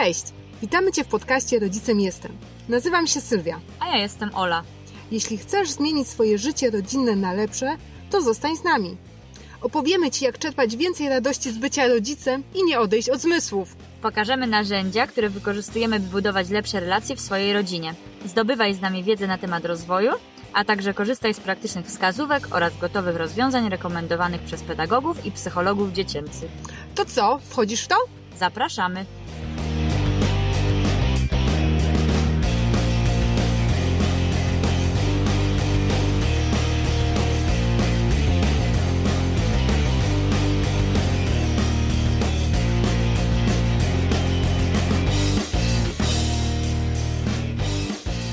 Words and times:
Cześć! 0.00 0.24
Witamy 0.62 0.92
Cię 0.92 1.04
w 1.04 1.08
podcaście 1.08 1.58
Rodzicem 1.58 2.00
Jestem. 2.00 2.32
Nazywam 2.68 3.06
się 3.06 3.20
Sylwia. 3.20 3.60
A 3.80 3.88
ja 3.88 3.96
jestem 3.96 4.34
Ola. 4.34 4.62
Jeśli 5.10 5.38
chcesz 5.38 5.70
zmienić 5.70 6.08
swoje 6.08 6.38
życie 6.38 6.70
rodzinne 6.70 7.16
na 7.16 7.32
lepsze, 7.32 7.76
to 8.10 8.20
zostań 8.20 8.56
z 8.56 8.64
nami. 8.64 8.96
Opowiemy 9.60 10.10
Ci, 10.10 10.24
jak 10.24 10.38
czerpać 10.38 10.76
więcej 10.76 11.08
radości 11.08 11.52
z 11.52 11.58
bycia 11.58 11.88
rodzicem 11.88 12.42
i 12.54 12.64
nie 12.64 12.80
odejść 12.80 13.08
od 13.08 13.20
zmysłów. 13.20 13.76
Pokażemy 14.02 14.46
narzędzia, 14.46 15.06
które 15.06 15.30
wykorzystujemy, 15.30 16.00
by 16.00 16.08
budować 16.08 16.48
lepsze 16.48 16.80
relacje 16.80 17.16
w 17.16 17.20
swojej 17.20 17.52
rodzinie. 17.52 17.94
Zdobywaj 18.26 18.74
z 18.74 18.80
nami 18.80 19.04
wiedzę 19.04 19.26
na 19.26 19.38
temat 19.38 19.64
rozwoju, 19.64 20.12
a 20.52 20.64
także 20.64 20.94
korzystaj 20.94 21.34
z 21.34 21.40
praktycznych 21.40 21.86
wskazówek 21.86 22.54
oraz 22.54 22.78
gotowych 22.78 23.16
rozwiązań 23.16 23.68
rekomendowanych 23.68 24.40
przez 24.40 24.62
pedagogów 24.62 25.26
i 25.26 25.32
psychologów 25.32 25.92
dziecięcych. 25.92 26.50
To 26.94 27.04
co, 27.04 27.40
wchodzisz 27.48 27.84
w 27.84 27.88
to? 27.88 27.96
Zapraszamy! 28.38 29.19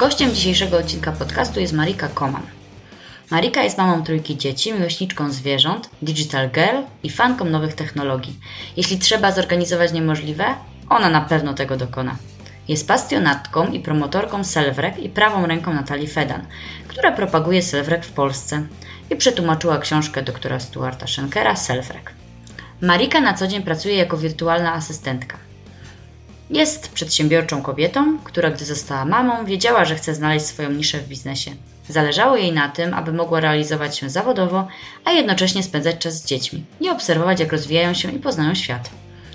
Gościem 0.08 0.36
dzisiejszego 0.36 0.78
odcinka 0.78 1.12
podcastu 1.12 1.60
jest 1.60 1.74
Marika 1.74 2.08
Koman. 2.08 2.42
Marika 3.32 3.64
jest 3.64 3.78
mamą 3.78 4.04
trójki 4.04 4.38
dzieci, 4.38 4.74
miłośniczką 4.74 5.32
zwierząt, 5.32 5.90
digital 6.02 6.50
girl 6.50 6.78
i 7.04 7.10
fanką 7.10 7.46
nowych 7.46 7.76
technologii. 7.76 8.40
Jeśli 8.78 8.98
trzeba 8.98 9.32
zorganizować 9.32 9.94
niemożliwe, 9.94 10.46
ona 10.90 11.10
na 11.10 11.22
pewno 11.22 11.54
tego 11.54 11.78
dokona. 11.78 12.16
Jest 12.68 12.88
pasjonatką 12.88 13.68
i 13.68 13.80
promotorką 13.80 14.44
Selwrek 14.44 15.00
i 15.00 15.10
prawą 15.10 15.46
ręką 15.46 15.74
Natalii 15.74 16.08
Fedan, 16.08 16.46
która 16.88 17.12
propaguje 17.12 17.62
Selwrek 17.62 18.06
w 18.06 18.12
Polsce 18.12 18.68
i 19.10 19.16
przetłumaczyła 19.16 19.78
książkę 19.78 20.22
doktora 20.22 20.60
Stuarta 20.60 21.08
Schenkera 21.08 21.56
Selwrek. 21.56 22.14
Marika 22.82 23.22
na 23.22 23.34
co 23.34 23.48
dzień 23.48 23.64
pracuje 23.64 23.96
jako 23.96 24.18
wirtualna 24.18 24.74
asystentka. 24.74 25.47
Jest 26.50 26.92
przedsiębiorczą 26.92 27.62
kobietą, 27.62 28.18
która 28.24 28.52
gdy 28.52 28.66
została 28.66 29.06
mamą, 29.06 29.46
wiedziała, 29.46 29.86
że 29.86 29.96
chce 29.96 30.16
znaleźć 30.16 30.46
swoją 30.46 30.72
niszę 30.72 31.00
w 31.00 31.08
biznesie. 31.08 31.52
Zależało 31.90 32.38
jej 32.38 32.52
na 32.52 32.70
tym, 32.70 32.94
aby 32.94 33.14
mogła 33.14 33.40
realizować 33.40 33.98
się 33.98 34.10
zawodowo, 34.10 34.68
a 35.06 35.12
jednocześnie 35.12 35.64
spędzać 35.64 35.98
czas 35.98 36.22
z 36.22 36.26
dziećmi 36.26 36.64
i 36.82 36.90
obserwować, 36.90 37.40
jak 37.40 37.52
rozwijają 37.52 37.94
się 37.94 38.12
i 38.12 38.20
poznają 38.20 38.56
świat. 38.56 38.90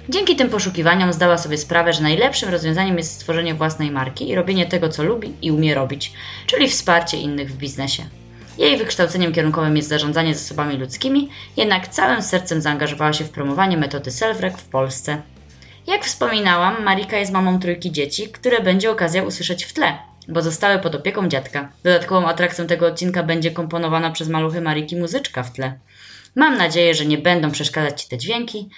Dzięki 0.08 0.36
tym 0.36 0.50
poszukiwaniom 0.50 1.12
zdała 1.12 1.38
sobie 1.38 1.58
sprawę, 1.58 1.92
że 1.92 2.02
najlepszym 2.02 2.48
rozwiązaniem 2.48 2.98
jest 2.98 3.12
stworzenie 3.12 3.54
własnej 3.54 3.90
marki 3.90 4.28
i 4.28 4.34
robienie 4.34 4.66
tego, 4.66 4.88
co 4.88 5.02
lubi 5.02 5.32
i 5.42 5.50
umie 5.50 5.74
robić, 5.74 6.12
czyli 6.46 6.68
wsparcie 6.68 7.16
innych 7.16 7.52
w 7.52 7.56
biznesie. 7.56 8.02
Jej 8.58 8.78
wykształceniem 8.78 9.32
kierunkowym 9.32 9.76
jest 9.76 9.88
zarządzanie 9.88 10.34
zasobami 10.34 10.76
ludzkimi, 10.76 11.28
jednak 11.56 11.88
całym 11.88 12.22
sercem 12.22 12.62
zaangażowała 12.62 13.12
się 13.12 13.24
w 13.24 13.30
promowanie 13.30 13.76
metody 13.76 14.10
Selfrek 14.10 14.58
w 14.58 14.64
Polsce. 14.64 15.22
Jak 15.86 16.04
wspominałam, 16.04 16.84
Marika 16.84 17.18
jest 17.18 17.32
mamą 17.32 17.58
trójki 17.58 17.92
dzieci, 17.92 18.28
które 18.28 18.60
będzie 18.60 18.90
okazja 18.90 19.22
usłyszeć 19.22 19.64
w 19.64 19.72
tle, 19.72 19.98
bo 20.28 20.42
zostały 20.42 20.78
pod 20.78 20.94
opieką 20.94 21.28
dziadka. 21.28 21.72
Dodatkową 21.84 22.28
atrakcją 22.28 22.66
tego 22.66 22.86
odcinka 22.86 23.22
będzie 23.22 23.50
komponowana 23.50 24.10
przez 24.10 24.28
maluchy 24.28 24.60
Mariki 24.60 24.96
muzyczka 24.96 25.42
w 25.42 25.52
tle. 25.52 25.78
Mam 26.36 26.56
nadzieję, 26.56 26.94
że 26.94 27.06
nie 27.06 27.18
będą 27.18 27.50
przeszkadzać 27.50 28.02
Ci 28.02 28.08
te 28.08 28.18
dźwięki, 28.18 28.68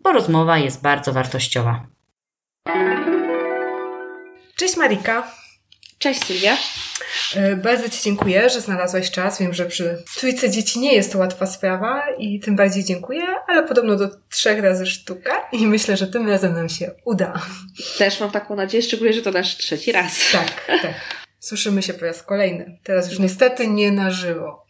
bo 0.00 0.12
rozmowa 0.12 0.58
jest 0.58 0.82
bardzo 0.82 1.12
wartościowa. 1.12 1.86
Cześć 4.56 4.76
Marika. 4.76 5.37
Cześć 5.98 6.24
Sylwia. 6.24 6.56
E, 7.36 7.56
bardzo 7.56 7.88
Ci 7.88 8.02
dziękuję, 8.02 8.50
że 8.50 8.60
znalazłaś 8.60 9.10
czas. 9.10 9.40
Wiem, 9.40 9.54
że 9.54 9.66
przy 9.66 10.02
trójce 10.16 10.50
dzieci 10.50 10.78
nie 10.78 10.94
jest 10.94 11.12
to 11.12 11.18
łatwa 11.18 11.46
sprawa 11.46 12.02
i 12.18 12.40
tym 12.40 12.56
bardziej 12.56 12.84
dziękuję, 12.84 13.22
ale 13.48 13.62
podobno 13.62 13.96
do 13.96 14.08
trzech 14.30 14.60
razy 14.62 14.86
sztuka 14.86 15.48
i 15.52 15.66
myślę, 15.66 15.96
że 15.96 16.06
tym 16.06 16.28
razem 16.28 16.54
nam 16.54 16.68
się 16.68 16.90
uda. 17.04 17.42
Też 17.98 18.20
mam 18.20 18.30
taką 18.30 18.56
nadzieję, 18.56 18.82
szczególnie, 18.82 19.12
że 19.12 19.22
to 19.22 19.30
nasz 19.30 19.56
trzeci 19.56 19.92
raz. 19.92 20.32
Tak, 20.32 20.66
tak. 20.66 20.94
Słyszymy 21.40 21.82
się 21.82 21.94
po 21.94 22.04
raz 22.04 22.22
kolejny. 22.22 22.78
Teraz 22.84 23.10
już 23.10 23.18
niestety 23.18 23.68
nie 23.68 23.92
na 23.92 24.10
żywo. 24.10 24.66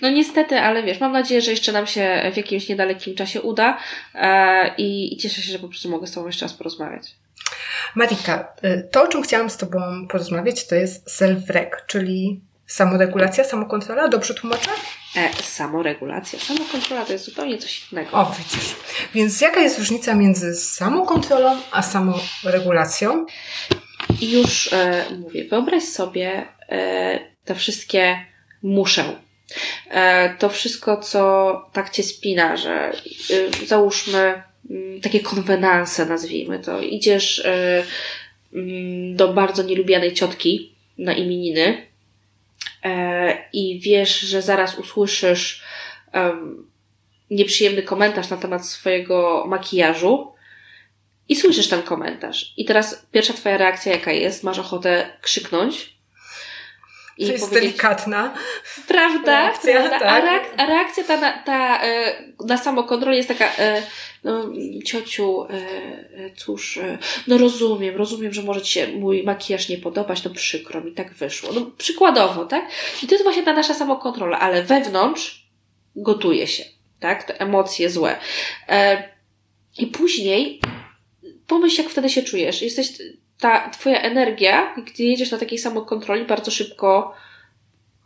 No 0.00 0.10
niestety, 0.10 0.58
ale 0.58 0.82
wiesz, 0.82 1.00
mam 1.00 1.12
nadzieję, 1.12 1.40
że 1.40 1.50
jeszcze 1.50 1.72
nam 1.72 1.86
się 1.86 2.30
w 2.34 2.36
jakimś 2.36 2.68
niedalekim 2.68 3.14
czasie 3.14 3.42
uda 3.42 3.78
e, 4.14 4.74
i, 4.78 5.14
i 5.14 5.16
cieszę 5.16 5.42
się, 5.42 5.52
że 5.52 5.58
po 5.58 5.68
prostu 5.68 5.88
mogę 5.88 6.06
z 6.06 6.12
Tobą 6.12 6.26
jeszcze 6.26 6.44
raz 6.44 6.54
porozmawiać. 6.54 7.14
Marika, 7.94 8.54
y, 8.64 8.88
to 8.90 9.02
o 9.02 9.06
czym 9.06 9.22
chciałam 9.22 9.50
z 9.50 9.56
Tobą 9.56 10.06
porozmawiać 10.08 10.66
to 10.66 10.74
jest 10.74 11.20
self-reg, 11.20 11.68
czyli 11.86 12.40
samoregulacja, 12.66 13.44
samokontrola, 13.44 14.08
dobrze 14.08 14.34
tłumaczę? 14.34 14.70
E, 15.16 15.42
samoregulacja. 15.42 16.38
Samokontrola 16.38 17.04
to 17.04 17.12
jest 17.12 17.24
zupełnie 17.24 17.58
coś 17.58 17.92
innego. 17.92 18.10
O, 18.12 18.34
widzisz. 18.38 18.76
Więc 19.14 19.40
jaka 19.40 19.60
jest 19.60 19.78
różnica 19.78 20.14
między 20.14 20.54
samokontrolą 20.54 21.56
a 21.72 21.82
samoregulacją? 21.82 23.26
I 24.20 24.32
już 24.32 24.72
e, 24.72 25.04
mówię, 25.18 25.44
wyobraź 25.44 25.82
sobie 25.82 26.46
e, 26.68 27.18
te 27.44 27.54
wszystkie 27.54 28.26
muszę. 28.62 29.04
E, 29.90 30.34
to 30.38 30.48
wszystko, 30.48 30.96
co 30.96 31.70
tak 31.72 31.90
cię 31.90 32.02
spina, 32.02 32.56
że 32.56 32.72
e, 32.72 33.66
załóżmy 33.66 34.42
takie 35.02 35.20
konwenanse, 35.20 36.06
nazwijmy 36.06 36.58
to. 36.58 36.80
Idziesz 36.80 37.38
y, 37.38 37.84
mm, 38.54 39.16
do 39.16 39.32
bardzo 39.32 39.62
nielubianej 39.62 40.14
ciotki 40.14 40.72
na 40.98 41.12
imieniny 41.12 41.86
e, 42.84 43.48
i 43.52 43.80
wiesz, 43.80 44.20
że 44.20 44.42
zaraz 44.42 44.78
usłyszysz 44.78 45.62
nieprzyjemny 47.30 47.82
komentarz 47.82 48.30
na 48.30 48.36
temat 48.36 48.66
swojego 48.66 49.44
makijażu 49.48 50.32
i 51.28 51.36
słyszysz 51.36 51.68
ten 51.68 51.82
komentarz. 51.82 52.54
I 52.56 52.64
teraz 52.64 53.06
pierwsza 53.12 53.32
twoja 53.32 53.56
reakcja 53.56 53.92
jaka 53.92 54.12
jest? 54.12 54.44
Masz 54.44 54.58
ochotę 54.58 55.18
krzyknąć, 55.20 55.96
i 57.18 57.26
to 57.26 57.32
jest 57.32 57.52
delikatna. 57.52 58.34
Prawda? 58.88 59.42
Reakcja, 59.42 59.72
prawda? 59.72 59.98
Tak. 59.98 60.08
A, 60.08 60.20
reak 60.20 60.42
a, 60.56 60.66
reakcja 60.66 61.04
ta, 61.04 61.20
na, 61.20 61.32
ta 61.32 61.82
e, 61.82 62.14
na 62.46 62.56
samokontrolę 62.58 63.16
jest 63.16 63.28
taka, 63.28 63.56
e, 63.58 63.82
no 64.24 64.52
ciociu, 64.84 65.46
e, 65.50 66.30
cóż, 66.36 66.78
no 67.26 67.38
rozumiem, 67.38 67.96
rozumiem, 67.96 68.32
że 68.32 68.42
może 68.42 68.62
Ci 68.62 68.72
się 68.72 68.86
mój 68.86 69.22
makijaż 69.22 69.68
nie 69.68 69.78
podobać, 69.78 70.24
no 70.24 70.30
przykro 70.30 70.80
mi, 70.80 70.92
tak 70.92 71.14
wyszło. 71.14 71.52
No 71.52 71.70
przykładowo, 71.78 72.44
tak? 72.44 72.64
I 73.02 73.06
to 73.06 73.14
jest 73.14 73.24
właśnie 73.24 73.42
ta 73.42 73.52
nasza 73.52 73.74
samokontrola, 73.74 74.40
ale 74.40 74.62
wewnątrz 74.62 75.46
gotuje 75.96 76.46
się, 76.46 76.64
tak? 77.00 77.24
Te 77.24 77.40
emocje 77.40 77.90
złe. 77.90 78.18
I 79.78 79.86
później 79.86 80.60
pomyśl, 81.46 81.82
jak 81.82 81.90
wtedy 81.90 82.10
się 82.10 82.22
czujesz. 82.22 82.62
Jesteś 82.62 82.88
ta 83.42 83.70
twoja 83.70 84.00
energia, 84.00 84.74
gdy 84.86 85.02
jedziesz 85.02 85.30
na 85.30 85.38
takiej 85.38 85.58
samokontroli, 85.58 86.24
bardzo 86.24 86.50
szybko 86.50 87.14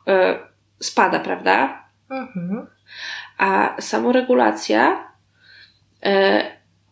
y, 0.08 0.12
spada, 0.80 1.20
prawda? 1.20 1.84
Mhm. 2.10 2.66
A 3.38 3.76
samoregulacja 3.80 5.12
y, 6.06 6.10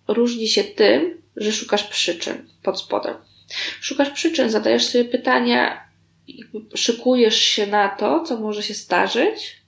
różni 0.09 0.49
się 0.49 0.65
tym, 0.65 1.23
że 1.37 1.53
szukasz 1.53 1.85
przyczyn 1.85 2.49
pod 2.63 2.81
spodem. 2.81 3.15
Szukasz 3.81 4.11
przyczyn, 4.11 4.51
zadajesz 4.51 4.87
sobie 4.87 5.05
pytania, 5.05 5.89
szykujesz 6.75 7.39
się 7.39 7.67
na 7.67 7.89
to, 7.89 8.21
co 8.21 8.41
może 8.41 8.63
się 8.63 8.75
zdarzyć, 8.75 9.63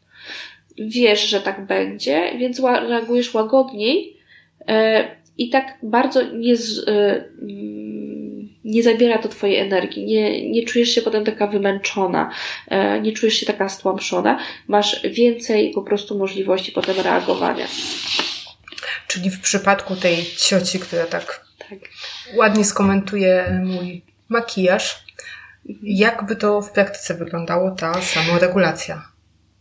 wiesz, 0.78 1.28
że 1.28 1.40
tak 1.40 1.66
będzie, 1.66 2.38
więc 2.38 2.60
reagujesz 2.60 3.34
łagodniej 3.34 4.16
y, 4.60 4.64
i 5.38 5.50
tak 5.50 5.78
bardzo 5.82 6.22
nie 6.22 6.56
z, 6.56 6.88
nie 8.66 8.82
zabiera 8.82 9.18
to 9.18 9.28
Twojej 9.28 9.58
energii, 9.58 10.04
nie, 10.04 10.50
nie 10.50 10.64
czujesz 10.64 10.88
się 10.88 11.02
potem 11.02 11.24
taka 11.24 11.46
wymęczona, 11.46 12.30
e, 12.68 13.00
nie 13.00 13.12
czujesz 13.12 13.34
się 13.34 13.46
taka 13.46 13.68
stłamszona, 13.68 14.38
masz 14.68 15.02
więcej 15.02 15.72
po 15.74 15.82
prostu 15.82 16.18
możliwości 16.18 16.72
potem 16.72 17.00
reagowania. 17.00 17.66
Czyli 19.08 19.30
w 19.30 19.40
przypadku 19.40 19.96
tej 19.96 20.24
cioci, 20.36 20.78
która 20.78 21.06
tak, 21.06 21.44
tak. 21.58 21.78
ładnie 22.36 22.64
skomentuje 22.64 23.60
mój 23.64 24.02
makijaż, 24.28 25.04
jakby 25.82 26.36
to 26.36 26.62
w 26.62 26.70
praktyce 26.70 27.14
wyglądało 27.14 27.70
ta 27.70 28.02
samoregulacja? 28.02 29.02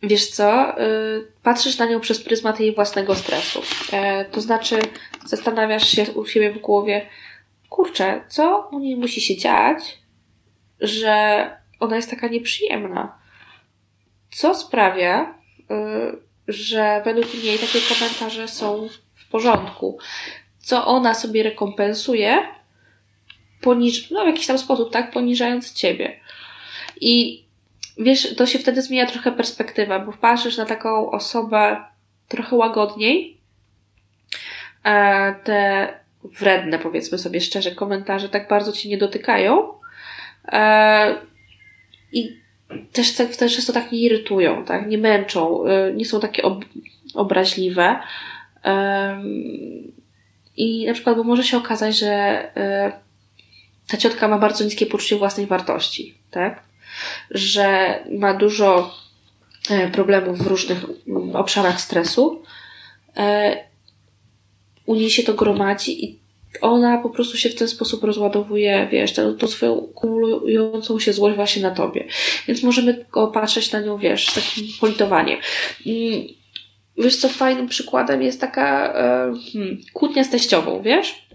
Wiesz 0.04 0.28
co, 0.28 0.80
y, 0.81 1.28
patrzysz 1.44 1.78
na 1.78 1.86
nią 1.86 2.00
przez 2.00 2.24
pryzmat 2.24 2.60
jej 2.60 2.75
własnego 2.75 3.16
stresu. 3.16 3.62
E, 3.94 4.25
to 4.25 4.42
znaczy, 4.42 4.80
zastanawiasz 5.25 5.88
się 5.88 6.04
u 6.04 6.25
siebie 6.25 6.52
w 6.52 6.60
głowie, 6.60 7.06
kurczę, 7.70 8.24
co 8.28 8.70
u 8.72 8.80
niej 8.80 8.96
musi 8.96 9.22
się 9.22 9.38
dziać, 9.38 9.98
że 10.80 11.50
ona 11.80 11.96
jest 11.96 12.10
taka 12.10 12.28
nieprzyjemna? 12.28 13.20
Co 14.32 14.56
sprawia, 14.56 15.36
y, 15.72 16.18
że 16.48 17.02
według 17.06 17.44
niej 17.44 17.60
takie 17.60 17.80
komentarze 17.96 18.48
są 18.48 18.88
w 19.16 19.30
porządku? 19.30 19.98
Co 20.58 20.86
ona 20.88 21.14
sobie 21.14 21.44
rekompensuje, 21.44 22.48
poniż, 23.62 24.12
no 24.12 24.24
w 24.24 24.28
jakiś 24.28 24.48
tam 24.48 24.58
sposób, 24.58 24.92
tak, 24.92 25.12
poniżając 25.12 25.74
ciebie. 25.74 26.20
I 27.02 27.46
wiesz, 27.98 28.36
to 28.36 28.46
się 28.46 28.60
wtedy 28.60 28.82
zmienia 28.82 29.06
trochę 29.06 29.32
perspektywa, 29.32 30.00
bo 30.00 30.14
patrzysz 30.14 30.58
na 30.58 30.66
taką 30.66 31.12
osobę 31.12 31.84
trochę 32.28 32.56
łagodniej, 32.56 33.38
te 35.44 36.00
wredne, 36.39 36.80
powiedzmy 36.80 37.18
sobie 37.18 37.42
szczerze, 37.42 37.72
komentarze 37.72 38.30
tak 38.30 38.48
bardzo 38.48 38.72
ci 38.72 38.89
nie 38.89 38.98
dotykają. 38.98 39.74
E, 40.48 41.16
I 42.12 42.39
też, 42.94 43.13
też 43.13 43.56
często 43.56 43.74
tak 43.74 43.92
nie 43.92 44.00
irytują, 44.00 44.66
tak? 44.66 44.88
Nie 44.88 44.98
męczą, 44.98 45.66
e, 45.66 45.94
nie 45.94 46.06
są 46.06 46.19
takie 46.19 46.44
ob 46.44 46.66
obraźliwe. 47.13 48.00
I 50.57 50.86
na 50.86 50.94
przykład, 50.94 51.18
bo 51.18 51.24
może 51.24 51.44
się 51.44 51.57
okazać, 51.57 51.98
że 51.98 52.07
e, 52.57 52.92
ta 53.88 53.98
ciotka 53.98 54.28
ma 54.28 54.38
bardzo 54.38 54.63
niskie 54.63 54.86
poczucie 54.86 55.16
własnej 55.16 55.45
wartości, 55.45 56.18
tak? 56.31 56.63
Że 57.31 58.00
ma 58.12 58.33
dużo 58.33 58.95
problemów 59.92 60.38
w 60.38 60.48
różnych 60.48 60.78
obszarach 61.33 61.81
stresu. 61.81 62.44
U 64.86 64.96
niej 64.96 65.10
się 65.10 65.24
to 65.24 65.34
gromadzi 65.34 66.06
i 66.06 66.20
ona 66.62 66.98
po 66.98 67.10
prostu 67.10 67.38
się 67.38 67.50
w 67.50 67.56
ten 67.56 67.68
sposób 67.68 68.04
rozładowuje, 68.04 68.88
wiesz, 68.92 69.14
tą, 69.14 69.34
tą 69.38 69.48
swoją 69.48 69.82
kumulującą 69.82 71.00
się 71.00 71.14
złość 71.14 71.36
właśnie 71.36 71.62
na 71.62 71.72
tobie. 71.72 72.08
Więc 72.48 72.64
możemy 72.64 73.06
patrzeć 73.34 73.72
na 73.72 73.80
nią, 73.80 73.98
wiesz, 73.98 74.30
z 74.30 74.34
takim 74.34 74.68
politowaniem. 74.80 75.40
Mm, 75.86 76.28
wiesz 76.98 77.16
co, 77.16 77.30
fajnym 77.30 77.68
przykładem 77.68 78.22
jest 78.22 78.42
taka 78.42 78.94
e, 78.94 79.34
hmm, 79.54 79.78
kłótnia 79.94 80.24
z 80.24 80.30
teściową, 80.30 80.82
wiesz? 80.82 81.26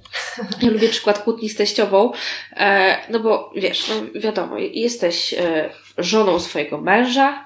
Ja 0.63 0.71
lubię 0.71 0.89
przykład 0.89 1.19
kłótni 1.19 1.49
z 1.49 1.57
teściową, 1.57 2.13
e, 2.57 2.97
no 3.11 3.21
bo 3.21 3.53
wiesz, 3.57 3.89
no 3.89 4.21
wiadomo, 4.21 4.59
jesteś 4.59 5.35
e, 5.35 5.71
żoną 5.99 6.39
swojego 6.39 6.79
męża, 6.79 7.45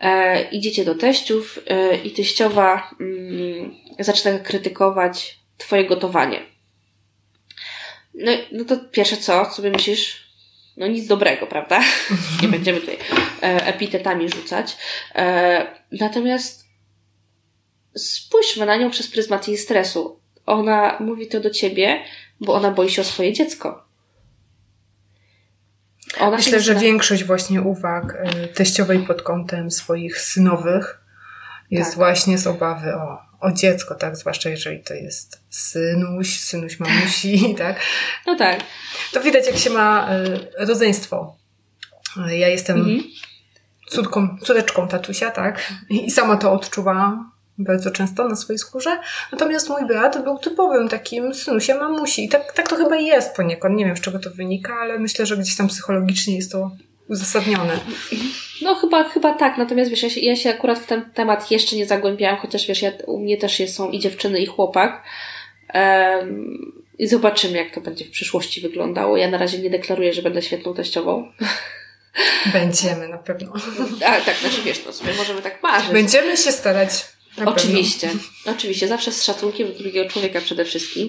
e, 0.00 0.42
idziecie 0.50 0.84
do 0.84 0.94
teściów 0.94 1.58
e, 1.66 1.96
i 1.96 2.10
teściowa 2.10 2.94
mm, 3.00 3.74
zaczyna 3.98 4.38
krytykować 4.38 5.38
twoje 5.58 5.84
gotowanie. 5.84 6.40
No, 8.14 8.32
no 8.52 8.64
to 8.64 8.76
pierwsze 8.76 9.16
co 9.16 9.44
sobie 9.44 9.70
myślisz? 9.70 10.30
No 10.76 10.86
nic 10.86 11.06
dobrego, 11.06 11.46
prawda? 11.46 11.80
Nie 12.42 12.48
będziemy 12.48 12.80
tutaj 12.80 12.98
e, 13.42 13.66
epitetami 13.66 14.28
rzucać. 14.28 14.76
E, 15.14 15.66
natomiast 15.92 16.64
spójrzmy 17.96 18.66
na 18.66 18.76
nią 18.76 18.90
przez 18.90 19.08
pryzmat 19.08 19.48
jej 19.48 19.58
stresu. 19.58 20.20
Ona 20.46 20.96
mówi 21.00 21.26
to 21.26 21.40
do 21.40 21.50
ciebie, 21.50 22.04
bo 22.40 22.54
ona 22.54 22.70
boi 22.70 22.90
się 22.90 23.02
o 23.02 23.04
swoje 23.04 23.32
dziecko. 23.32 23.89
Ona 26.18 26.36
Myślę, 26.36 26.60
że 26.60 26.74
większość 26.74 27.24
właśnie 27.24 27.62
uwag 27.62 28.16
e, 28.18 28.48
teściowej 28.48 28.98
pod 28.98 29.22
kątem 29.22 29.70
swoich 29.70 30.20
synowych 30.20 31.00
jest 31.70 31.90
tak. 31.90 31.98
właśnie 31.98 32.38
z 32.38 32.46
obawy 32.46 32.94
o 32.94 33.30
o 33.40 33.52
dziecko, 33.52 33.94
tak? 33.94 34.16
Zwłaszcza 34.16 34.50
jeżeli 34.50 34.80
to 34.82 34.94
jest 34.94 35.42
synuś, 35.50 36.40
synuś 36.40 36.80
mamusi, 36.80 37.54
tak? 37.58 37.80
No 38.26 38.36
tak. 38.36 38.60
To 39.12 39.20
widać, 39.20 39.46
jak 39.46 39.56
się 39.56 39.70
ma 39.70 40.14
y, 40.14 40.66
rodzeństwo. 40.66 41.36
Ja 42.28 42.48
jestem 42.48 42.76
mhm. 42.76 43.02
córką, 43.88 44.38
córeczką 44.42 44.88
tatusia, 44.88 45.30
tak? 45.30 45.72
I 45.88 46.10
sama 46.10 46.36
to 46.36 46.52
odczuwałam 46.52 47.30
bardzo 47.58 47.90
często 47.90 48.28
na 48.28 48.36
swojej 48.36 48.58
skórze. 48.58 48.98
Natomiast 49.32 49.68
mój 49.68 49.86
brat 49.86 50.24
był 50.24 50.38
typowym 50.38 50.88
takim 50.88 51.34
synusiem 51.34 51.78
mamusi. 51.78 52.24
I 52.24 52.28
tak, 52.28 52.52
tak 52.52 52.68
to 52.68 52.76
chyba 52.76 52.96
jest 52.96 53.36
poniekąd. 53.36 53.76
Nie 53.76 53.84
wiem, 53.84 53.96
z 53.96 54.00
czego 54.00 54.18
to 54.18 54.30
wynika, 54.30 54.74
ale 54.74 54.98
myślę, 54.98 55.26
że 55.26 55.36
gdzieś 55.36 55.56
tam 55.56 55.68
psychologicznie 55.68 56.36
jest 56.36 56.52
to 56.52 56.70
uzasadnione. 57.08 57.80
No 58.62 58.74
chyba, 58.74 59.08
chyba 59.08 59.34
tak, 59.34 59.58
natomiast 59.58 59.90
wiesz, 59.90 60.02
ja 60.02 60.10
się, 60.10 60.20
ja 60.20 60.36
się 60.36 60.50
akurat 60.50 60.78
w 60.78 60.86
ten 60.86 61.10
temat 61.10 61.50
jeszcze 61.50 61.76
nie 61.76 61.86
zagłębiałam, 61.86 62.38
chociaż 62.38 62.66
wiesz, 62.66 62.82
ja, 62.82 62.92
u 63.06 63.18
mnie 63.18 63.36
też 63.36 63.60
jest, 63.60 63.76
są 63.76 63.90
i 63.90 63.98
dziewczyny, 63.98 64.40
i 64.40 64.46
chłopak. 64.46 65.04
Um, 65.74 66.82
I 66.98 67.06
zobaczymy, 67.06 67.58
jak 67.58 67.74
to 67.74 67.80
będzie 67.80 68.04
w 68.04 68.10
przyszłości 68.10 68.60
wyglądało. 68.60 69.16
Ja 69.16 69.30
na 69.30 69.38
razie 69.38 69.58
nie 69.58 69.70
deklaruję, 69.70 70.12
że 70.12 70.22
będę 70.22 70.42
świetną 70.42 70.74
teściową. 70.74 71.32
Będziemy 72.52 73.08
na 73.08 73.18
pewno. 73.18 73.52
A, 74.06 74.20
tak, 74.20 74.36
znaczy 74.36 74.62
wiesz, 74.64 74.84
no 74.86 74.92
sobie 74.92 75.12
możemy 75.14 75.42
tak 75.42 75.62
marzyć. 75.62 75.92
Będziemy 75.92 76.36
się 76.36 76.52
starać. 76.52 77.06
Oczywiście, 77.44 78.08
pewno. 78.08 78.22
oczywiście, 78.56 78.88
zawsze 78.88 79.12
z 79.12 79.24
szacunkiem 79.24 79.68
do 79.68 79.78
drugiego 79.78 80.10
człowieka 80.10 80.40
przede 80.40 80.64
wszystkim. 80.64 81.08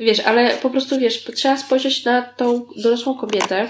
Wiesz, 0.00 0.20
ale 0.20 0.56
po 0.56 0.70
prostu 0.70 0.98
wiesz, 0.98 1.24
trzeba 1.24 1.56
spojrzeć 1.56 2.04
na 2.04 2.22
tą 2.22 2.66
dorosłą 2.76 3.14
kobietę, 3.14 3.68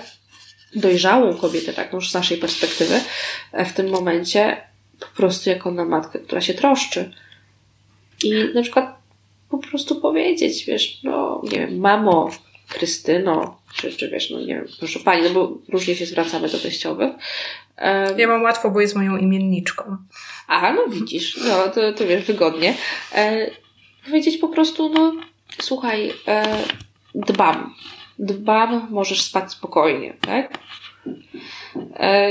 dojrzałą 0.74 1.36
kobietę, 1.36 1.72
tak 1.72 1.92
już 1.92 2.10
z 2.10 2.14
naszej 2.14 2.38
perspektywy, 2.38 3.00
e, 3.52 3.64
w 3.64 3.72
tym 3.72 3.88
momencie 3.88 4.56
po 5.00 5.06
prostu 5.06 5.50
jako 5.50 5.70
na 5.70 5.84
matkę, 5.84 6.18
która 6.18 6.40
się 6.40 6.54
troszczy. 6.54 7.10
I 8.24 8.32
na 8.54 8.62
przykład 8.62 8.96
po 9.50 9.58
prostu 9.58 10.00
powiedzieć, 10.00 10.64
wiesz, 10.64 11.02
no 11.02 11.42
nie 11.44 11.58
wiem, 11.58 11.78
mamo, 11.78 12.30
Krystyno, 12.70 13.60
czy, 13.74 13.92
czy 13.92 14.08
wiesz, 14.08 14.30
no 14.30 14.40
nie 14.40 14.46
wiem, 14.46 14.66
proszę 14.78 15.00
pani, 15.00 15.22
no 15.22 15.30
bo 15.30 15.58
różnie 15.68 15.96
się 15.96 16.06
zwracamy 16.06 16.48
do 16.48 16.58
teściowych. 16.58 17.12
Ja 18.16 18.28
mam 18.28 18.42
łatwo, 18.42 18.70
bo 18.70 18.80
jest 18.80 18.96
moją 18.96 19.16
imienniczką. 19.16 19.96
A, 20.46 20.72
no 20.72 20.86
widzisz, 20.88 21.36
no 21.48 21.68
to, 21.68 21.92
to 21.92 22.06
wiesz, 22.06 22.24
wygodnie. 22.24 22.74
E, 23.14 23.50
powiedzieć 24.04 24.38
po 24.38 24.48
prostu, 24.48 24.88
no 24.88 25.12
słuchaj, 25.58 26.12
e, 26.28 26.56
dbam 27.14 27.74
dbam, 28.20 28.88
możesz 28.90 29.22
spać 29.22 29.52
spokojnie, 29.52 30.14
tak? 30.20 30.58
E, 31.96 32.30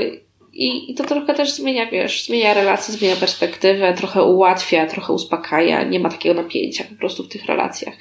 I, 0.53 0.91
I 0.91 0.95
to 0.95 1.03
trochę 1.03 1.33
też 1.33 1.51
zmienia, 1.51 1.85
wiesz, 1.85 2.25
zmienia 2.25 2.53
relacje, 2.53 2.93
zmienia 2.93 3.15
perspektywę, 3.15 3.93
trochę 3.93 4.23
ułatwia, 4.23 4.87
trochę 4.87 5.13
uspokaja, 5.13 5.83
nie 5.83 5.99
ma 5.99 6.09
takiego 6.09 6.41
napięcia 6.41 6.83
po 6.83 6.95
prostu 6.95 7.23
w 7.23 7.29
tych 7.29 7.45
relacjach. 7.45 7.93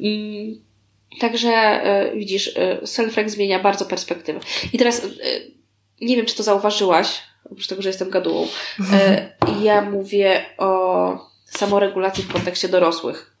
Mm, 0.00 0.60
także 1.20 1.50
e, 1.50 2.16
widzisz, 2.16 2.56
e, 2.56 2.86
self 2.86 3.14
zmienia 3.26 3.58
bardzo 3.58 3.84
perspektywę. 3.84 4.40
I 4.72 4.78
teraz 4.78 5.06
nie 6.02 6.16
wiem, 6.16 6.26
czy 6.26 6.36
to 6.36 6.42
zauważyłaś, 6.42 7.22
oprócz 7.44 7.66
tego, 7.66 7.82
że 7.82 7.88
jestem 7.88 8.10
gadułą. 8.10 8.48
Mhm. 8.80 9.28
Ja 9.62 9.82
mówię 9.82 10.44
o 10.58 11.32
samoregulacji 11.44 12.24
w 12.24 12.32
kontekście 12.32 12.68
dorosłych. 12.68 13.36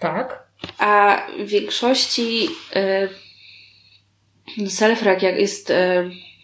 Tak. 0.00 0.46
A 0.78 1.22
w 1.38 1.46
większości 1.46 2.48
y, 2.76 4.68
self-reg 4.68 5.22
jest 5.22 5.70
y, 5.70 5.74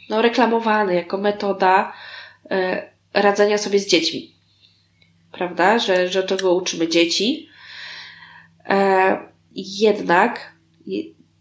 no, 0.08 0.22
reklamowany 0.22 0.94
jako 0.94 1.18
metoda 1.18 1.92
radzenia 3.14 3.58
sobie 3.58 3.78
z 3.78 3.86
dziećmi. 3.86 4.34
Prawda? 5.32 5.78
Że, 5.78 6.08
że 6.08 6.22
tego 6.22 6.54
uczymy 6.54 6.88
dzieci. 6.88 7.48
E, 8.68 9.18
jednak 9.54 10.52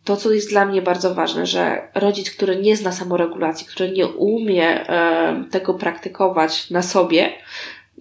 to, 0.03 0.17
co 0.17 0.31
jest 0.31 0.50
dla 0.50 0.65
mnie 0.65 0.81
bardzo 0.81 1.15
ważne, 1.15 1.46
że 1.46 1.88
rodzic, 1.96 2.31
który 2.31 2.62
nie 2.62 2.77
zna 2.77 2.91
samoregulacji, 2.91 3.67
który 3.67 3.91
nie 3.91 4.08
umie 4.08 4.89
e, 4.89 5.43
tego 5.51 5.74
praktykować 5.74 6.70
na 6.70 6.81
sobie, 6.81 7.34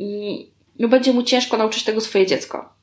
mm, 0.01 0.39
no 0.79 0.89
będzie 0.89 1.13
mu 1.13 1.23
ciężko 1.23 1.57
nauczyć 1.57 1.85
tego 1.85 2.01
swoje 2.01 2.27
dziecko. 2.27 2.75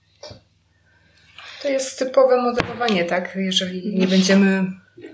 To 1.61 1.69
jest 1.69 1.99
typowe 1.99 2.41
modelowanie, 2.41 3.05
tak? 3.05 3.35
Jeżeli 3.35 3.95
nie 3.95 4.07
będziemy 4.07 4.65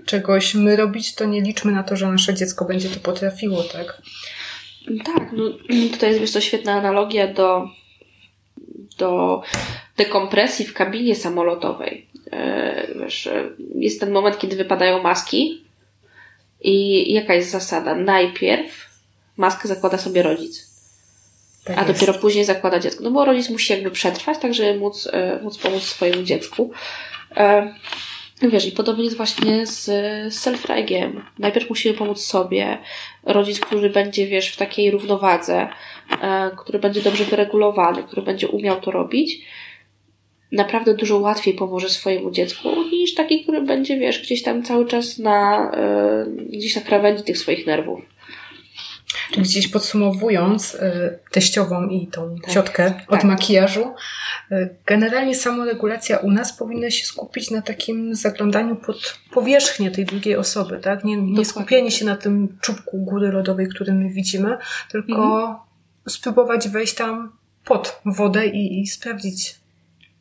czegoś 0.06 0.54
my 0.54 0.76
robić, 0.76 1.14
to 1.14 1.24
nie 1.24 1.40
liczmy 1.40 1.72
na 1.72 1.82
to, 1.82 1.96
że 1.96 2.06
nasze 2.06 2.34
dziecko 2.34 2.64
będzie 2.64 2.88
to 2.88 3.00
potrafiło, 3.00 3.62
tak? 3.62 4.02
Tak, 5.04 5.32
no 5.32 5.44
tutaj 5.92 6.08
jest 6.08 6.20
wiesz, 6.20 6.32
to 6.32 6.40
świetna 6.40 6.72
analogia 6.72 7.32
do, 7.32 7.68
do 8.98 9.42
dekompresji 9.96 10.66
w 10.66 10.74
kabinie 10.74 11.16
samolotowej. 11.16 12.08
E, 12.34 12.86
wiesz, 13.00 13.28
jest 13.74 14.00
ten 14.00 14.10
moment, 14.12 14.38
kiedy 14.38 14.56
wypadają 14.56 15.02
maski 15.02 15.64
i 16.60 17.12
jaka 17.12 17.34
jest 17.34 17.50
zasada? 17.50 17.94
Najpierw 17.94 18.90
maskę 19.36 19.68
zakłada 19.68 19.98
sobie 19.98 20.22
rodzic 20.22 20.74
tak 21.64 21.78
a 21.78 21.80
jest. 21.80 21.92
dopiero 21.92 22.18
później 22.18 22.44
zakłada 22.44 22.78
dziecko. 22.78 23.04
No 23.04 23.10
bo 23.10 23.24
rodzic 23.24 23.50
musi 23.50 23.72
jakby 23.72 23.90
przetrwać, 23.90 24.38
tak 24.38 24.54
żeby 24.54 24.78
móc, 24.78 25.08
e, 25.12 25.38
móc 25.42 25.58
pomóc 25.58 25.82
swojemu 25.82 26.22
dziecku. 26.22 26.70
E, 27.36 27.74
wiesz, 28.42 28.66
i 28.66 28.72
podobnie 28.72 29.04
jest 29.04 29.16
właśnie 29.16 29.66
z 29.66 29.88
self-regiem. 30.34 31.20
Najpierw 31.38 31.68
musimy 31.68 31.94
pomóc 31.94 32.20
sobie. 32.20 32.78
Rodzic, 33.22 33.60
który 33.60 33.90
będzie, 33.90 34.26
wiesz, 34.26 34.48
w 34.48 34.56
takiej 34.56 34.90
równowadze, 34.90 35.68
e, 36.22 36.50
który 36.58 36.78
będzie 36.78 37.02
dobrze 37.02 37.24
wyregulowany, 37.24 38.02
który 38.02 38.22
będzie 38.22 38.48
umiał 38.48 38.80
to 38.80 38.90
robić, 38.90 39.40
naprawdę 40.52 40.94
dużo 40.94 41.18
łatwiej 41.18 41.54
pomoże 41.54 41.88
swojemu 41.88 42.30
dziecku 42.30 42.68
niż 42.92 43.14
taki, 43.14 43.42
który 43.42 43.62
będzie, 43.62 43.98
wiesz, 43.98 44.22
gdzieś 44.22 44.42
tam 44.42 44.62
cały 44.62 44.86
czas 44.86 45.18
na, 45.18 45.70
gdzieś 46.52 46.76
na 46.76 46.82
krawędzi 46.82 47.22
tych 47.22 47.38
swoich 47.38 47.66
nerwów. 47.66 48.14
Czyli 49.30 49.42
gdzieś 49.42 49.68
podsumowując 49.68 50.74
y, 50.74 51.18
teściową 51.30 51.88
i 51.88 52.06
tą 52.06 52.36
tak, 52.42 52.54
ciotkę 52.54 52.94
od 53.08 53.20
tak. 53.20 53.24
makijażu, 53.24 53.94
y, 54.52 54.76
generalnie 54.86 55.34
samoregulacja 55.34 56.18
u 56.18 56.30
nas 56.30 56.52
powinna 56.52 56.90
się 56.90 57.06
skupić 57.06 57.50
na 57.50 57.62
takim 57.62 58.14
zaglądaniu 58.14 58.76
pod 58.76 59.18
powierzchnię 59.32 59.90
tej 59.90 60.04
drugiej 60.04 60.36
osoby, 60.36 60.78
tak? 60.82 61.04
Nie, 61.04 61.16
nie 61.16 61.44
skupienie 61.44 61.90
się 61.90 62.04
na 62.04 62.16
tym 62.16 62.58
czubku 62.60 62.98
góry 62.98 63.32
lodowej, 63.32 63.68
który 63.68 63.92
my 63.92 64.10
widzimy, 64.10 64.56
tylko 64.92 65.40
mhm. 65.40 65.56
spróbować 66.08 66.68
wejść 66.68 66.94
tam 66.94 67.32
pod 67.64 68.00
wodę 68.04 68.46
i, 68.46 68.80
i 68.80 68.86
sprawdzić, 68.86 69.56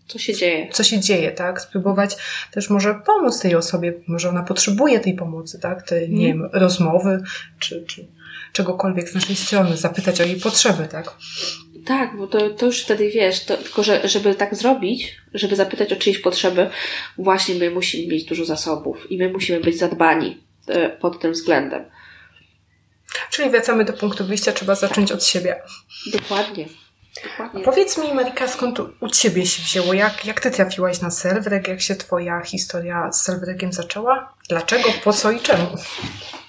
co 0.08 0.20
się 0.20 0.34
dzieje. 0.34 0.70
Co 0.72 0.84
się 0.84 1.00
dzieje, 1.00 1.32
tak? 1.32 1.62
Spróbować 1.62 2.16
też 2.52 2.70
może 2.70 2.96
pomóc 3.06 3.40
tej 3.40 3.56
osobie, 3.56 3.94
może 4.08 4.30
ona 4.30 4.44
potrzebuje 4.44 5.00
tej 5.00 5.14
pomocy, 5.14 5.60
tak? 5.60 5.88
Tej, 5.88 6.10
nie 6.10 6.32
mm. 6.32 6.42
wiem, 6.42 6.62
rozmowy, 6.62 7.24
czy, 7.60 7.86
czy 7.88 8.08
czegokolwiek 8.54 9.10
z 9.10 9.16
naszej 9.16 9.36
strony, 9.36 9.78
zapytać 9.78 10.22
o 10.22 10.26
jej 10.26 10.40
potrzeby, 10.40 10.88
tak? 10.92 11.18
Tak, 11.86 12.18
bo 12.18 12.28
to, 12.28 12.50
to 12.50 12.66
już 12.66 12.84
wtedy 12.84 13.10
wiesz, 13.10 13.46
to, 13.46 13.58
tylko 13.58 13.84
że, 13.84 14.08
żeby 14.08 14.36
tak 14.36 14.56
zrobić, 14.56 15.18
żeby 15.34 15.56
zapytać 15.56 15.94
o 15.94 15.96
czyjeś 15.96 16.20
potrzeby, 16.20 16.70
właśnie 17.18 17.56
my 17.56 17.72
musimy 17.72 18.14
mieć 18.14 18.26
dużo 18.26 18.46
zasobów 18.46 19.12
i 19.12 19.18
my 19.18 19.30
musimy 19.30 19.60
być 19.60 19.78
zadbani 19.80 20.44
e, 20.68 20.90
pod 20.90 21.20
tym 21.20 21.32
względem. 21.32 21.86
Czyli 23.30 23.50
wracamy 23.50 23.86
do 23.86 23.94
punktu 23.94 24.26
wyjścia, 24.26 24.52
trzeba 24.52 24.76
zacząć 24.76 25.12
od 25.12 25.26
siebie. 25.26 25.62
Dokładnie. 26.14 26.66
Dokładnie. 27.24 27.64
Powiedz 27.64 27.98
mi, 27.98 28.14
Marika, 28.14 28.48
skąd 28.48 28.80
u 29.00 29.10
Ciebie 29.10 29.46
się 29.46 29.64
wzięło? 29.64 29.94
Jak, 29.94 30.26
jak 30.26 30.40
Ty 30.40 30.52
trafiłaś 30.52 31.02
na 31.02 31.12
Selwreg? 31.12 31.68
Jak 31.68 31.82
się 31.82 31.96
Twoja 31.96 32.42
historia 32.42 33.12
z 33.12 33.24
Selwregiem 33.24 33.74
zaczęła? 33.74 34.34
Dlaczego, 34.50 34.90
po 35.04 35.14
co 35.14 35.32
i 35.32 35.40
czemu? 35.40 35.68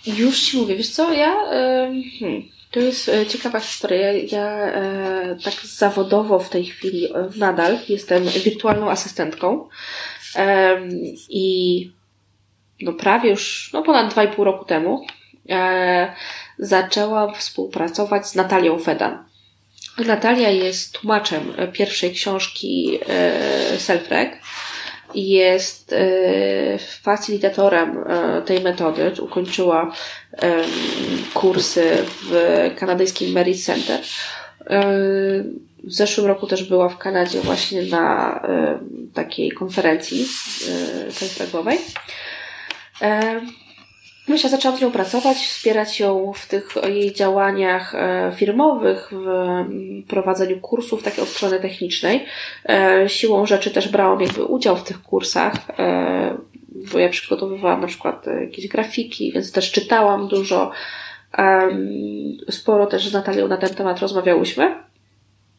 Już 0.06 0.40
Ci 0.40 0.56
mówię, 0.56 0.76
wiesz 0.76 0.90
co, 0.90 1.12
ja... 1.12 1.34
Hmm, 2.20 2.42
to 2.74 2.80
jest 2.80 3.08
e, 3.08 3.26
ciekawa 3.26 3.60
historia. 3.60 4.12
Ja 4.12 4.46
e, 4.46 5.36
tak 5.44 5.54
zawodowo 5.54 6.38
w 6.38 6.48
tej 6.48 6.64
chwili 6.64 7.12
e, 7.14 7.28
nadal 7.36 7.78
jestem 7.88 8.24
wirtualną 8.24 8.90
asystentką 8.90 9.68
i 11.28 11.90
no 12.80 12.92
prawie 12.92 13.30
już, 13.30 13.70
no 13.72 13.82
ponad 13.82 14.10
dwa 14.10 14.24
i 14.24 14.28
pół 14.28 14.44
roku 14.44 14.64
temu 14.64 15.06
zaczęłam 16.58 17.34
współpracować 17.34 18.26
z 18.26 18.34
Natalią 18.34 18.78
Fedan. 18.78 19.24
Natalia 19.98 20.50
jest 20.50 20.92
tłumaczem 20.92 21.52
pierwszej 21.72 22.12
książki 22.12 22.98
e, 23.08 23.78
Selfreg 23.78 24.38
jest 25.14 25.92
e, 25.92 26.78
facilitatorem 27.02 27.98
e, 27.98 28.42
tej 28.42 28.60
metody, 28.60 29.12
ukończyła 29.20 29.92
kursy 31.34 31.96
w 32.06 32.70
kanadyjskim 32.76 33.32
Merit 33.32 33.64
Center. 33.64 34.00
W 35.84 35.92
zeszłym 35.92 36.26
roku 36.26 36.46
też 36.46 36.64
była 36.64 36.88
w 36.88 36.98
Kanadzie 36.98 37.40
właśnie 37.40 37.82
na 37.82 38.40
takiej 39.14 39.52
konferencji 39.52 40.26
selfregowej. 41.10 41.78
Myślę, 44.28 44.50
zaczęłam 44.50 44.78
z 44.78 44.80
nią 44.80 44.92
pracować, 44.92 45.36
wspierać 45.36 46.00
ją 46.00 46.32
w 46.32 46.46
tych 46.46 46.74
jej 46.88 47.12
działaniach 47.12 47.94
e, 47.94 48.32
firmowych, 48.36 49.10
w 49.12 49.28
prowadzeniu 50.08 50.60
kursów 50.60 51.02
takiej 51.02 51.22
od 51.24 51.28
strony 51.28 51.60
technicznej. 51.60 52.24
E, 52.68 53.04
siłą 53.08 53.46
rzeczy 53.46 53.70
też 53.70 53.88
brałam 53.88 54.20
jakby 54.20 54.44
udział 54.44 54.76
w 54.76 54.84
tych 54.84 55.02
kursach, 55.02 55.54
e, 55.78 56.36
bo 56.92 56.98
ja 56.98 57.08
przygotowywałam 57.08 57.80
na 57.80 57.86
przykład 57.86 58.26
jakieś 58.40 58.68
grafiki, 58.68 59.32
więc 59.32 59.52
też 59.52 59.72
czytałam 59.72 60.28
dużo. 60.28 60.70
Sporo 62.50 62.86
też 62.86 63.08
z 63.08 63.12
Natalią 63.12 63.48
na 63.48 63.56
ten 63.56 63.74
temat 63.74 63.98
rozmawiałyśmy. 63.98 64.74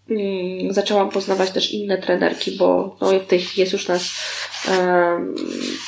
Mm, 0.09 0.73
zaczęłam 0.73 1.09
poznawać 1.09 1.51
też 1.51 1.71
inne 1.71 1.97
trenerki, 1.97 2.51
bo 2.51 2.97
no, 3.01 3.19
w 3.19 3.27
tej 3.27 3.39
chwili 3.39 3.59
jest 3.59 3.73
już 3.73 3.87
nas 3.87 4.13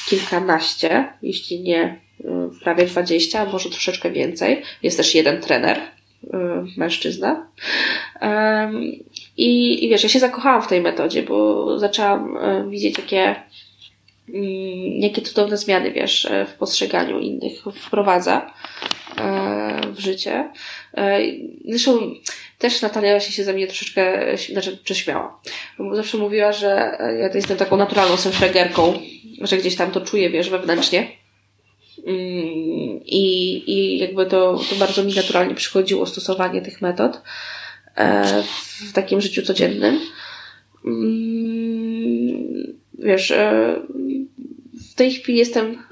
kilkanaście, 0.10 1.14
jeśli 1.22 1.62
nie 1.62 2.07
prawie 2.64 2.86
20, 2.86 3.46
może 3.46 3.70
troszeczkę 3.70 4.12
więcej. 4.12 4.62
Jest 4.84 4.98
też 4.98 5.16
jeden 5.16 5.42
trener, 5.42 5.78
y, 5.78 6.28
mężczyzna. 6.78 7.48
I, 9.38 9.86
I 9.86 9.90
wiesz, 9.90 10.04
ja 10.04 10.10
się 10.10 10.20
zakochałam 10.20 10.62
w 10.62 10.68
tej 10.68 10.82
metodzie, 10.82 11.24
bo 11.24 11.80
zaczęłam 11.80 12.38
y, 12.38 12.70
widzieć, 12.70 12.98
jakie, 12.98 13.36
mm, 14.30 15.02
jakie 15.02 15.22
cudowne 15.22 15.58
zmiany, 15.58 15.92
wiesz, 15.92 16.28
w 16.48 16.54
postrzeganiu 16.54 17.20
innych 17.20 17.64
wprowadza 17.74 18.54
w 19.92 20.00
życie. 20.00 20.50
Zresztą 21.66 22.00
też 22.58 22.82
Natalia 22.82 23.20
się 23.20 23.44
ze 23.44 23.54
mnie 23.54 23.68
troszeczkę 23.68 24.24
znaczy, 24.38 24.78
prześmiała. 24.84 25.42
Zawsze 25.94 26.18
mówiła, 26.18 26.52
że 26.52 26.98
ja 27.20 27.30
jestem 27.34 27.58
taką 27.58 27.78
naturalną 27.78 28.18
selfregerką, 28.18 29.00
że 29.42 29.58
gdzieś 29.58 29.76
tam 29.76 29.92
to 29.92 30.02
czuję, 30.02 30.30
wiesz, 30.30 30.50
wewnętrznie. 30.50 31.17
Mm, 32.08 33.00
I, 33.06 33.64
i 33.68 33.98
jakby 33.98 34.26
to, 34.26 34.60
to 34.70 34.76
bardzo 34.76 35.04
mi 35.04 35.16
naturalnie 35.16 35.56
przychodziło 35.56 36.06
stosowanie 36.06 36.62
tych 36.62 36.82
metod 36.82 37.22
e, 37.96 38.44
w 38.90 38.94
takim 38.94 39.22
życiu 39.22 39.42
codziennym. 39.42 40.00
Mm, 40.86 42.78
wiesz, 43.00 43.32
e, 43.32 43.76
w 44.92 44.94
tej 44.96 45.12
chwili 45.12 45.38
jestem 45.38 45.84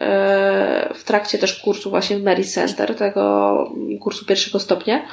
e, 0.00 0.94
w 0.94 1.04
trakcie 1.04 1.38
też 1.38 1.60
kursu 1.60 1.90
właśnie 1.90 2.18
w 2.18 2.22
Mary 2.22 2.44
Center, 2.44 2.94
tego 2.94 3.74
kursu 4.00 4.26
pierwszego 4.26 4.60
stopnia. 4.60 5.06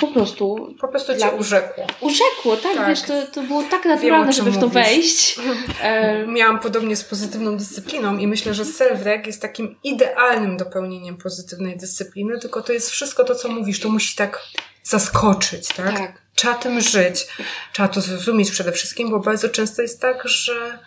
Po 0.00 0.06
prostu. 0.06 0.74
Po 0.80 0.88
prostu 0.88 1.16
cię 1.16 1.30
urzekło. 1.30 1.86
Urzekło, 2.00 2.56
tak, 2.56 2.76
tak. 2.76 2.88
wiesz, 2.88 3.02
to, 3.02 3.26
to 3.26 3.42
było 3.42 3.62
tak 3.62 3.84
naturalne, 3.84 4.24
Wiem, 4.24 4.32
żeby 4.32 4.50
w 4.50 4.54
to 4.54 4.66
mówisz. 4.66 4.74
wejść. 4.74 5.38
Miałam 6.36 6.60
podobnie 6.60 6.96
z 6.96 7.04
pozytywną 7.04 7.56
dyscypliną 7.56 8.18
i 8.18 8.26
myślę, 8.26 8.54
że 8.54 8.64
self-reg 8.64 9.26
jest 9.26 9.42
takim 9.42 9.76
idealnym 9.84 10.56
dopełnieniem 10.56 11.16
pozytywnej 11.16 11.76
dyscypliny, 11.76 12.38
tylko 12.38 12.62
to 12.62 12.72
jest 12.72 12.90
wszystko 12.90 13.24
to, 13.24 13.34
co 13.34 13.48
mówisz, 13.48 13.80
to 13.80 13.88
musi 13.88 14.16
tak 14.16 14.42
zaskoczyć, 14.82 15.68
tak? 15.68 15.98
tak. 15.98 16.22
Trzeba 16.34 16.54
tym 16.54 16.80
żyć. 16.80 17.26
Trzeba 17.72 17.88
to 17.88 18.00
zrozumieć 18.00 18.50
przede 18.50 18.72
wszystkim, 18.72 19.10
bo 19.10 19.20
bardzo 19.20 19.48
często 19.48 19.82
jest 19.82 20.00
tak, 20.00 20.28
że 20.28 20.78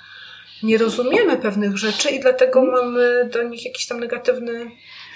nie 0.64 0.78
rozumiemy 0.78 1.38
pewnych 1.38 1.78
rzeczy 1.78 2.10
i 2.10 2.20
dlatego 2.20 2.62
hmm. 2.62 2.76
mamy 2.76 3.30
do 3.34 3.44
nich 3.44 3.66
jakiś 3.66 3.88
tam 3.88 4.00
negatywny 4.00 4.72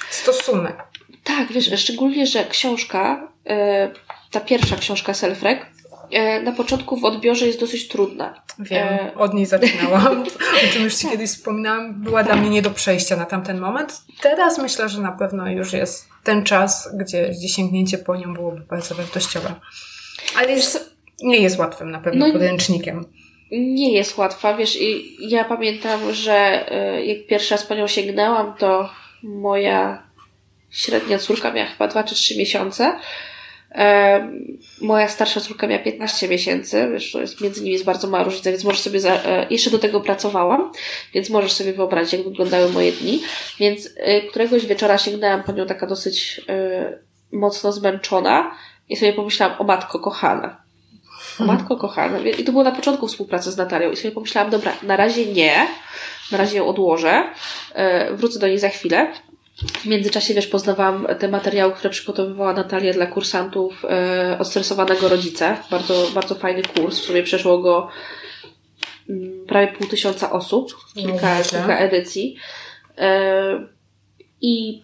stosunek. 0.09 0.83
Tak, 1.25 1.51
wiesz, 1.51 1.71
szczególnie, 1.75 2.27
że 2.27 2.45
książka, 2.45 3.31
e, 3.47 3.91
ta 4.31 4.39
pierwsza 4.39 4.75
książka 4.75 5.13
Selfreg, 5.13 5.65
e, 6.11 6.41
na 6.41 6.51
początku 6.51 6.97
w 6.97 7.05
odbiorze 7.05 7.47
jest 7.47 7.59
dosyć 7.59 7.87
trudna. 7.87 8.43
Wiem, 8.59 8.87
e, 8.87 9.15
od 9.15 9.33
niej 9.33 9.45
zaczynałam, 9.45 10.23
o 10.65 10.73
czym 10.73 10.83
już 10.83 10.95
Ci 10.95 11.07
kiedyś 11.07 11.29
wspominałam. 11.29 12.03
Była 12.03 12.23
dla 12.23 12.35
mnie 12.35 12.49
nie 12.49 12.61
do 12.61 12.69
przejścia 12.69 13.15
na 13.15 13.25
tamten 13.25 13.59
moment. 13.59 14.01
Teraz 14.21 14.57
myślę, 14.57 14.89
że 14.89 15.01
na 15.01 15.11
pewno 15.11 15.49
już 15.49 15.73
jest 15.73 16.07
ten 16.23 16.43
czas, 16.43 16.89
gdzie, 16.97 17.29
gdzie 17.29 17.49
sięgnięcie 17.49 17.97
po 17.97 18.15
nią 18.15 18.33
byłoby 18.33 18.61
bardzo 18.69 18.95
wartościowe. 18.95 19.53
Ale 20.37 20.51
jest, 20.51 20.95
nie 21.23 21.37
jest 21.37 21.59
łatwym 21.59 21.91
na 21.91 21.99
pewno 21.99 22.27
no, 22.27 22.33
podręcznikiem. 22.33 23.05
Nie 23.51 23.93
jest 23.93 24.17
łatwa, 24.17 24.57
wiesz, 24.57 24.81
i 24.81 25.17
ja 25.29 25.43
pamiętam, 25.43 26.13
że 26.13 26.65
jak 27.05 27.27
pierwszy 27.27 27.51
raz 27.51 27.65
po 27.65 27.75
nią 27.75 27.87
sięgnęłam, 27.87 28.53
to 28.57 28.89
moja 29.23 30.04
średnia 30.75 31.17
córka 31.17 31.51
miała 31.51 31.67
chyba 31.67 31.87
2 31.87 32.03
czy 32.03 32.15
3 32.15 32.37
miesiące. 32.37 32.99
E, 33.75 34.29
moja 34.81 35.07
starsza 35.07 35.41
córka 35.41 35.67
miała 35.67 35.83
15 35.83 36.27
miesięcy, 36.27 36.89
wiesz, 36.91 37.11
to 37.11 37.21
jest, 37.21 37.41
między 37.41 37.61
nimi 37.61 37.73
jest 37.73 37.85
bardzo 37.85 38.07
mała 38.07 38.23
różnica, 38.23 38.51
więc 38.51 38.63
możesz 38.63 38.81
sobie, 38.81 38.99
za, 38.99 39.13
e, 39.13 39.47
jeszcze 39.49 39.69
do 39.69 39.79
tego 39.79 40.01
pracowałam, 40.01 40.71
więc 41.13 41.29
możesz 41.29 41.51
sobie 41.51 41.73
wyobrazić, 41.73 42.13
jak 42.13 42.23
wyglądały 42.23 42.69
moje 42.69 42.91
dni. 42.91 43.21
Więc 43.59 43.89
e, 43.97 44.21
któregoś 44.21 44.65
wieczora 44.65 44.97
sięgnęłam 44.97 45.43
po 45.43 45.51
nią 45.51 45.65
taka 45.65 45.87
dosyć 45.87 46.41
e, 46.49 46.99
mocno 47.31 47.71
zmęczona 47.71 48.51
i 48.89 48.95
sobie 48.95 49.13
pomyślałam, 49.13 49.55
o 49.59 49.63
matko 49.63 49.99
kochana. 49.99 50.65
O 51.39 51.43
matko 51.43 51.77
kochana. 51.77 52.19
I 52.19 52.43
to 52.43 52.51
było 52.51 52.63
na 52.63 52.71
początku 52.71 53.07
współpracy 53.07 53.51
z 53.51 53.57
Natalią 53.57 53.91
i 53.91 53.95
sobie 53.95 54.11
pomyślałam, 54.11 54.51
dobra, 54.51 54.73
na 54.83 54.97
razie 54.97 55.25
nie, 55.25 55.67
na 56.31 56.37
razie 56.37 56.57
ją 56.57 56.67
odłożę, 56.67 57.23
wrócę 58.11 58.39
do 58.39 58.47
niej 58.47 58.59
za 58.59 58.69
chwilę, 58.69 59.13
w 59.63 59.85
międzyczasie, 59.85 60.33
wiesz, 60.33 60.47
poznawałam 60.47 61.07
te 61.19 61.27
materiały, 61.27 61.73
które 61.73 61.89
przygotowywała 61.89 62.53
Natalia 62.53 62.93
dla 62.93 63.07
kursantów 63.07 63.85
e, 63.85 64.37
odstresowanego 64.39 65.09
rodzica. 65.09 65.63
Bardzo, 65.71 66.07
bardzo 66.13 66.35
fajny 66.35 66.63
kurs. 66.63 66.99
W 66.99 67.03
sumie 67.03 67.23
przeszło 67.23 67.57
go 67.57 67.89
mm, 69.09 69.45
prawie 69.47 69.67
pół 69.67 69.87
tysiąca 69.87 70.31
osób, 70.31 70.75
kilka, 70.93 71.43
kilka 71.43 71.77
edycji. 71.77 72.35
E, 72.97 73.67
I 74.41 74.83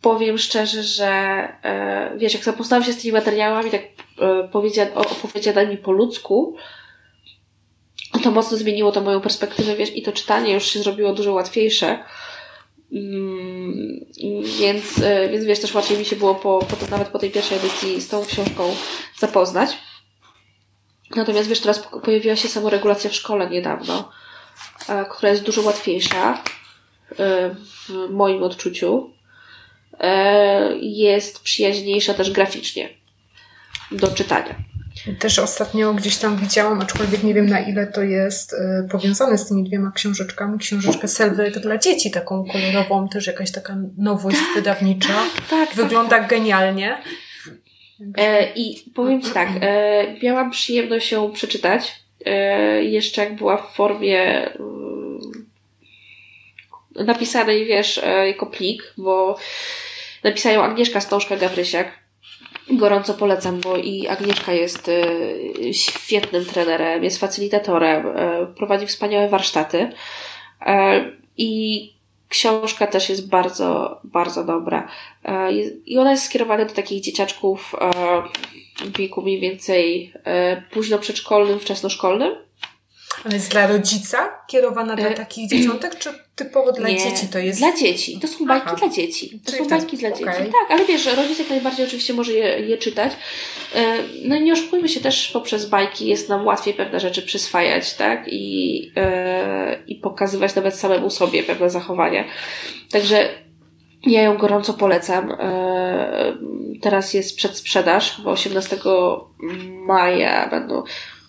powiem 0.00 0.38
szczerze, 0.38 0.82
że 0.82 1.08
e, 1.62 2.12
wiesz, 2.16 2.34
jak 2.34 2.44
zapoznałam 2.44 2.84
się 2.84 2.92
z 2.92 3.02
tymi 3.02 3.12
materiałami, 3.12 3.70
tak 3.70 3.82
e, 4.20 4.50
opowiedzianymi 4.94 5.76
po 5.76 5.92
ludzku, 5.92 6.56
to 8.22 8.30
mocno 8.30 8.56
zmieniło 8.56 8.92
to 8.92 9.00
moją 9.00 9.20
perspektywę, 9.20 9.76
wiesz, 9.76 9.96
i 9.96 10.02
to 10.02 10.12
czytanie 10.12 10.54
już 10.54 10.64
się 10.64 10.78
zrobiło 10.78 11.12
dużo 11.12 11.32
łatwiejsze 11.32 11.98
Mm, 12.92 14.06
więc, 14.58 14.98
e, 15.02 15.28
więc 15.28 15.44
wiesz, 15.44 15.60
też 15.60 15.74
łatwiej 15.74 15.98
mi 15.98 16.04
się 16.04 16.16
było 16.16 16.34
po, 16.34 16.58
po, 16.58 16.86
nawet 16.90 17.08
po 17.08 17.18
tej 17.18 17.30
pierwszej 17.30 17.58
edycji 17.58 18.00
z 18.00 18.08
tą 18.08 18.26
książką 18.26 18.74
zapoznać. 19.18 19.78
Natomiast 21.16 21.48
wiesz, 21.48 21.60
teraz 21.60 21.78
pojawiła 22.04 22.36
się 22.36 22.48
samoregulacja 22.48 23.10
w 23.10 23.14
szkole 23.14 23.50
niedawno, 23.50 24.10
e, 24.88 25.04
która 25.04 25.28
jest 25.30 25.42
dużo 25.42 25.62
łatwiejsza 25.62 26.42
e, 27.18 27.54
w 27.54 28.10
moim 28.10 28.42
odczuciu. 28.42 29.16
Jest 30.80 31.40
przyjaźniejsza 31.40 32.14
też 32.14 32.30
graficznie 32.30 32.88
do 33.90 34.08
czytania. 34.08 34.54
Też 35.18 35.38
ostatnio 35.38 35.94
gdzieś 35.94 36.16
tam 36.16 36.36
widziałam, 36.36 36.80
aczkolwiek 36.80 37.22
nie 37.22 37.34
wiem 37.34 37.46
na 37.46 37.60
ile 37.60 37.86
to 37.86 38.02
jest 38.02 38.52
y, 38.52 38.56
powiązane 38.90 39.38
z 39.38 39.48
tymi 39.48 39.64
dwiema 39.64 39.92
książeczkami, 39.94 40.58
książeczkę 40.58 41.08
Selwy 41.08 41.50
dla 41.50 41.78
dzieci, 41.78 42.10
taką 42.10 42.44
kolorową, 42.52 43.08
też 43.08 43.26
jakaś 43.26 43.52
taka 43.52 43.76
nowość 43.98 44.36
tak, 44.36 44.54
wydawnicza. 44.54 45.14
Tak, 45.50 45.50
tak 45.50 45.74
Wygląda 45.74 46.10
tak, 46.10 46.20
tak. 46.20 46.30
genialnie. 46.30 46.98
E, 48.18 48.52
I 48.54 48.90
powiem 48.94 49.22
Ci 49.22 49.30
tak, 49.30 49.48
e, 49.60 50.20
miałam 50.22 50.50
przyjemność 50.50 51.12
ją 51.12 51.32
przeczytać, 51.32 52.00
e, 52.24 52.82
jeszcze 52.82 53.24
jak 53.24 53.36
była 53.36 53.56
w 53.56 53.74
formie 53.74 54.50
y, 56.98 57.04
napisanej, 57.04 57.66
wiesz, 57.66 57.98
e, 57.98 58.28
jako 58.28 58.46
plik, 58.46 58.94
bo 58.96 59.38
napisała 60.24 60.54
ją 60.54 60.62
Agnieszka 60.62 60.98
Stążka-Gawrysiak 60.98 61.84
Gorąco 62.70 63.14
polecam, 63.14 63.60
bo 63.60 63.76
i 63.76 64.08
Agnieszka 64.08 64.52
jest 64.52 64.88
y, 64.88 65.74
świetnym 65.74 66.44
trenerem, 66.44 67.04
jest 67.04 67.18
facylitatorem, 67.18 68.06
y, 68.06 68.12
prowadzi 68.56 68.86
wspaniałe 68.86 69.28
warsztaty 69.28 69.78
y, 69.78 70.66
i 71.36 71.92
książka 72.28 72.86
też 72.86 73.08
jest 73.08 73.28
bardzo, 73.28 74.00
bardzo 74.04 74.44
dobra. 74.44 74.88
I 75.86 75.98
ona 75.98 76.10
jest 76.10 76.24
skierowana 76.24 76.64
do 76.64 76.74
takich 76.74 77.02
dzieciaczków 77.02 77.74
w 78.84 78.98
wieku 78.98 79.22
mniej 79.22 79.40
więcej 79.40 80.12
późno 80.70 80.98
przedszkolnym, 80.98 81.58
wczesnoszkolnym. 81.58 82.45
Ale 83.24 83.34
jest 83.34 83.50
dla 83.50 83.66
rodzica 83.66 84.38
kierowana 84.46 84.96
dla 84.96 85.10
takich 85.10 85.48
dzieciątek, 85.48 85.98
czy 85.98 86.10
typowo 86.36 86.72
dla 86.72 86.88
nie, 86.88 86.98
dzieci 86.98 87.28
to 87.28 87.38
jest? 87.38 87.58
Dla 87.58 87.76
dzieci. 87.76 88.18
To 88.20 88.28
są 88.28 88.46
bajki 88.46 88.66
Aha. 88.66 88.76
dla 88.76 88.88
dzieci. 88.88 89.40
To 89.44 89.52
Czyli 89.52 89.64
są 89.64 89.70
bajki 89.70 89.96
dla 89.96 90.08
okay. 90.08 90.20
dzieci. 90.20 90.52
Tak, 90.52 90.70
ale 90.70 90.84
wiesz, 90.84 91.06
rodzic 91.06 91.38
jak 91.38 91.50
najbardziej 91.50 91.86
oczywiście 91.86 92.14
może 92.14 92.32
je, 92.32 92.60
je 92.60 92.78
czytać. 92.78 93.12
E, 93.74 93.96
no 94.24 94.36
i 94.36 94.42
nie 94.42 94.52
oszukujmy 94.52 94.88
się 94.88 95.00
też 95.00 95.30
poprzez 95.32 95.66
bajki 95.66 96.06
jest 96.06 96.28
nam 96.28 96.46
łatwiej 96.46 96.74
pewne 96.74 97.00
rzeczy 97.00 97.22
przyswajać, 97.22 97.94
tak? 97.94 98.24
I, 98.28 98.92
e, 98.96 99.78
i 99.86 99.94
pokazywać 99.94 100.54
nawet 100.54 100.74
samemu 100.74 101.10
sobie 101.10 101.42
pewne 101.42 101.70
zachowania. 101.70 102.24
Także 102.90 103.28
ja 104.06 104.22
ją 104.22 104.36
gorąco 104.36 104.74
polecam. 104.74 105.32
E, 105.32 106.36
teraz 106.82 107.14
jest 107.14 107.36
przedsprzedaż, 107.36 108.20
bo 108.24 108.30
18 108.30 108.76
maja 109.86 110.48
będą 110.50 110.82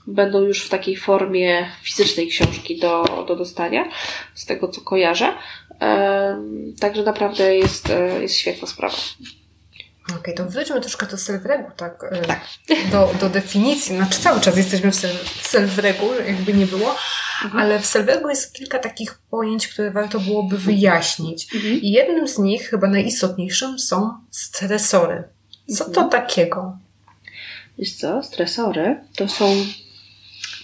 będą 0.08 0.42
już 0.42 0.66
w 0.66 0.70
takiej 0.70 0.98
formie 0.98 1.72
fizycznej 1.82 2.28
książki 2.28 2.80
do, 2.80 3.26
do 3.28 3.36
dostania, 3.36 3.90
z 4.34 4.46
tego 4.46 4.68
co 4.68 4.82
kojarzę. 4.82 5.34
Także 6.80 7.04
naprawdę 7.04 7.56
jest, 7.56 7.90
e, 7.90 8.22
jest 8.22 8.36
świetna 8.36 8.68
sprawa. 8.68 8.98
Okej, 10.10 10.20
okay, 10.20 10.34
to 10.34 10.46
wróćmy 10.46 10.82
troszkę 10.82 11.06
do 11.06 11.18
self-regu, 11.18 11.72
tak? 11.76 12.04
E, 12.12 12.22
tak. 12.22 12.42
Do, 12.92 13.14
do 13.20 13.30
definicji. 13.30 13.96
Znaczy 13.96 14.20
cały 14.20 14.42
czas 14.42 14.58
jesteśmy 14.58 14.92
w 14.92 14.96
self-regu, 15.44 16.28
jakby 16.28 16.54
nie 16.54 16.66
było, 16.66 16.96
mhm. 17.44 17.64
ale 17.64 17.80
w 17.80 17.86
self-regu 17.86 18.30
jest 18.30 18.54
kilka 18.54 18.80
takich 18.80 19.18
pojęć, 19.30 19.68
które 19.68 19.92
warto 19.92 20.20
byłoby 20.20 20.58
wyjaśnić. 20.58 21.56
Mhm. 21.56 21.82
I 21.82 21.92
jednym 21.92 22.28
z 22.28 22.38
nich, 22.38 22.70
chyba 22.70 22.88
najistotniejszym, 22.88 23.80
są 23.80 24.14
stresory. 24.32 25.24
Co 25.78 25.86
mhm. 25.86 25.94
to 25.94 26.12
takiego? 26.12 26.78
Wiesz 27.78 27.94
co, 27.94 28.24
stresory 28.24 29.00
to 29.16 29.28
są 29.28 29.66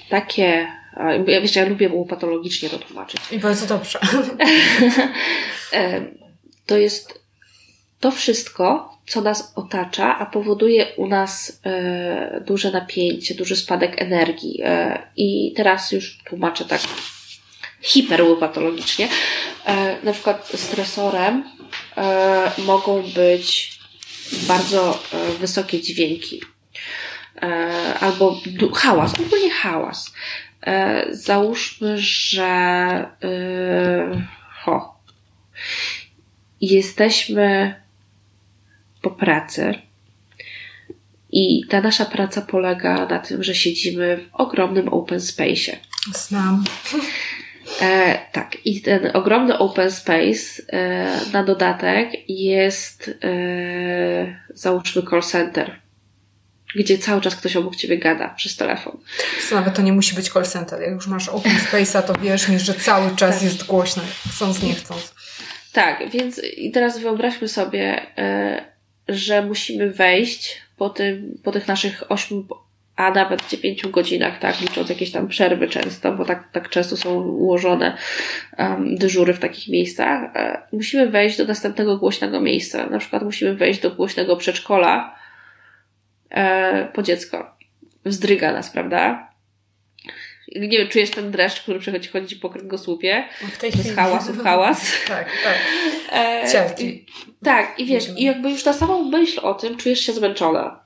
takie. 0.09 0.67
Ja 1.27 1.41
wiesz, 1.41 1.55
ja 1.55 1.65
lubię 1.65 2.05
patologicznie 2.09 2.69
to 2.69 2.79
tłumaczyć. 2.79 3.21
I 3.31 3.39
bardzo 3.39 3.67
dobrze. 3.67 3.99
E, 5.73 6.01
to 6.65 6.77
jest 6.77 7.21
to 7.99 8.11
wszystko, 8.11 8.97
co 9.07 9.21
nas 9.21 9.53
otacza, 9.55 10.17
a 10.19 10.25
powoduje 10.25 10.85
u 10.97 11.07
nas 11.07 11.61
e, 11.65 12.43
duże 12.47 12.71
napięcie, 12.71 13.35
duży 13.35 13.55
spadek 13.55 14.01
energii. 14.01 14.61
E, 14.63 15.01
I 15.15 15.53
teraz 15.55 15.91
już 15.91 16.23
tłumaczę 16.25 16.65
tak 16.65 16.81
hiperłopatologicznie. 17.81 19.07
Na 20.03 20.13
przykład 20.13 20.51
stresorem 20.55 21.43
mogą 22.57 23.03
być 23.15 23.79
bardzo 24.47 25.03
wysokie 25.39 25.81
dźwięki 25.81 26.41
albo 27.99 28.39
hałas, 28.73 29.13
ogólnie 29.19 29.51
hałas. 29.51 30.13
E, 30.67 31.05
załóżmy, 31.11 31.97
że 31.97 32.43
e, 32.43 34.27
ho, 34.63 34.99
jesteśmy 36.61 37.75
po 39.01 39.11
pracy 39.11 39.73
i 41.31 41.65
ta 41.69 41.81
nasza 41.81 42.05
praca 42.05 42.41
polega 42.41 43.05
na 43.05 43.19
tym, 43.19 43.43
że 43.43 43.55
siedzimy 43.55 44.17
w 44.17 44.35
ogromnym 44.35 44.87
open 44.87 45.21
space. 45.21 45.77
Znam. 46.13 46.63
E, 47.81 48.19
tak, 48.31 48.57
i 48.65 48.81
ten 48.81 49.09
ogromny 49.13 49.57
open 49.57 49.91
space 49.91 50.63
e, 50.73 51.19
na 51.33 51.43
dodatek 51.43 52.29
jest 52.29 53.11
e, 53.23 54.39
załóżmy 54.53 55.01
call 55.09 55.21
center 55.21 55.82
gdzie 56.75 56.97
cały 56.97 57.21
czas 57.21 57.36
ktoś 57.36 57.55
obok 57.55 57.75
ciebie 57.75 57.97
gada 57.97 58.29
przez 58.29 58.55
telefon. 58.55 58.97
To 59.49 59.55
nawet 59.55 59.75
to 59.75 59.81
nie 59.81 59.93
musi 59.93 60.15
być 60.15 60.29
call 60.29 60.45
center. 60.45 60.81
Jak 60.81 60.91
już 60.91 61.07
masz 61.07 61.29
open 61.29 61.51
space'a, 61.71 62.03
to 62.03 62.13
wiesz 62.21 62.47
mi, 62.47 62.59
że 62.59 62.73
cały 62.73 63.15
czas 63.15 63.36
tak. 63.36 63.43
jest 63.43 63.65
głośno, 63.65 64.03
chcąc, 64.29 64.63
nie 64.63 64.73
chcąc. 64.73 65.13
Tak, 65.73 66.09
więc 66.09 66.41
i 66.57 66.71
teraz 66.71 66.99
wyobraźmy 66.99 67.47
sobie, 67.47 68.01
e, 68.17 68.65
że 69.07 69.45
musimy 69.45 69.91
wejść 69.91 70.62
po, 70.77 70.89
tym, 70.89 71.38
po 71.43 71.51
tych 71.51 71.67
naszych 71.67 72.12
ośmiu, 72.12 72.47
a 72.95 73.12
nawet 73.12 73.49
dziewięciu 73.49 73.89
godzinach, 73.89 74.39
tak, 74.39 74.62
licząc 74.62 74.89
jakieś 74.89 75.12
tam 75.12 75.27
przerwy 75.27 75.67
często, 75.67 76.12
bo 76.12 76.25
tak, 76.25 76.51
tak 76.51 76.69
często 76.69 76.97
są 76.97 77.21
ułożone 77.21 77.97
um, 78.57 78.95
dyżury 78.97 79.33
w 79.33 79.39
takich 79.39 79.67
miejscach. 79.67 80.36
E, 80.36 80.62
musimy 80.71 81.09
wejść 81.09 81.38
do 81.38 81.45
następnego 81.45 81.97
głośnego 81.97 82.41
miejsca. 82.41 82.89
Na 82.89 82.99
przykład 82.99 83.23
musimy 83.23 83.55
wejść 83.55 83.79
do 83.79 83.91
głośnego 83.91 84.38
przedszkola, 84.38 85.15
po 86.93 87.03
dziecko. 87.03 87.57
Wzdryga 88.05 88.53
nas, 88.53 88.69
prawda? 88.69 89.33
Nie 90.55 90.77
wiem, 90.77 90.87
czujesz 90.87 91.11
ten 91.11 91.31
dreszcz, 91.31 91.61
który 91.61 91.79
przechodzi 91.79 92.09
chodzi 92.09 92.35
po 92.35 92.49
kręgosłupie. 92.49 93.23
W 93.53 93.57
tej 93.57 93.71
chwili. 93.71 93.89
Hałasu 93.89 94.33
w 94.33 94.43
hałas. 94.43 94.91
tak, 95.07 95.29
tak. 95.43 95.57
E, 96.11 96.51
Ciarki. 96.51 97.05
Tak, 97.43 97.79
i 97.79 97.85
wiesz, 97.85 98.09
i 98.17 98.23
jakby 98.23 98.49
już 98.51 98.65
na 98.65 98.73
samą 98.73 99.03
myśl 99.03 99.39
o 99.43 99.53
tym 99.53 99.77
czujesz 99.77 99.99
się 99.99 100.13
zmęczona. 100.13 100.83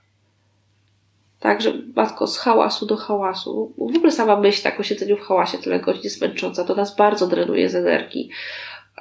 Tak, 1.40 1.62
że 1.62 1.74
matko, 1.96 2.28
z 2.28 2.38
hałasu 2.38 2.86
do 2.86 2.98
hałasu. 2.98 3.74
W 3.78 3.98
ogóle 3.98 4.12
sama 4.12 4.40
myśl 4.40 4.64
tak 4.64 4.80
o 4.80 4.84
siedzeniu 4.84 5.18
w 5.18 5.22
hałasie 5.22 5.58
tyle 5.58 5.80
godzin 5.80 6.04
jest 6.04 6.22
męcząca. 6.22 6.64
To 6.64 6.76
nas 6.76 6.96
bardzo 6.96 7.28
drenuje 7.28 7.70
z 7.70 7.76
energii. 7.76 8.30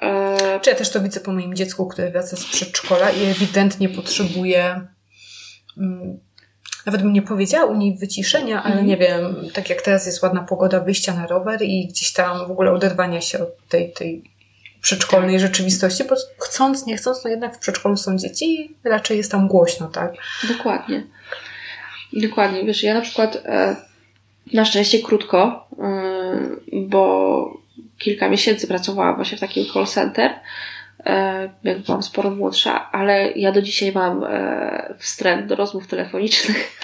E... 0.02 0.61
Czy 0.62 0.70
ja 0.70 0.76
też 0.76 0.90
to 0.90 1.00
widzę 1.00 1.20
po 1.20 1.32
moim 1.32 1.54
dziecku, 1.54 1.87
które 1.87 2.11
wraca 2.11 2.37
z 2.37 2.44
przedszkola 2.44 3.11
i 3.11 3.24
ewidentnie 3.24 3.88
potrzebuje 3.88 4.80
mm, 5.78 6.18
nawet 6.87 7.03
bym 7.03 7.12
nie 7.12 7.22
powiedziała 7.22 7.64
u 7.64 7.77
niej 7.77 7.96
wyciszenia, 7.96 8.62
ale 8.62 8.75
mm. 8.75 8.87
nie 8.87 8.96
wiem, 8.96 9.37
tak 9.53 9.70
jak 9.70 9.83
teraz 9.83 10.07
jest 10.07 10.22
ładna 10.22 10.42
pogoda, 10.42 10.81
wyjścia 10.81 11.14
na 11.14 11.27
rower 11.27 11.62
i 11.62 11.87
gdzieś 11.87 12.12
tam 12.12 12.46
w 12.46 12.51
ogóle 12.51 12.72
oderwania 12.72 13.20
się 13.20 13.38
od 13.38 13.68
tej, 13.68 13.92
tej 13.92 14.22
przedszkolnej 14.83 15.37
tak. 15.37 15.40
rzeczywistości, 15.40 16.05
bo 16.05 16.16
chcąc, 16.38 16.87
nie 16.87 16.96
chcąc, 16.96 17.25
no 17.25 17.31
jednak 17.31 17.57
w 17.57 17.59
przedszkolu 17.59 17.96
są 17.96 18.18
dzieci 18.18 18.61
i 18.61 18.75
raczej 18.85 19.16
jest 19.16 19.31
tam 19.31 19.49
głośno, 19.49 19.88
tak? 19.88 20.12
Dokładnie. 20.49 21.07
Dokładnie. 22.12 22.64
Wiesz, 22.64 22.83
ja 22.83 22.94
na 22.94 23.01
przykład 23.01 23.42
e, 23.44 23.77
na 24.53 24.64
szczęście 24.64 24.99
krótko, 24.99 25.68
e, 25.79 26.40
bo 26.72 27.66
kilka 27.99 28.29
miesięcy 28.29 28.66
pracowałam 28.66 29.16
właśnie 29.16 29.38
w 29.38 29.40
takim 29.40 29.66
call 29.72 29.87
center, 29.87 30.31
jak 31.64 31.79
byłam 31.79 32.03
sporo 32.03 32.31
młodsza, 32.31 32.92
ale 32.92 33.33
ja 33.33 33.53
do 33.53 33.62
dzisiaj 33.62 33.92
mam 33.92 34.25
e, 34.25 34.95
wstręt 34.99 35.47
do 35.47 35.57
rozmów 35.57 35.87
telefonicznych. 35.87 36.71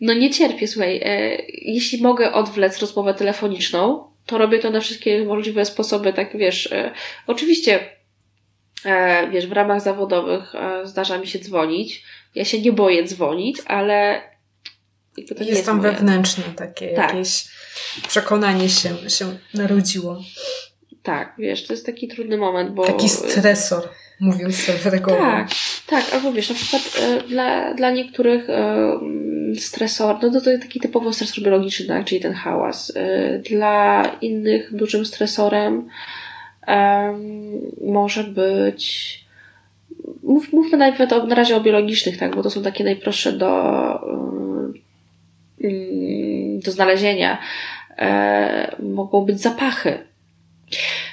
No 0.00 0.14
nie 0.14 0.30
cierpię, 0.30 0.68
słuchaj. 0.68 1.00
E, 1.04 1.36
jeśli 1.52 2.02
mogę 2.02 2.32
odwlec 2.32 2.78
rozmowę 2.78 3.14
telefoniczną, 3.14 4.10
to 4.26 4.38
robię 4.38 4.58
to 4.58 4.70
na 4.70 4.80
wszystkie 4.80 5.24
możliwe 5.24 5.64
sposoby, 5.64 6.12
tak 6.12 6.36
wiesz. 6.36 6.74
Oczywiście, 7.26 7.80
wiesz, 9.32 9.46
w 9.46 9.52
ramach 9.52 9.80
zawodowych 9.80 10.52
zdarza 10.84 11.18
mi 11.18 11.26
się 11.26 11.38
dzwonić. 11.38 12.04
Ja 12.34 12.44
się 12.44 12.60
nie 12.60 12.72
boję 12.72 13.04
dzwonić, 13.04 13.58
ale 13.66 14.22
jest, 15.16 15.40
jest 15.40 15.66
tam 15.66 15.80
wewnętrzne 15.80 16.44
takie 16.56 16.88
tak. 16.88 17.08
jakieś 17.08 17.44
przekonanie 18.08 18.68
się, 18.68 19.10
się 19.10 19.38
narodziło. 19.54 20.22
Tak, 21.08 21.32
wiesz, 21.38 21.66
to 21.66 21.72
jest 21.72 21.86
taki 21.86 22.08
trudny 22.08 22.36
moment, 22.36 22.70
bo... 22.70 22.86
Taki 22.86 23.08
stresor, 23.08 23.88
mówiąc 24.20 24.54
self-regulowo. 24.54 25.18
Tak, 25.18 25.48
tak, 25.86 26.04
albo 26.14 26.32
wiesz, 26.32 26.48
na 26.48 26.54
przykład 26.54 26.82
e, 27.02 27.28
dla, 27.28 27.74
dla 27.74 27.90
niektórych 27.90 28.50
e, 28.50 28.98
stresor, 29.56 30.16
no 30.22 30.30
to, 30.30 30.40
to 30.40 30.58
taki 30.58 30.80
typowo 30.80 31.12
stresor 31.12 31.44
biologiczny, 31.44 31.86
tak, 31.86 32.04
czyli 32.04 32.20
ten 32.20 32.32
hałas. 32.32 32.92
E, 32.96 33.38
dla 33.38 34.04
innych 34.20 34.76
dużym 34.76 35.06
stresorem 35.06 35.88
może 37.84 38.24
być 38.24 38.84
mów, 40.22 40.52
mówmy 40.52 40.78
najpierw 40.78 41.12
o, 41.12 41.26
na 41.26 41.34
razie 41.34 41.56
o 41.56 41.60
biologicznych, 41.60 42.18
tak, 42.18 42.36
bo 42.36 42.42
to 42.42 42.50
są 42.50 42.62
takie 42.62 42.84
najprostsze 42.84 43.32
do, 43.32 43.54
do 46.64 46.72
znalezienia. 46.72 47.38
mogą 48.78 49.24
być 49.24 49.40
zapachy. 49.40 50.07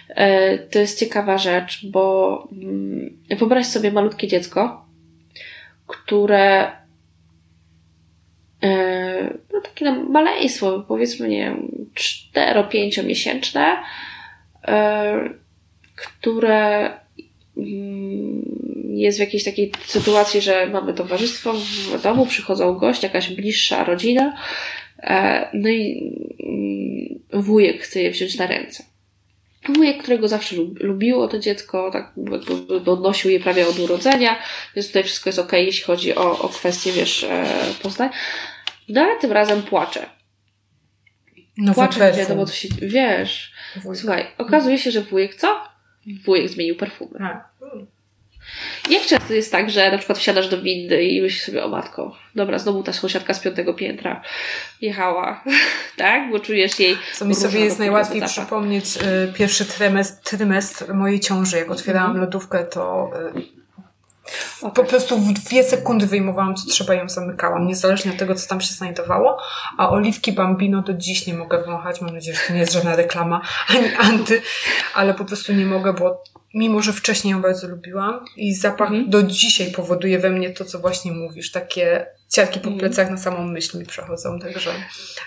E, 0.10 0.58
to 0.58 0.80
jest 0.80 1.00
ciekawa 1.00 1.38
rzecz, 1.38 1.86
bo 1.86 2.48
mm, 2.52 3.18
wyobraź 3.30 3.66
sobie 3.66 3.92
malutkie 3.92 4.28
dziecko, 4.28 4.86
które 5.88 6.72
e, 8.64 9.34
no 9.54 9.62
takie 9.62 9.92
maleństwo, 9.92 10.86
powiedzmy, 10.88 11.28
nie 11.28 11.38
wiem, 11.38 11.88
4-5 12.36 13.06
miesięczne, 13.06 13.78
e, 14.68 15.30
które 15.96 16.92
mm, 17.58 18.46
jest 18.96 19.18
w 19.18 19.22
jakiejś 19.22 19.44
takiej 19.44 19.72
sytuacji, 19.86 20.42
że 20.42 20.68
mamy 20.68 20.94
towarzystwo 20.94 21.54
w 21.54 22.02
domu, 22.02 22.26
przychodzą 22.26 22.74
goście, 22.74 23.08
jakaś 23.08 23.30
bliższa 23.30 23.84
rodzina, 23.84 24.38
no 25.54 25.70
i 25.70 26.12
mm, 26.44 27.44
wujek 27.44 27.82
chce 27.82 28.02
je 28.02 28.12
wziąć 28.12 28.38
na 28.38 28.48
ręce 28.48 28.95
wujek, 29.72 30.04
którego 30.04 30.28
zawsze 30.28 30.56
lubiło 30.80 31.28
to 31.28 31.40
dziecko, 31.40 31.92
tak 31.92 32.14
jakby 32.32 32.92
odnosił 32.92 33.32
je 33.32 33.40
prawie 33.40 33.68
od 33.68 33.80
urodzenia, 33.80 34.40
więc 34.76 34.88
tutaj 34.88 35.04
wszystko 35.04 35.30
jest 35.30 35.40
ok, 35.40 35.54
jeśli 35.54 35.84
chodzi 35.84 36.16
o, 36.16 36.40
o 36.40 36.50
kwestię, 36.50 36.92
wiesz, 36.92 37.24
e, 37.24 37.46
poznań. 37.84 38.10
No 38.90 39.02
ale 39.02 39.20
tym 39.20 39.32
razem 39.32 39.62
płacze. 39.62 40.06
No 41.58 41.74
płacze, 41.74 42.12
nie 42.12 42.18
wiadomo 42.18 42.46
co 42.46 42.54
się, 42.54 42.68
wiesz. 42.82 43.54
Wujek. 43.84 44.00
Słuchaj, 44.00 44.28
okazuje 44.38 44.78
się, 44.78 44.92
że 44.92 45.02
wujek 45.02 45.36
co? 45.36 45.62
Wujek 46.26 46.50
zmienił 46.50 46.76
perfumy. 46.76 47.20
A. 47.20 47.50
Jak 48.90 49.06
często 49.06 49.34
jest 49.34 49.52
tak, 49.52 49.70
że 49.70 49.92
na 49.92 49.98
przykład 49.98 50.20
wsiadasz 50.20 50.48
do 50.48 50.62
windy 50.62 51.04
i 51.04 51.22
myślisz 51.22 51.44
sobie, 51.44 51.64
o 51.64 51.70
matko, 51.70 52.16
dobra, 52.36 52.60
znowu 52.60 52.84
ta 52.84 52.94
sąsiadka 52.94 53.34
z 53.34 53.40
piątego 53.40 53.74
piętra 53.74 54.22
jechała, 54.82 55.44
tak? 55.98 56.32
Bo 56.32 56.40
czujesz 56.40 56.80
jej... 56.80 56.98
Co 57.14 57.26
mi 57.26 57.36
sobie 57.36 57.60
jest 57.60 57.80
najłatwiej 57.80 58.20
zapach. 58.20 58.36
przypomnieć 58.36 58.86
y, 58.98 59.34
pierwszy 59.34 59.66
trymestr, 59.66 60.24
trymestr 60.24 60.94
mojej 60.94 61.20
ciąży. 61.20 61.58
Jak 61.58 61.72
otwierałam 61.72 62.12
mm. 62.12 62.22
lodówkę, 62.22 62.66
to 62.66 63.10
y, 63.36 63.66
Okay. 64.62 64.72
Po 64.72 64.84
prostu 64.84 65.18
w 65.18 65.34
dwie 65.34 65.64
sekundy 65.64 66.08
wyjmowałam, 66.08 66.56
co 66.56 66.70
trzeba, 66.70 66.94
ją 66.94 67.10
zamykałam, 67.10 67.68
niezależnie 67.68 68.12
od 68.12 68.18
tego, 68.18 68.36
co 68.36 68.50
tam 68.50 68.62
się 68.62 68.74
znajdowało. 68.74 69.38
A 69.78 69.90
oliwki 69.90 70.32
Bambino 70.32 70.82
do 70.82 70.94
dziś 70.94 71.28
nie 71.28 71.34
mogę 71.34 71.64
wąchać. 71.64 72.02
Mam 72.02 72.14
nadzieję, 72.14 72.38
że 72.38 72.48
to 72.48 72.54
nie 72.54 72.60
jest 72.60 72.74
żadna 72.74 72.96
reklama 72.96 73.42
ani 73.70 73.96
anty, 73.96 74.42
ale 74.94 75.14
po 75.14 75.26
prostu 75.26 75.54
nie 75.54 75.66
mogę, 75.66 75.94
bo 75.94 76.24
mimo 76.56 76.82
że 76.82 76.94
wcześniej 76.94 77.32
ją 77.32 77.42
bardzo 77.42 77.68
lubiłam 77.68 78.26
i 78.38 78.54
zapach 78.54 78.90
mhm. 78.90 79.10
do 79.10 79.24
dzisiaj 79.24 79.72
powoduje 79.72 80.20
we 80.20 80.30
mnie 80.30 80.50
to, 80.50 80.66
co 80.66 80.80
właśnie 80.80 81.12
mówisz, 81.12 81.52
takie 81.52 82.06
ciarki 82.30 82.60
po 82.60 82.70
mhm. 82.70 82.80
plecach 82.80 83.12
na 83.12 83.18
samą 83.18 83.48
myśl 83.48 83.80
mi 83.80 83.86
przechodzą, 83.86 84.40
także 84.40 84.72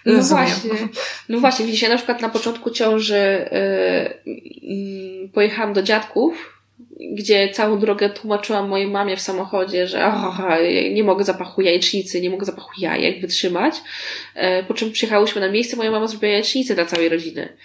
no 0.07 0.13
rozumiem. 0.13 0.47
właśnie, 0.47 0.71
no 1.29 1.41
właśnie, 1.41 1.67
widzicie, 1.67 1.87
ja 1.87 1.93
na 1.93 1.97
przykład 1.97 2.23
na 2.23 2.29
początku 2.29 2.71
ciąży 2.71 3.49
yy, 4.63 5.29
pojechałam 5.29 5.73
do 5.73 5.83
dziadków, 5.83 6.55
gdzie 7.15 7.49
całą 7.49 7.79
drogę 7.79 8.11
tłumaczyłam 8.11 8.69
mojej 8.69 8.87
mamie 8.87 9.17
w 9.17 9.21
samochodzie, 9.21 9.89
że 9.89 10.07
oh, 10.07 10.57
nie 10.93 11.05
mogę 11.05 11.25
zapachu 11.25 11.61
jajecznicy, 11.61 12.21
nie 12.21 12.31
mogę 12.31 12.47
zapachu 12.47 12.71
jajek 12.79 13.21
wytrzymać. 13.21 13.75
Yy, 14.37 14.43
po 14.69 14.75
czym 14.75 14.93
przyjechałyśmy 14.93 15.41
na 15.41 15.51
miejsce, 15.51 15.77
moja 15.77 15.91
mama 15.91 16.07
zrobiła 16.07 16.33
jajecznicę 16.33 16.75
dla 16.75 16.87
całej 16.87 17.09
rodziny. 17.09 17.57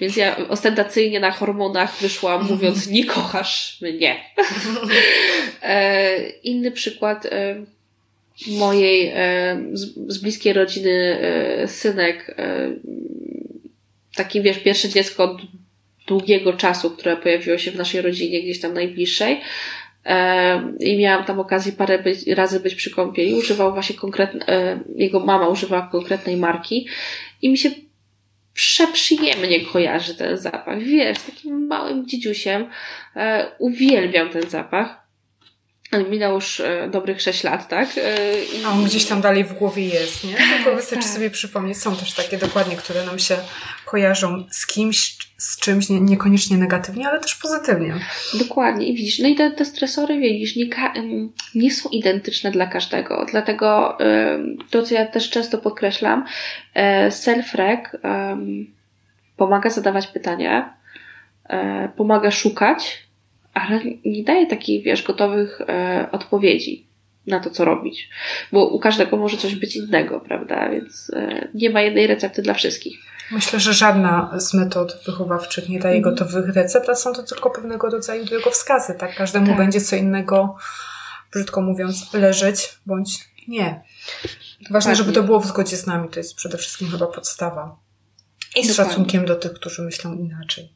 Więc 0.00 0.16
ja 0.16 0.36
ostentacyjnie 0.48 1.20
na 1.20 1.30
hormonach 1.30 1.96
wyszłam 1.96 2.46
mówiąc, 2.50 2.88
nie 2.88 3.04
kochasz 3.04 3.78
mnie. 3.80 4.16
E, 5.62 6.28
inny 6.30 6.70
przykład 6.70 7.26
e, 7.26 7.64
mojej 8.46 9.12
e, 9.14 9.62
z 10.06 10.18
bliskiej 10.18 10.52
rodziny 10.52 11.18
synek, 11.66 12.36
taki 14.14 14.42
wiesz, 14.42 14.58
pierwsze 14.58 14.88
dziecko 14.88 15.24
od 15.24 15.42
długiego 16.06 16.52
czasu, 16.52 16.90
które 16.90 17.16
pojawiło 17.16 17.58
się 17.58 17.70
w 17.70 17.76
naszej 17.76 18.02
rodzinie, 18.02 18.42
gdzieś 18.42 18.60
tam 18.60 18.74
najbliższej. 18.74 19.40
I 20.80 20.98
miałam 20.98 21.24
tam 21.24 21.40
okazję 21.40 21.72
parę 21.72 22.02
razy 22.34 22.60
być 22.60 22.74
przy 22.74 22.90
kąpieli. 22.90 23.34
Używał 23.34 23.72
właśnie 23.72 23.96
konkretnej, 23.96 24.42
jego 24.96 25.20
mama 25.20 25.48
używała 25.48 25.88
konkretnej 25.92 26.36
marki 26.36 26.86
i 27.42 27.50
mi 27.50 27.58
się 27.58 27.70
przeprzyjemnie 28.54 29.66
kojarzy 29.66 30.14
ten 30.14 30.38
zapach. 30.38 30.82
Wiesz, 30.82 31.18
z 31.18 31.24
takim 31.24 31.66
małym 31.66 32.08
dzidziusiem 32.08 32.66
e, 33.16 33.50
uwielbiam 33.58 34.30
ten 34.30 34.50
zapach. 34.50 35.00
Minęło 36.10 36.34
już 36.34 36.60
e, 36.60 36.88
dobrych 36.92 37.22
6 37.22 37.44
lat, 37.44 37.68
tak? 37.68 37.88
E, 37.98 38.44
I... 38.44 38.64
A 38.64 38.70
on 38.70 38.84
gdzieś 38.84 39.04
tam 39.04 39.20
dalej 39.20 39.44
w 39.44 39.52
głowie 39.52 39.88
jest, 39.88 40.24
nie? 40.24 40.34
Tak, 40.34 40.46
Tylko 40.56 40.76
wystarczy 40.76 41.04
tak. 41.04 41.14
sobie 41.14 41.30
przypomnieć. 41.30 41.78
Są 41.78 41.96
też 41.96 42.12
takie 42.12 42.38
dokładnie, 42.38 42.76
które 42.76 43.04
nam 43.04 43.18
się 43.18 43.36
kojarzą 43.84 44.44
z 44.50 44.66
kimś, 44.66 45.16
z 45.40 45.58
czymś 45.58 45.88
nie, 45.88 46.00
niekoniecznie 46.00 46.56
negatywnie, 46.56 47.08
ale 47.08 47.20
też 47.20 47.34
pozytywnie. 47.34 47.94
Dokładnie. 48.38 48.86
Widzisz, 48.86 49.18
no 49.18 49.28
i 49.28 49.34
te, 49.34 49.50
te 49.50 49.64
stresory, 49.64 50.18
widzisz, 50.18 50.56
nie, 50.56 50.66
nie 51.54 51.70
są 51.70 51.88
identyczne 51.88 52.50
dla 52.50 52.66
każdego. 52.66 53.26
Dlatego 53.30 53.98
to, 54.70 54.82
co 54.82 54.94
ja 54.94 55.06
też 55.06 55.30
często 55.30 55.58
podkreślam, 55.58 56.24
e, 56.74 57.08
self-rec 57.08 57.80
pomaga 59.36 59.70
zadawać 59.70 60.06
pytania, 60.06 60.74
e, 61.48 61.88
pomaga 61.96 62.30
szukać, 62.30 62.98
ale 63.54 63.80
nie 64.04 64.24
daje 64.24 64.46
takich, 64.46 64.84
wiesz, 64.84 65.02
gotowych 65.02 65.60
e, 65.60 66.08
odpowiedzi 66.12 66.86
na 67.26 67.40
to, 67.40 67.50
co 67.50 67.64
robić. 67.64 68.08
Bo 68.52 68.66
u 68.66 68.78
każdego 68.78 69.16
może 69.16 69.36
coś 69.36 69.54
być 69.54 69.76
innego, 69.76 70.20
prawda? 70.20 70.68
Więc 70.70 71.10
nie 71.54 71.70
ma 71.70 71.80
jednej 71.80 72.06
recepty 72.06 72.42
dla 72.42 72.54
wszystkich. 72.54 73.10
Myślę, 73.30 73.60
że 73.60 73.72
żadna 73.72 74.30
z 74.36 74.54
metod 74.54 75.02
wychowawczych 75.06 75.68
nie 75.68 75.78
daje 75.78 75.96
mhm. 75.96 76.14
gotowych 76.14 76.54
recept, 76.54 76.88
a 76.88 76.94
są 76.94 77.12
to 77.12 77.22
tylko 77.22 77.50
pewnego 77.50 77.90
rodzaju 77.90 78.24
drogowskazy, 78.24 78.94
tak? 78.94 79.16
Każdemu 79.16 79.46
tak. 79.46 79.56
będzie 79.56 79.80
co 79.80 79.96
innego, 79.96 80.56
brzydko 81.32 81.60
mówiąc, 81.60 82.14
leżeć, 82.14 82.78
bądź 82.86 83.30
nie. 83.48 83.84
Ważne, 84.70 84.96
żeby 84.96 85.12
to 85.12 85.22
było 85.22 85.40
w 85.40 85.46
zgodzie 85.46 85.76
z 85.76 85.86
nami, 85.86 86.08
to 86.08 86.20
jest 86.20 86.34
przede 86.34 86.58
wszystkim 86.58 86.90
chyba 86.90 87.06
podstawa. 87.06 87.76
I 88.56 88.64
z 88.64 88.68
Dokładnie. 88.68 88.92
szacunkiem 88.92 89.24
do 89.24 89.36
tych, 89.36 89.52
którzy 89.52 89.82
myślą 89.82 90.14
inaczej. 90.14 90.72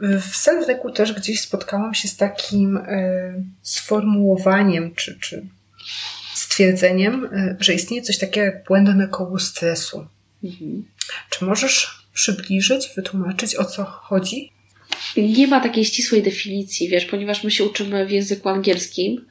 W 0.00 0.36
self 0.36 0.66
też 0.94 1.12
gdzieś 1.12 1.40
spotkałam 1.40 1.94
się 1.94 2.08
z 2.08 2.16
takim 2.16 2.76
y, 2.76 3.44
sformułowaniem, 3.62 4.94
czy, 4.94 5.18
czy 5.20 5.46
stwierdzeniem, 6.58 7.24
y, 7.24 7.56
że 7.60 7.74
istnieje 7.74 8.02
coś 8.02 8.18
takiego 8.18 8.46
jak 8.46 8.64
błędne 8.64 9.08
koło 9.08 9.38
stresu. 9.38 10.06
Mhm. 10.44 10.84
Czy 11.30 11.44
możesz 11.44 12.04
przybliżyć, 12.14 12.88
wytłumaczyć 12.96 13.56
o 13.56 13.64
co 13.64 13.84
chodzi? 13.84 14.52
Nie 15.16 15.46
ma 15.46 15.60
takiej 15.60 15.84
ścisłej 15.84 16.22
definicji, 16.22 16.88
wiesz, 16.88 17.04
ponieważ 17.04 17.44
my 17.44 17.50
się 17.50 17.64
uczymy 17.64 18.06
w 18.06 18.10
języku 18.10 18.48
angielskim, 18.48 19.26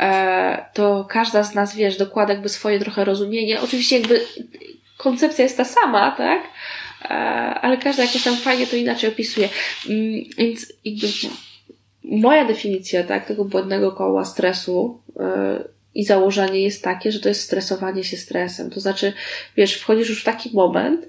e, 0.00 0.64
to 0.74 1.06
każda 1.10 1.42
z 1.42 1.54
nas, 1.54 1.76
wiesz, 1.76 1.96
dokłada 1.96 2.32
jakby 2.32 2.48
swoje 2.48 2.78
trochę 2.78 3.04
rozumienie. 3.04 3.60
Oczywiście 3.60 3.98
jakby 3.98 4.20
koncepcja 4.98 5.44
jest 5.44 5.56
ta 5.56 5.64
sama, 5.64 6.10
tak? 6.10 6.42
E, 7.04 7.08
ale 7.62 7.76
każda 7.76 8.04
jakoś 8.04 8.22
tam 8.22 8.36
fajnie 8.36 8.66
to 8.66 8.76
inaczej 8.76 9.10
opisuje. 9.10 9.48
Mm, 9.88 10.24
więc 10.38 10.72
jakby 10.84 11.06
moja 12.04 12.44
definicja, 12.44 13.04
tak, 13.04 13.26
tego 13.26 13.44
błędnego 13.44 13.92
koła 13.92 14.24
stresu 14.24 15.00
e, 15.20 15.72
i 15.94 16.04
założenie 16.04 16.62
jest 16.62 16.84
takie, 16.84 17.12
że 17.12 17.20
to 17.20 17.28
jest 17.28 17.42
stresowanie 17.42 18.04
się 18.04 18.16
stresem. 18.16 18.70
To 18.70 18.80
znaczy, 18.80 19.12
wiesz, 19.56 19.74
wchodzisz 19.74 20.08
już 20.08 20.20
w 20.20 20.24
taki 20.24 20.50
moment, 20.54 21.06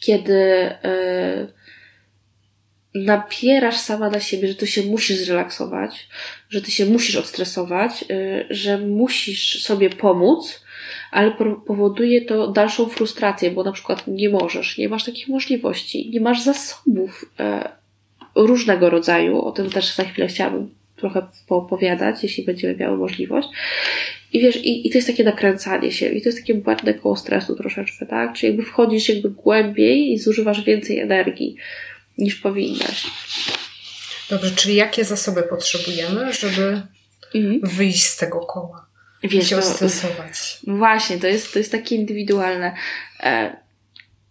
kiedy 0.00 0.70
yy, 2.94 3.04
napierasz 3.04 3.76
sama 3.76 4.10
na 4.10 4.20
siebie, 4.20 4.48
że 4.48 4.54
ty 4.54 4.66
się 4.66 4.82
musisz 4.82 5.18
zrelaksować, 5.18 6.08
że 6.50 6.60
ty 6.62 6.70
się 6.70 6.86
musisz 6.86 7.16
odstresować, 7.16 8.04
yy, 8.08 8.46
że 8.50 8.78
musisz 8.78 9.62
sobie 9.62 9.90
pomóc, 9.90 10.64
ale 11.10 11.30
powoduje 11.66 12.24
to 12.24 12.48
dalszą 12.48 12.88
frustrację, 12.88 13.50
bo 13.50 13.64
na 13.64 13.72
przykład 13.72 14.06
nie 14.06 14.28
możesz, 14.28 14.78
nie 14.78 14.88
masz 14.88 15.04
takich 15.04 15.28
możliwości, 15.28 16.10
nie 16.10 16.20
masz 16.20 16.42
zasobów 16.42 17.32
yy, 17.38 18.46
różnego 18.46 18.90
rodzaju, 18.90 19.40
o 19.42 19.52
tym 19.52 19.70
też 19.70 19.94
za 19.94 20.04
chwilę 20.04 20.28
chciałabym 20.28 20.75
trochę 20.96 21.26
poopowiadać, 21.46 22.22
jeśli 22.22 22.44
będziemy 22.44 22.76
miały 22.76 22.96
możliwość. 22.96 23.48
I 24.32 24.40
wiesz, 24.40 24.56
i, 24.56 24.86
i 24.86 24.90
to 24.90 24.98
jest 24.98 25.08
takie 25.08 25.24
nakręcanie 25.24 25.92
się, 25.92 26.08
i 26.08 26.22
to 26.22 26.28
jest 26.28 26.38
takie 26.38 26.54
błędne 26.54 26.94
koło 26.94 27.16
stresu 27.16 27.56
troszeczkę, 27.56 28.06
tak? 28.06 28.32
Czyli 28.32 28.52
jakby 28.52 28.62
wchodzisz 28.62 29.08
jakby 29.08 29.30
głębiej 29.30 30.12
i 30.12 30.18
zużywasz 30.18 30.64
więcej 30.64 30.98
energii 30.98 31.56
niż 32.18 32.34
powinnaś. 32.34 33.06
Dobrze, 34.30 34.50
czyli 34.50 34.74
jakie 34.74 35.04
zasoby 35.04 35.42
potrzebujemy, 35.42 36.32
żeby 36.32 36.82
mhm. 37.34 37.60
wyjść 37.62 38.04
z 38.04 38.16
tego 38.16 38.40
koła? 38.40 38.86
Wiesz, 39.22 39.48
się 39.48 39.62
stresować. 39.62 40.58
Właśnie, 40.66 41.18
to 41.18 41.26
jest, 41.26 41.52
to 41.52 41.58
jest 41.58 41.72
takie 41.72 41.96
indywidualne. 41.96 42.74
E, 43.20 43.56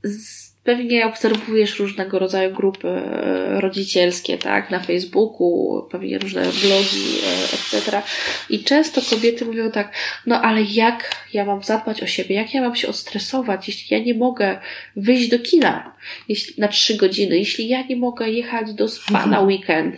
z, 0.04 0.45
pewnie 0.66 1.06
obserwujesz 1.06 1.80
różnego 1.80 2.20
rodzaju 2.20 2.56
grupy 2.56 2.88
e, 2.88 3.62
rodzicielskie, 3.62 4.38
tak, 4.38 4.72
na 4.72 4.80
Facebooku, 4.80 5.82
pewnie 5.92 6.18
różne 6.18 6.42
blogi, 6.42 7.20
e, 7.28 7.78
etc. 7.78 8.02
I 8.50 8.64
często 8.64 9.02
kobiety 9.10 9.46
mówią 9.46 9.72
tak, 9.72 9.94
no 10.26 10.42
ale 10.42 10.62
jak 10.62 11.16
ja 11.34 11.46
mam 11.46 11.64
zadbać 11.64 12.04
o 12.04 12.08
siebie, 12.08 12.36
jak 12.36 12.54
ja 12.54 12.62
mam 12.62 12.76
się 12.76 12.88
odstresować, 12.88 13.68
jeśli 13.68 13.98
ja 13.98 14.04
nie 14.04 14.14
mogę 14.14 14.60
wyjść 14.96 15.30
do 15.30 15.40
kina 15.40 15.96
jeśli, 16.30 16.62
na 16.62 16.68
trzy 16.68 16.98
godziny, 16.98 17.38
jeśli 17.38 17.68
ja 17.68 17.82
nie 17.82 17.96
mogę 17.96 18.30
jechać 18.30 18.74
do 18.74 18.88
spa 18.88 19.26
na 19.26 19.42
weekend, 19.42 19.96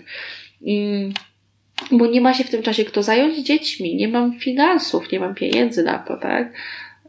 mm, 0.67 1.13
bo 1.91 2.07
nie 2.07 2.21
ma 2.21 2.33
się 2.33 2.43
w 2.43 2.49
tym 2.49 2.63
czasie 2.63 2.85
kto 2.85 3.03
zająć 3.03 3.37
dziećmi, 3.37 3.95
nie 3.95 4.07
mam 4.07 4.39
finansów, 4.39 5.11
nie 5.11 5.19
mam 5.19 5.35
pieniędzy 5.35 5.83
na 5.83 5.99
to, 5.99 6.17
tak? 6.17 6.53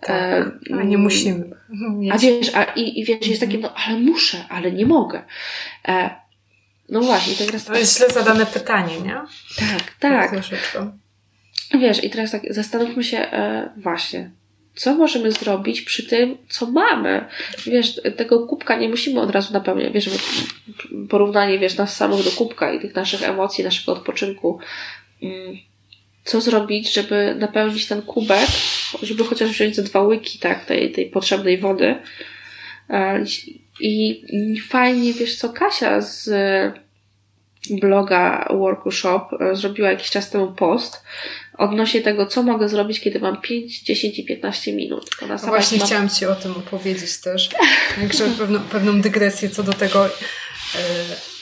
Tak, 0.01 0.47
e, 0.71 0.75
a 0.81 0.83
nie 0.83 0.99
musimy. 0.99 1.51
Mieć. 1.69 2.13
A 2.13 2.19
wiesz, 2.19 2.55
a, 2.55 2.65
i, 2.65 3.01
i 3.01 3.05
wiesz, 3.05 3.27
jest 3.27 3.41
takie, 3.41 3.59
no 3.59 3.75
ale 3.75 3.99
muszę, 3.99 4.45
ale 4.49 4.73
nie 4.73 4.87
mogę. 4.87 5.23
E, 5.89 6.11
no 6.89 7.01
właśnie, 7.01 7.35
to 7.35 7.45
teraz... 7.47 7.65
To 7.65 7.79
jest 7.79 7.97
źle 7.97 8.09
zadane 8.09 8.47
pytanie, 8.47 9.01
nie? 9.01 9.15
Tak, 9.59 9.95
tak. 10.01 10.33
Wiesz, 11.75 12.05
i 12.05 12.11
teraz 12.11 12.31
tak, 12.31 12.43
zastanówmy 12.51 13.05
się 13.05 13.19
e, 13.19 13.71
właśnie, 13.77 14.31
co 14.75 14.95
możemy 14.95 15.33
zrobić 15.33 15.83
przy 15.83 16.07
tym, 16.07 16.37
co 16.49 16.67
mamy. 16.67 17.25
Wiesz, 17.67 18.01
tego 18.17 18.47
kubka 18.47 18.77
nie 18.77 18.89
musimy 18.89 19.21
od 19.21 19.31
razu 19.31 19.53
napełniać. 19.53 19.93
Wiesz, 19.93 20.11
porównanie, 21.09 21.59
wiesz, 21.59 21.77
nas 21.77 21.97
samych 21.97 22.25
do 22.25 22.31
kubka 22.31 22.73
i 22.73 22.81
tych 22.81 22.95
naszych 22.95 23.23
emocji, 23.23 23.65
naszego 23.65 23.93
odpoczynku. 23.93 24.59
Mm, 25.23 25.57
co 26.25 26.41
zrobić, 26.41 26.93
żeby 26.93 27.35
napełnić 27.39 27.87
ten 27.87 28.03
kubek, 28.03 28.49
żeby 29.03 29.25
chociaż 29.25 29.51
wziąć 29.51 29.77
ze 29.77 29.83
dwa 29.83 30.01
łyki, 30.01 30.39
tak, 30.39 30.65
tej, 30.65 30.93
tej 30.93 31.07
potrzebnej 31.07 31.59
wody. 31.59 31.95
E, 32.91 33.25
I 33.81 34.61
fajnie, 34.69 35.13
wiesz 35.13 35.37
co, 35.37 35.49
Kasia 35.49 36.01
z 36.01 36.31
bloga 37.71 38.49
Workshop 38.51 39.27
e, 39.41 39.57
zrobiła 39.57 39.91
jakiś 39.91 40.11
czas 40.11 40.31
temu 40.31 40.53
post 40.53 41.03
odnośnie 41.59 42.01
tego, 42.01 42.27
co 42.27 42.43
mogę 42.43 42.69
zrobić, 42.69 43.01
kiedy 43.01 43.21
mam 43.21 43.41
5, 43.41 43.83
10 43.83 44.19
i 44.19 44.25
15 44.25 44.73
minut. 44.73 45.11
Ona 45.23 45.35
no 45.35 45.49
właśnie 45.49 45.79
ma... 45.79 45.87
chciałam 45.87 46.09
Ci 46.09 46.27
o 46.27 46.35
tym 46.35 46.53
opowiedzieć 46.53 47.21
też. 47.21 47.49
Także 48.01 48.25
pewną, 48.39 48.61
pewną 48.61 49.01
dygresję 49.01 49.49
co 49.49 49.63
do 49.63 49.73
tego, 49.73 50.09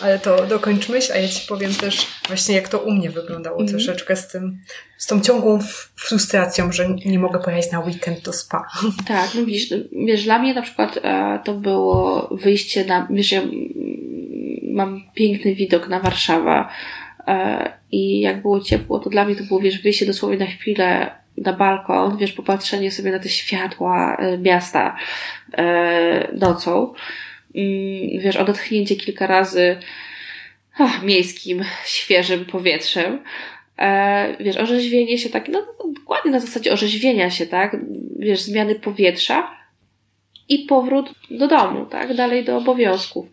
ale 0.01 0.19
to 0.19 0.47
dokończ 0.47 0.89
myśl, 0.89 1.12
a 1.12 1.17
ja 1.17 1.29
Ci 1.29 1.47
powiem 1.49 1.75
też 1.75 2.07
właśnie, 2.29 2.55
jak 2.55 2.69
to 2.69 2.79
u 2.79 2.93
mnie 2.93 3.11
wyglądało 3.11 3.57
mm. 3.57 3.69
troszeczkę 3.69 4.17
z 4.17 4.29
tym, 4.29 4.61
z 4.99 5.07
tą 5.07 5.21
ciągłą 5.21 5.59
frustracją, 5.97 6.73
że 6.73 6.89
nie 7.05 7.19
mogę 7.19 7.39
pojechać 7.39 7.73
na 7.73 7.81
weekend 7.81 8.23
do 8.23 8.33
spa. 8.33 8.67
Tak, 9.09 9.35
no 9.35 9.45
widzisz, 9.45 9.75
wiesz, 10.07 10.25
dla 10.25 10.39
mnie 10.39 10.55
na 10.55 10.62
przykład 10.62 10.99
e, 11.03 11.41
to 11.45 11.55
było 11.55 12.29
wyjście 12.31 12.85
na, 12.85 13.09
wiesz, 13.11 13.33
ja 13.33 13.43
mam 14.62 15.03
piękny 15.15 15.55
widok 15.55 15.89
na 15.89 16.01
Warszawę, 16.01 16.65
E, 17.27 17.73
I 17.93 18.21
jak 18.21 18.43
było 18.43 18.61
ciepło, 18.61 18.99
to 18.99 19.11
dla 19.11 19.25
mnie 19.25 19.37
to 19.37 19.45
było, 19.45 19.61
wiesz, 19.61 19.83
wyjście 19.83 20.07
dosłownie 20.07 20.39
na 20.39 20.47
chwilę 20.47 21.11
na 21.37 21.53
balkon, 21.53 22.17
wiesz, 22.17 22.33
popatrzenie 22.33 22.91
sobie 22.91 23.11
na 23.11 23.19
te 23.19 23.29
światła 23.29 24.17
e, 24.17 24.39
miasta 24.39 24.97
e, 25.53 26.29
nocą. 26.33 26.95
Wiesz, 28.19 28.37
odetchnięcie 28.37 28.97
kilka 28.97 29.27
razy 29.27 29.77
oh, 30.79 31.03
miejskim, 31.03 31.64
świeżym 31.85 32.45
powietrzem. 32.45 33.23
Wiesz, 34.40 34.57
orzeźwienie 34.57 35.19
się 35.19 35.31
tak, 35.31 35.49
no 35.49 35.66
dokładnie 35.95 36.31
na 36.31 36.40
zasadzie 36.40 36.73
orzeźwienia 36.73 37.31
się, 37.31 37.47
tak? 37.47 37.77
Wiesz, 38.19 38.40
zmiany 38.40 38.75
powietrza 38.75 39.57
i 40.49 40.59
powrót 40.59 41.11
do 41.31 41.49
domu, 41.49 41.87
tak? 41.87 42.14
Dalej 42.14 42.45
do 42.45 42.57
obowiązków. 42.57 43.27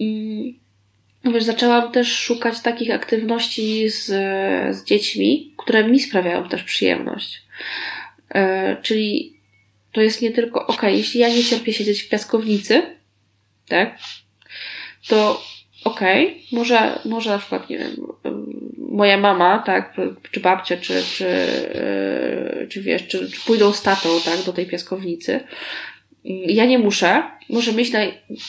Mm, 0.00 0.54
wiesz, 1.24 1.44
zaczęłam 1.44 1.92
też 1.92 2.12
szukać 2.12 2.60
takich 2.60 2.94
aktywności 2.94 3.90
z, 3.90 4.06
z 4.76 4.84
dziećmi, 4.84 5.54
które 5.56 5.88
mi 5.88 6.00
sprawiają 6.00 6.48
też 6.48 6.62
przyjemność. 6.62 7.42
E, 8.34 8.76
czyli 8.82 9.36
to 9.92 10.00
jest 10.00 10.22
nie 10.22 10.30
tylko, 10.30 10.66
ok, 10.66 10.82
jeśli 10.82 11.20
ja 11.20 11.28
nie 11.28 11.44
cierpię 11.44 11.72
siedzieć 11.72 12.02
w 12.02 12.08
piaskownicy, 12.08 12.97
tak, 13.68 13.98
to 15.08 15.42
okej, 15.84 16.26
okay, 16.26 16.42
może, 16.52 16.98
może 17.04 17.30
na 17.30 17.38
przykład, 17.38 17.70
nie 17.70 17.78
wiem, 17.78 17.96
moja 18.78 19.16
mama, 19.16 19.62
tak, 19.66 19.96
czy 20.30 20.40
babcia, 20.40 20.76
czy, 20.76 21.02
czy, 21.02 21.26
e, 21.28 22.66
czy 22.66 22.82
wiesz, 22.82 23.06
czy, 23.06 23.30
czy 23.30 23.40
pójdą 23.46 23.72
z 23.72 23.82
tatą, 23.82 24.08
tak, 24.24 24.42
do 24.46 24.52
tej 24.52 24.66
piaskownicy, 24.66 25.40
ja 26.46 26.66
nie 26.66 26.78
muszę, 26.78 27.22
możemy 27.48 27.82
iść 27.82 27.92
na, 27.92 28.00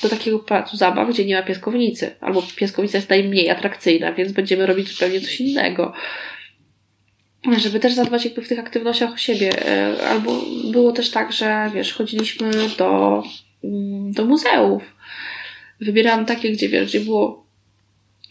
do 0.03 0.10
takiego 0.10 0.39
placu 0.39 0.77
zabaw, 0.77 1.10
gdzie 1.10 1.25
nie 1.25 1.36
ma 1.36 1.43
piaskownicy, 1.43 2.15
albo 2.21 2.43
piaskownica 2.55 2.97
jest 2.97 3.10
najmniej 3.10 3.49
atrakcyjna, 3.49 4.13
więc 4.13 4.32
będziemy 4.32 4.65
robić 4.65 4.89
zupełnie 4.89 5.21
coś 5.21 5.41
innego. 5.41 5.93
Żeby 7.58 7.79
też 7.79 7.93
zadbać 7.93 8.25
jakby 8.25 8.41
w 8.41 8.47
tych 8.47 8.60
aktywnościach 8.60 9.13
o 9.13 9.17
siebie. 9.17 9.67
E, 9.67 10.08
albo 10.08 10.41
było 10.71 10.91
też 10.91 11.12
tak, 11.12 11.34
że 11.34 11.71
wiesz, 11.73 11.93
chodziliśmy 11.93 12.51
do, 12.77 13.23
mm, 13.63 14.12
do 14.12 14.25
muzeów. 14.25 14.95
Wybierałam 15.82 16.26
takie, 16.26 16.52
gdzie 16.52 16.70
wiesz, 16.70 16.89
gdzie 16.89 17.00
było 17.00 17.46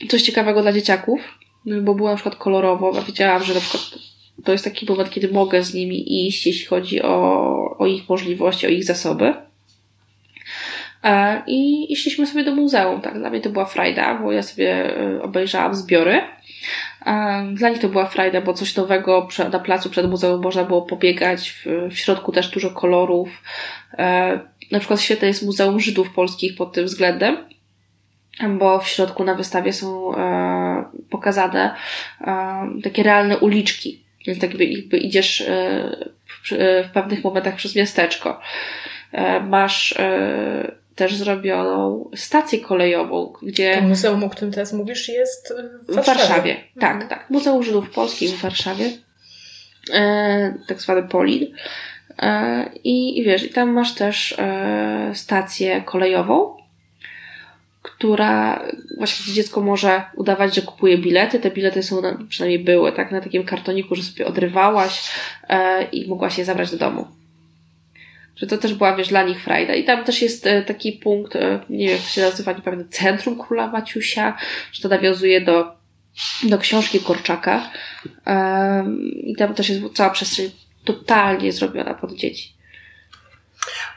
coś 0.09 0.23
ciekawego 0.23 0.63
dla 0.63 0.73
dzieciaków, 0.73 1.39
bo 1.83 1.95
było 1.95 2.09
na 2.09 2.15
przykład 2.15 2.37
kolorowo, 2.37 2.93
a 2.99 3.03
wiedziałam, 3.03 3.45
że 3.45 3.55
na 3.55 3.61
przykład 3.61 3.83
to 4.45 4.53
jest 4.53 4.65
taki 4.65 4.87
moment, 4.87 5.11
kiedy 5.11 5.29
mogę 5.29 5.63
z 5.63 5.75
nimi 5.75 6.27
iść, 6.27 6.47
jeśli 6.47 6.67
chodzi 6.67 7.03
o, 7.03 7.77
o 7.79 7.87
ich 7.87 8.09
możliwości, 8.09 8.67
o 8.67 8.71
ich 8.71 8.85
zasoby. 8.85 9.35
E, 11.05 11.43
I, 11.47 11.97
szliśmy 11.97 12.27
sobie 12.27 12.45
do 12.45 12.55
muzeum, 12.55 13.01
tak. 13.01 13.19
Dla 13.19 13.31
mnie 13.31 13.41
to 13.41 13.51
była 13.51 13.65
frajda, 13.65 14.15
bo 14.15 14.33
ja 14.33 14.43
sobie 14.43 14.97
e, 14.97 15.23
obejrzałam 15.23 15.75
zbiory. 15.75 16.21
E, 17.07 17.45
dla 17.55 17.69
nich 17.69 17.79
to 17.79 17.89
była 17.89 18.07
frajda, 18.07 18.41
bo 18.41 18.55
coś 18.55 18.77
nowego 18.77 19.29
na 19.53 19.59
placu 19.59 19.91
przed 19.91 20.11
muzeum 20.11 20.43
można 20.43 20.65
było 20.65 20.83
pobiegać. 20.83 21.65
W 21.91 21.99
środku 21.99 22.33
też 22.33 22.49
dużo 22.49 22.71
kolorów. 22.71 23.43
Na 24.71 24.79
przykład 24.79 25.01
świetne 25.01 25.29
jest 25.29 25.43
Muzeum 25.43 25.81
Żydów 25.81 26.11
Polskich 26.11 26.57
pod 26.57 26.73
tym 26.73 26.85
względem, 26.85 27.37
bo 28.59 28.79
w 28.79 28.89
środku 28.89 29.25
na 29.25 29.35
wystawie 29.35 29.73
są 29.73 30.13
pokazane 31.11 31.75
takie 32.83 33.03
realne 33.03 33.39
uliczki 33.39 34.09
więc 34.29 34.41
tak 34.41 34.51
jakby, 34.51 34.65
jakby 34.65 34.99
idziesz 34.99 35.41
e, 35.41 35.47
w, 36.27 36.53
e, 36.53 36.85
w 36.85 36.91
pewnych 36.91 37.25
momentach 37.25 37.55
przez 37.55 37.77
miasteczko. 37.77 38.41
E, 39.13 39.41
masz 39.41 39.95
też 40.95 41.17
zrobioną 41.17 42.11
stację 42.15 42.61
kolejową, 42.61 43.33
gdzie... 43.43 43.77
To 43.77 43.83
muzeum, 43.83 44.25
o 44.25 44.31
którym 44.31 44.53
teraz 44.53 44.73
mówisz, 44.73 45.09
jest 45.09 45.55
w 45.89 45.95
Warszawie. 45.95 46.03
W 46.03 46.07
Warszawie. 46.07 46.57
Tak, 46.81 46.93
mhm. 46.93 47.09
tak. 47.09 47.31
Muzeum 47.31 47.63
Żydów 47.63 47.91
Polskich 47.91 48.31
w 48.31 48.41
Warszawie. 48.41 48.91
tak 50.69 50.81
zwany 50.81 51.03
Polin. 51.03 51.55
I, 52.85 53.19
I 53.19 53.25
wiesz, 53.25 53.45
i 53.45 53.49
tam 53.49 53.71
masz 53.71 53.95
też 53.95 54.37
stację 55.13 55.83
kolejową, 55.87 56.59
która 57.83 58.63
właśnie 58.99 59.35
dziecko 59.35 59.61
może 59.61 60.03
udawać, 60.17 60.55
że 60.55 60.63
kupuje 60.63 60.99
bilety. 60.99 61.41
Te 61.41 61.51
bilety 61.51 61.83
są, 61.83 62.03
na, 62.03 62.19
przynajmniej 62.29 62.59
były, 62.59 62.93
tak, 62.93 63.13
na 63.13 63.21
takim 63.21 63.45
kartoniku, 63.45 63.95
że 63.95 64.03
sobie 64.03 64.27
odrywałaś 64.27 65.11
e, 65.49 65.83
i 65.83 66.09
mogłaś 66.09 66.39
je 66.39 66.45
zabrać 66.45 66.71
do 66.71 66.77
domu. 66.77 67.07
Że 68.37 68.47
to 68.47 68.59
też 68.59 68.75
była, 68.75 68.97
wiesz, 68.97 69.09
dla 69.09 69.23
nich 69.23 69.43
frajda. 69.43 69.75
I 69.75 69.85
tam 69.85 70.05
też 70.05 70.23
jest 70.23 70.47
e, 70.47 70.63
taki 70.63 70.93
punkt, 70.93 71.37
e, 71.37 71.61
nie 71.71 71.87
wiem, 71.87 71.97
jak 71.97 72.05
to 72.05 72.09
się 72.09 72.21
nazywa, 72.21 72.53
niepewne 72.53 72.85
Centrum 72.91 73.39
Króla 73.39 73.69
Maciusia, 73.69 74.37
że 74.73 74.83
to 74.83 74.89
nawiązuje 74.89 75.41
do, 75.41 75.73
do 76.43 76.59
książki 76.59 77.01
Korczaka. 77.01 77.71
E, 78.27 78.85
I 79.23 79.37
tam 79.37 79.55
też 79.55 79.69
jest 79.69 79.83
cała 79.95 80.11
przestrzeń 80.11 80.51
totalnie 80.93 81.53
zrobiona 81.53 81.95
pod 81.95 82.13
dzieci. 82.13 82.55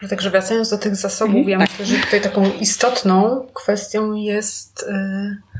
No 0.01 0.08
także 0.08 0.30
wracając 0.30 0.69
do 0.69 0.77
tych 0.77 0.95
zasobów, 0.95 1.36
mhm, 1.36 1.49
ja 1.49 1.60
tak. 1.60 1.69
myślę, 1.69 1.86
że 1.86 2.04
tutaj 2.04 2.21
taką 2.21 2.51
istotną 2.51 3.47
kwestią 3.54 4.13
jest 4.13 4.84
y, 4.84 5.51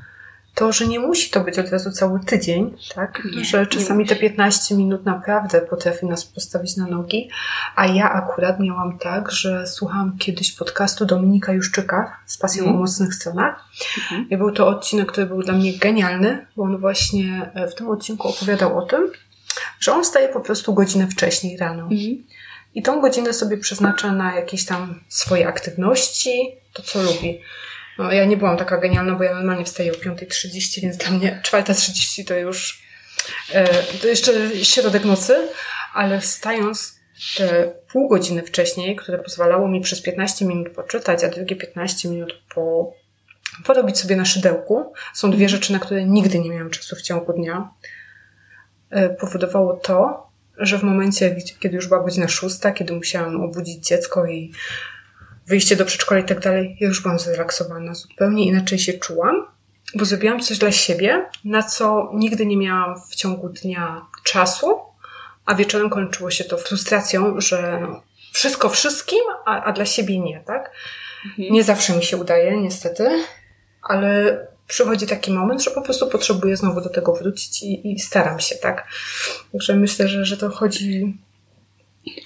to, 0.56 0.72
że 0.72 0.88
nie 0.88 1.00
musi 1.00 1.30
to 1.30 1.41
być 1.41 1.60
od 1.60 1.70
razu 1.70 1.91
cały 1.91 2.20
tydzień, 2.20 2.76
tak? 2.96 3.22
Nie, 3.36 3.46
że 3.46 3.67
czasami 3.67 4.06
te 4.06 4.15
15 4.15 4.76
minut 4.76 5.06
naprawdę 5.06 5.62
potrafi 5.62 6.06
nas 6.06 6.26
postawić 6.26 6.78
na 6.78 6.88
nogi. 6.88 7.30
A 7.76 7.86
ja 7.86 8.12
akurat 8.12 8.60
miałam 8.60 8.98
tak, 8.98 9.32
że 9.32 9.67
słuchałam 9.67 10.17
kiedyś 10.17 10.52
podcastu 10.52 11.06
Dominika 11.06 11.54
Juszczyka 11.54 12.17
z 12.26 12.38
pasją 12.38 12.63
mm. 12.63 12.76
o 12.76 12.80
mocnych 12.80 13.13
stronach. 13.13 13.65
Mm. 14.12 14.30
I 14.30 14.38
był 14.38 14.52
to 14.52 14.67
odcinek, 14.67 15.12
który 15.12 15.28
był 15.28 15.44
dla 15.44 15.54
mnie 15.54 15.78
genialny, 15.78 16.46
bo 16.58 16.63
on 16.63 16.78
właśnie 16.78 17.52
e, 17.54 17.67
w 17.67 17.76
tym 17.76 17.89
odcinku 17.89 18.28
opowiadał 18.28 18.78
o 18.78 18.82
tym, 18.82 19.12
że 19.80 19.94
on 19.94 20.04
wstaje 20.04 20.30
po 20.30 20.40
prostu 20.40 20.74
godzinę 20.74 21.08
wcześniej 21.08 21.58
rano. 21.58 21.84
Mm. 21.84 22.24
I 22.76 22.82
tą 22.84 23.02
godzinę 23.02 23.34
sobie 23.34 23.58
przeznacza 23.58 24.12
na 24.12 24.36
jakieś 24.36 24.66
tam 24.66 25.04
swoje 25.10 25.48
aktywności, 25.48 26.56
to 26.74 26.84
co 26.84 27.04
lubi. 27.04 27.42
No, 27.98 28.12
ja 28.12 28.26
nie 28.26 28.38
byłam 28.38 28.58
taka 28.58 28.78
genialna, 28.78 29.16
bo 29.16 29.24
ja 29.24 29.36
normalnie 29.36 29.66
wstaję 29.66 29.92
o 29.92 29.96
5.30, 29.96 30.82
więc 30.82 30.98
dla 30.98 31.12
mnie 31.12 31.42
4.30 31.46 32.28
to 32.28 32.36
już 32.36 32.84
e, 33.54 33.84
to 33.84 34.08
jeszcze 34.08 34.34
środek 34.64 35.06
nocy, 35.06 35.48
ale 35.94 36.20
wstając 36.20 37.02
te 37.38 37.74
pół 37.92 38.08
godziny 38.08 38.44
wcześniej, 38.44 38.96
które 38.96 39.18
pozwalało 39.18 39.68
mi 39.68 39.82
przez 39.82 40.02
15 40.02 40.46
minut 40.46 40.70
poczytać, 40.70 41.24
a 41.24 41.28
drugie 41.28 41.56
15 41.56 42.10
minut 42.10 42.34
po, 42.56 42.94
porobić 43.66 44.00
sobie 44.00 44.16
na 44.16 44.26
szydełku, 44.26 44.94
są 45.14 45.32
dwie 45.32 45.50
rzeczy, 45.50 45.74
na 45.74 45.80
które 45.80 46.06
nigdy 46.06 46.40
nie 46.40 46.50
miałam 46.50 46.70
czasu 46.70 46.96
w 46.96 47.02
ciągu 47.02 47.34
dnia, 47.34 47.70
powodowało 49.20 49.74
to, 49.74 50.28
że 50.58 50.78
w 50.78 50.84
momencie, 50.84 51.36
kiedy 51.60 51.76
już 51.76 51.88
była 51.88 52.04
godzina 52.04 52.28
szósta, 52.28 52.72
kiedy 52.72 52.94
musiałam 52.94 53.42
obudzić 53.42 53.88
dziecko 53.88 54.26
i 54.26 54.52
wyjście 55.48 55.76
do 55.76 55.86
przedszkola 55.86 56.22
i 56.22 56.26
tak 56.26 56.40
dalej, 56.40 56.78
ja 56.80 56.88
już 56.88 57.02
byłam 57.02 57.20
zrelaksowana, 57.20 57.94
zupełnie 57.94 58.46
inaczej 58.46 58.80
się 58.80 58.94
czułam, 58.94 59.48
bo 59.96 60.06
zrobiłam 60.06 60.40
coś 60.40 60.58
dla 60.58 60.72
siebie, 60.72 61.26
na 61.46 61.64
co 61.64 62.12
nigdy 62.14 62.46
nie 62.46 62.58
miałam 62.58 62.96
w 63.10 63.16
ciągu 63.16 63.50
dnia 63.50 64.02
czasu, 64.24 64.80
a 65.46 65.56
wieczorem 65.56 65.90
kończyło 65.90 66.32
się 66.32 66.44
to 66.44 66.58
frustracją, 66.58 67.42
że 67.42 67.80
no, 67.82 68.02
wszystko 68.34 68.70
wszystkim, 68.70 69.20
a, 69.46 69.64
a 69.64 69.72
dla 69.72 69.86
siebie 69.86 70.20
nie, 70.20 70.40
tak? 70.46 70.72
Mhm. 71.26 71.54
Nie 71.54 71.64
zawsze 71.64 71.96
mi 71.96 72.04
się 72.04 72.18
udaje, 72.18 72.58
niestety, 72.58 73.24
ale 73.82 74.40
przychodzi 74.72 75.08
taki 75.08 75.32
moment, 75.32 75.64
że 75.64 75.72
po 75.72 75.82
prostu 75.82 76.08
potrzebuję 76.08 76.58
znowu 76.58 76.82
do 76.82 76.90
tego 76.90 77.14
wrócić 77.14 77.64
i, 77.64 77.92
i 77.92 78.00
staram 78.00 78.40
się, 78.40 78.56
tak? 78.56 78.88
Także 79.52 79.76
myślę, 79.76 80.08
że, 80.08 80.26
że 80.26 80.38
to 80.38 80.50
chodzi 80.50 81.18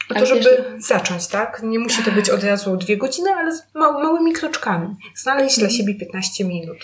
o 0.09 0.13
to, 0.13 0.25
żeby 0.25 0.41
wiesz, 0.41 0.85
zacząć, 0.85 1.27
tak? 1.27 1.61
Nie 1.63 1.79
musi 1.79 2.03
to 2.03 2.11
być 2.11 2.29
od 2.29 2.43
razu 2.43 2.77
dwie 2.77 2.97
godziny, 2.97 3.29
ale 3.29 3.55
z 3.55 3.63
małymi 3.75 4.33
kroczkami. 4.33 4.95
Znaleźć 5.15 5.59
dla 5.59 5.69
siebie 5.69 5.95
15 5.95 6.43
minut. 6.45 6.77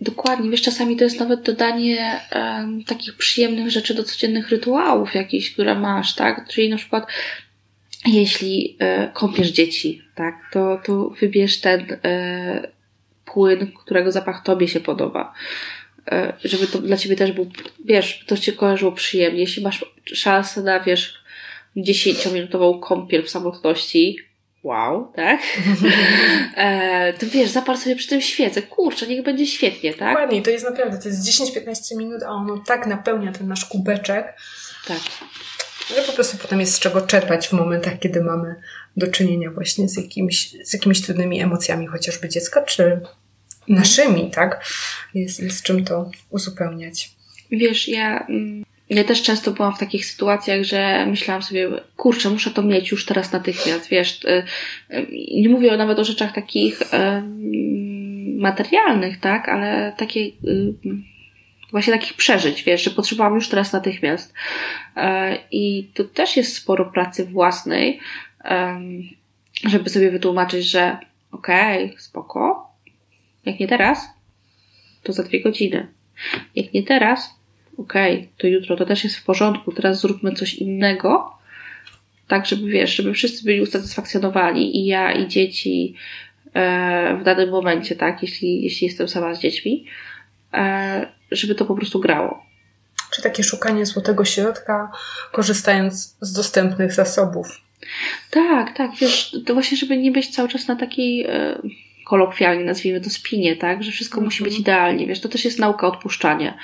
Dokładnie, 0.00 0.50
wiesz, 0.50 0.62
czasami 0.62 0.96
to 0.96 1.04
jest 1.04 1.20
nawet 1.20 1.42
dodanie 1.42 2.20
um, 2.32 2.84
takich 2.84 3.16
przyjemnych 3.16 3.70
rzeczy 3.70 3.94
do 3.94 4.04
codziennych 4.04 4.48
rytuałów 4.48 5.14
jakichś, 5.14 5.50
które 5.50 5.74
masz, 5.74 6.14
tak? 6.14 6.48
Czyli 6.48 6.70
na 6.70 6.76
przykład 6.76 7.06
jeśli 8.06 8.76
e, 8.78 9.10
kąpiesz 9.14 9.48
dzieci, 9.48 10.02
tak, 10.14 10.34
to, 10.52 10.80
to 10.84 11.10
wybierz 11.20 11.60
ten 11.60 11.86
e, 12.04 12.73
płyn, 13.24 13.72
którego 13.84 14.12
zapach 14.12 14.42
tobie 14.42 14.68
się 14.68 14.80
podoba. 14.80 15.34
E, 16.10 16.32
żeby 16.44 16.66
to 16.66 16.78
dla 16.78 16.96
ciebie 16.96 17.16
też 17.16 17.32
był, 17.32 17.50
wiesz, 17.84 18.24
to 18.26 18.36
cię 18.36 18.52
kojarzyło 18.52 18.92
przyjemnie. 18.92 19.40
Jeśli 19.40 19.62
masz 19.62 19.84
szansę 20.04 20.62
na, 20.62 20.80
wiesz, 20.80 21.24
10-minutową 21.76 22.80
kąpiel 22.80 23.22
w 23.22 23.30
samotności, 23.30 24.18
wow, 24.62 25.12
tak? 25.16 25.40
e, 26.56 27.12
to 27.12 27.26
wiesz, 27.26 27.50
zapal 27.50 27.78
sobie 27.78 27.96
przy 27.96 28.08
tym 28.08 28.20
świecę, 28.20 28.62
kurczę, 28.62 29.06
niech 29.06 29.22
będzie 29.22 29.46
świetnie, 29.46 29.94
tak? 29.94 30.12
Dokładnie, 30.12 30.42
to 30.42 30.50
jest 30.50 30.64
naprawdę, 30.64 30.98
to 30.98 31.08
jest 31.08 31.28
10-15 31.28 31.96
minut, 31.96 32.22
a 32.22 32.30
ono 32.30 32.58
tak 32.66 32.86
napełnia 32.86 33.32
ten 33.32 33.48
nasz 33.48 33.64
kubeczek, 33.64 34.34
tak. 34.86 34.98
że 35.96 36.02
po 36.02 36.12
prostu 36.12 36.36
potem 36.38 36.60
jest 36.60 36.74
z 36.74 36.78
czego 36.78 37.00
czerpać 37.00 37.48
w 37.48 37.52
momentach, 37.52 37.98
kiedy 37.98 38.24
mamy 38.24 38.54
do 38.96 39.06
czynienia 39.06 39.50
właśnie 39.50 39.88
z, 39.88 39.96
jakimiś, 39.96 40.56
z 40.64 40.72
jakimiś 40.72 41.02
trudnymi 41.02 41.40
emocjami, 41.40 41.86
chociażby 41.86 42.28
dziecka, 42.28 42.62
czy 42.62 43.00
naszymi, 43.68 44.30
tak? 44.30 44.64
Jest, 45.14 45.40
jest 45.40 45.62
czym 45.62 45.84
to 45.84 46.10
uzupełniać. 46.30 47.10
Wiesz, 47.50 47.88
ja 47.88 48.26
mm, 48.26 48.64
ja 48.90 49.04
też 49.04 49.22
często 49.22 49.50
byłam 49.50 49.74
w 49.74 49.78
takich 49.78 50.06
sytuacjach, 50.06 50.64
że 50.64 51.06
myślałam 51.06 51.42
sobie, 51.42 51.70
kurczę, 51.96 52.30
muszę 52.30 52.50
to 52.50 52.62
mieć 52.62 52.90
już 52.90 53.06
teraz 53.06 53.32
natychmiast, 53.32 53.88
wiesz. 53.88 54.24
Y, 54.24 54.44
y, 54.94 55.06
nie 55.40 55.48
mówię 55.48 55.76
nawet 55.76 55.98
o 55.98 56.04
rzeczach 56.04 56.32
takich 56.32 56.82
materialnych, 58.38 59.20
tak, 59.20 59.48
ale 59.48 59.92
takie 59.96 60.20
y, 60.20 60.74
właśnie 61.74 61.92
takich 61.92 62.14
przeżyć, 62.14 62.62
wiesz, 62.62 62.84
że 62.84 62.90
potrzebowałam 62.90 63.34
już 63.34 63.48
teraz 63.48 63.72
natychmiast. 63.72 64.34
E, 64.96 65.38
I 65.50 65.90
to 65.94 66.04
też 66.04 66.36
jest 66.36 66.56
sporo 66.56 66.84
pracy 66.84 67.24
własnej, 67.24 68.00
żeby 69.68 69.90
sobie 69.90 70.10
wytłumaczyć, 70.10 70.64
że 70.70 70.98
okej, 71.32 71.84
okay, 71.84 71.98
spoko, 71.98 72.70
jak 73.44 73.60
nie 73.60 73.68
teraz, 73.68 74.08
to 75.02 75.12
za 75.12 75.22
dwie 75.22 75.42
godziny. 75.42 75.86
Jak 76.54 76.72
nie 76.72 76.82
teraz, 76.82 77.30
okej, 77.78 78.14
okay, 78.14 78.28
to 78.38 78.46
jutro 78.46 78.76
to 78.76 78.86
też 78.86 79.04
jest 79.04 79.16
w 79.16 79.24
porządku, 79.24 79.72
teraz 79.72 80.00
zróbmy 80.00 80.32
coś 80.32 80.54
innego, 80.54 81.38
tak 82.28 82.46
żeby 82.46 82.70
wiesz, 82.70 82.96
żeby 82.96 83.12
wszyscy 83.12 83.44
byli 83.44 83.60
usatysfakcjonowani 83.60 84.76
i 84.76 84.86
ja, 84.86 85.12
i 85.12 85.28
dzieci 85.28 85.94
e, 86.54 87.16
w 87.20 87.24
danym 87.24 87.50
momencie, 87.50 87.96
tak, 87.96 88.22
jeśli, 88.22 88.62
jeśli 88.62 88.86
jestem 88.86 89.08
sama 89.08 89.34
z 89.34 89.40
dziećmi, 89.40 89.86
e, 90.52 91.06
żeby 91.30 91.54
to 91.54 91.64
po 91.64 91.74
prostu 91.74 92.00
grało. 92.00 92.44
Czy 93.12 93.22
takie 93.22 93.42
szukanie 93.42 93.86
złotego 93.86 94.24
środka, 94.24 94.92
korzystając 95.32 96.16
z 96.20 96.32
dostępnych 96.32 96.92
zasobów. 96.92 97.60
Tak, 98.30 98.76
tak, 98.76 98.90
wiesz, 99.00 99.36
to 99.46 99.54
właśnie, 99.54 99.76
żeby 99.76 99.96
nie 99.96 100.10
być 100.12 100.28
cały 100.28 100.48
czas 100.48 100.68
na 100.68 100.76
takiej 100.76 101.22
e, 101.22 101.62
kolokwialnie 102.04 102.64
nazwijmy 102.64 103.00
to 103.00 103.10
spinie, 103.10 103.56
tak, 103.56 103.82
że 103.82 103.92
wszystko 103.92 104.16
mm 104.16 104.22
-hmm. 104.22 104.26
musi 104.26 104.44
być 104.44 104.52
mhm. 104.52 104.62
idealnie, 104.62 105.06
wiesz, 105.06 105.20
to 105.20 105.28
też 105.28 105.44
jest 105.44 105.58
nauka 105.58 105.86
odpuszczania. 105.86 106.58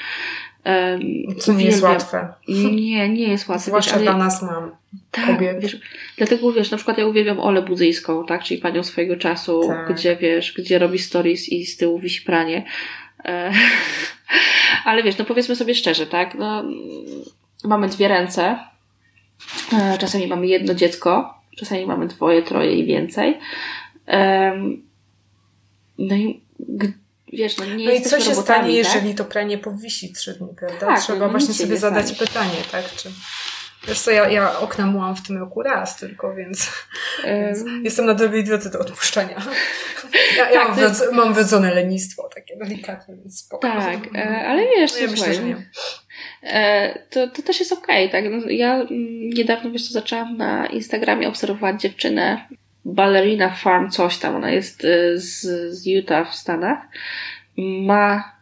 Co 1.39 1.53
nie 1.53 1.65
jest 1.65 1.83
łatwe. 1.83 2.29
Nie, 2.49 3.09
nie 3.09 3.29
jest 3.29 3.49
łatwe. 3.49 3.67
Zwłaszcza 3.67 3.95
wiesz, 3.95 4.03
dla 4.03 4.17
nas 4.17 4.43
mam. 4.43 4.71
Tak, 5.11 5.27
kobiet. 5.27 5.61
Wiesz, 5.61 5.81
dlatego 6.17 6.53
wiesz, 6.53 6.71
na 6.71 6.77
przykład 6.77 6.99
ja 6.99 7.07
uwielbiam 7.07 7.41
Olę 7.41 7.63
Budzyjską, 7.63 8.27
tak, 8.27 8.43
czyli 8.43 8.61
panią 8.61 8.83
swojego 8.83 9.17
czasu, 9.17 9.69
tak. 9.69 9.95
gdzie 9.95 10.17
wiesz, 10.17 10.55
gdzie 10.59 10.79
robi 10.79 10.99
stories 10.99 11.49
i 11.49 11.67
z 11.67 11.77
tyłu 11.77 11.99
wisi 11.99 12.23
pranie. 12.23 12.65
E, 13.25 13.53
ale 14.85 15.03
wiesz, 15.03 15.19
no 15.19 15.25
powiedzmy 15.25 15.57
sobie 15.57 15.75
szczerze, 15.75 16.07
tak, 16.07 16.35
no, 16.35 16.65
mamy 17.65 17.89
dwie 17.89 18.09
ręce, 18.09 18.59
czasami 19.99 20.27
mamy 20.27 20.47
jedno 20.47 20.75
dziecko, 20.75 21.35
czasami 21.59 21.87
mamy 21.87 22.09
dwoje, 22.09 22.43
troje 22.43 22.75
i 22.75 22.87
więcej. 22.87 23.39
No 25.99 26.15
i 26.15 26.41
wiesz, 27.33 27.57
no 27.57 27.65
nie 27.65 27.85
No 27.85 27.93
i 27.93 28.03
co 28.03 28.21
się 28.21 28.35
stanie, 28.35 28.63
tak? 28.63 28.73
jeżeli 28.73 29.15
to 29.15 29.25
pranie 29.25 29.59
powisi 29.59 30.13
trzy 30.13 30.35
dni, 30.35 30.49
prawda? 30.57 30.87
Tak, 30.87 31.01
Trzeba 31.01 31.19
no 31.19 31.29
właśnie 31.29 31.55
sobie 31.55 31.77
zadać 31.77 32.07
stanie. 32.07 32.19
pytanie, 32.19 32.57
tak? 32.73 32.95
Czy... 32.97 33.11
Wiesz 33.89 34.01
co, 34.01 34.11
ja, 34.11 34.29
ja 34.29 34.59
okna 34.59 34.87
mułam 34.87 35.17
w 35.17 35.27
tym 35.27 35.39
roku 35.39 35.63
raz 35.63 35.97
tylko, 35.97 36.35
więc, 36.35 36.73
um... 37.25 37.41
więc 37.41 37.85
jestem 37.85 38.07
na 38.07 38.15
dobrej 38.15 38.45
drodze 38.45 38.71
do 38.71 38.79
odpuszczania. 38.79 39.37
Ja, 40.37 40.51
ja 40.51 40.75
tak, 40.75 41.13
mam, 41.13 41.35
wrodzone 41.35 41.75
lenistwo, 41.75 42.29
takie 42.35 42.57
delikatne, 42.57 43.17
więc 43.17 43.39
spoko. 43.39 43.69
Tak, 43.69 43.99
e, 44.15 44.47
ale 44.49 44.63
wiesz, 44.63 44.93
no, 44.93 44.99
ja 44.99 45.09
myślę, 45.09 45.35
że 45.35 45.43
nie. 45.43 45.71
E, 46.43 46.99
to, 47.11 47.29
to 47.29 47.43
też 47.43 47.61
jest 47.61 47.73
okej, 47.73 48.09
okay, 48.09 48.23
tak? 48.23 48.33
No, 48.33 48.51
ja 48.51 48.87
niedawno, 49.37 49.71
wiesz 49.71 49.89
co, 49.89 49.93
zaczęłam 49.93 50.37
na 50.37 50.67
Instagramie 50.67 51.29
obserwować 51.29 51.81
dziewczynę, 51.81 52.47
Ballerina 52.85 53.51
Farm 53.51 53.91
coś 53.91 54.19
tam, 54.19 54.37
ona 54.37 54.51
jest 54.51 54.85
y, 54.85 55.19
z, 55.19 55.41
z 55.75 55.87
Utah 55.87 56.31
w 56.31 56.35
Stanach. 56.35 56.79
Ma, 57.57 58.33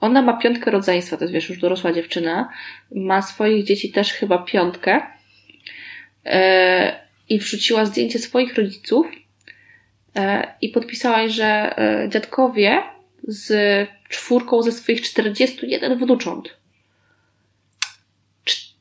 ona 0.00 0.22
ma 0.22 0.36
piątkę 0.36 0.70
rodzeństwa, 0.70 1.16
to 1.16 1.24
jest 1.24 1.34
wiesz, 1.34 1.48
już 1.48 1.58
dorosła 1.58 1.92
dziewczyna. 1.92 2.48
Ma 2.94 3.22
swoich 3.22 3.64
dzieci 3.64 3.92
też 3.92 4.12
chyba 4.12 4.38
piątkę. 4.38 5.02
E, 6.24 7.06
I 7.28 7.38
wrzuciła 7.38 7.84
zdjęcie 7.84 8.18
swoich 8.18 8.54
rodziców 8.54 9.06
e, 10.16 10.54
i 10.60 10.68
podpisała, 10.68 11.28
że 11.28 11.78
e, 11.78 12.08
dziadkowie 12.08 12.82
z 13.22 13.88
czwórką 14.08 14.62
ze 14.62 14.72
swoich 14.72 15.02
41 15.02 15.98
wnucząt. 15.98 16.61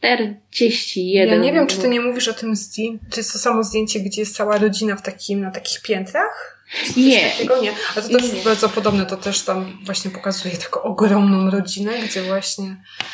41. 0.01 1.29
Ja 1.29 1.35
nie 1.35 1.53
wiem, 1.53 1.67
czy 1.67 1.77
ty 1.77 1.89
nie 1.89 2.01
mówisz 2.01 2.27
o 2.27 2.33
tym 2.33 2.55
zdjęciu. 2.55 3.05
To 3.09 3.17
jest 3.17 3.33
to 3.33 3.39
samo 3.39 3.63
zdjęcie, 3.63 3.99
gdzie 3.99 4.21
jest 4.21 4.35
cała 4.35 4.57
rodzina 4.57 4.95
w 4.95 5.01
takim, 5.01 5.41
na 5.41 5.51
takich 5.51 5.81
piętrach? 5.81 6.61
Nie. 6.97 7.29
Takiego? 7.29 7.61
Nie. 7.61 7.71
Ale 7.95 8.05
to 8.05 8.09
też 8.19 8.33
nie. 8.33 8.41
bardzo 8.41 8.69
podobne. 8.69 9.05
To 9.05 9.17
też 9.17 9.41
tam 9.41 9.77
właśnie 9.85 10.11
pokazuje 10.11 10.57
taką 10.57 10.81
ogromną 10.81 11.49
rodzinę, 11.49 11.91
gdzie 11.99 12.23
właśnie 12.23 12.65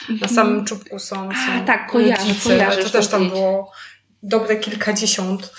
na 0.09 0.13
mhm. 0.13 0.35
samym 0.35 0.65
czubku 0.65 0.99
są, 0.99 1.15
są 1.31 1.51
A, 1.51 1.65
tak, 1.65 1.91
kojarzę, 1.91 2.33
kojarzę, 2.43 2.83
to 2.83 2.89
też 2.89 3.07
tam 3.07 3.29
było 3.29 3.71
dobre 4.23 4.55
kilkadziesiąt 4.55 5.53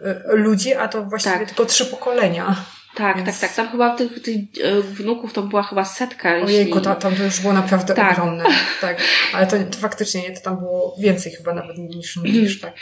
y, 0.00 0.36
ludzi, 0.36 0.74
a 0.74 0.88
to 0.88 1.04
właściwie 1.04 1.38
tak. 1.38 1.48
tylko 1.48 1.64
trzy 1.64 1.86
pokolenia. 1.86 2.64
Tak, 2.94 3.16
Więc... 3.16 3.40
tak, 3.40 3.40
tak. 3.40 3.56
Tam 3.56 3.68
chyba 3.68 3.96
tych, 3.96 4.22
tych 4.22 4.36
e, 4.62 4.80
wnuków 4.80 5.32
to 5.32 5.42
była 5.42 5.62
chyba 5.62 5.84
setka. 5.84 6.30
Ojejku, 6.30 6.50
jeśli... 6.50 6.72
to, 6.72 6.94
tam 6.94 7.16
to 7.16 7.22
już 7.22 7.40
było 7.40 7.52
naprawdę 7.52 7.94
tak. 7.94 8.12
ogromne. 8.12 8.44
Tak. 8.80 8.98
Ale 9.32 9.46
to, 9.46 9.56
to 9.70 9.78
faktycznie 9.78 10.22
nie, 10.22 10.32
to 10.32 10.40
tam 10.40 10.56
było 10.56 10.96
więcej 10.98 11.32
chyba 11.32 11.54
nawet 11.54 11.78
niż 11.78 12.16
niż 12.16 12.60
tak. 12.60 12.72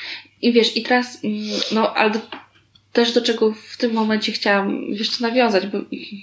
I 0.43 0.53
wiesz, 0.53 0.77
i 0.77 0.83
teraz, 0.83 1.19
mm, 1.25 1.61
no, 1.73 1.95
ale 1.95 2.11
do, 2.11 2.19
też 2.93 3.13
do 3.13 3.23
czego 3.23 3.53
w 3.53 3.77
tym 3.77 3.93
momencie 3.93 4.33
chciałam 4.33 4.83
jeszcze 4.83 5.23
nawiązać, 5.23 5.67
bo 5.67 5.79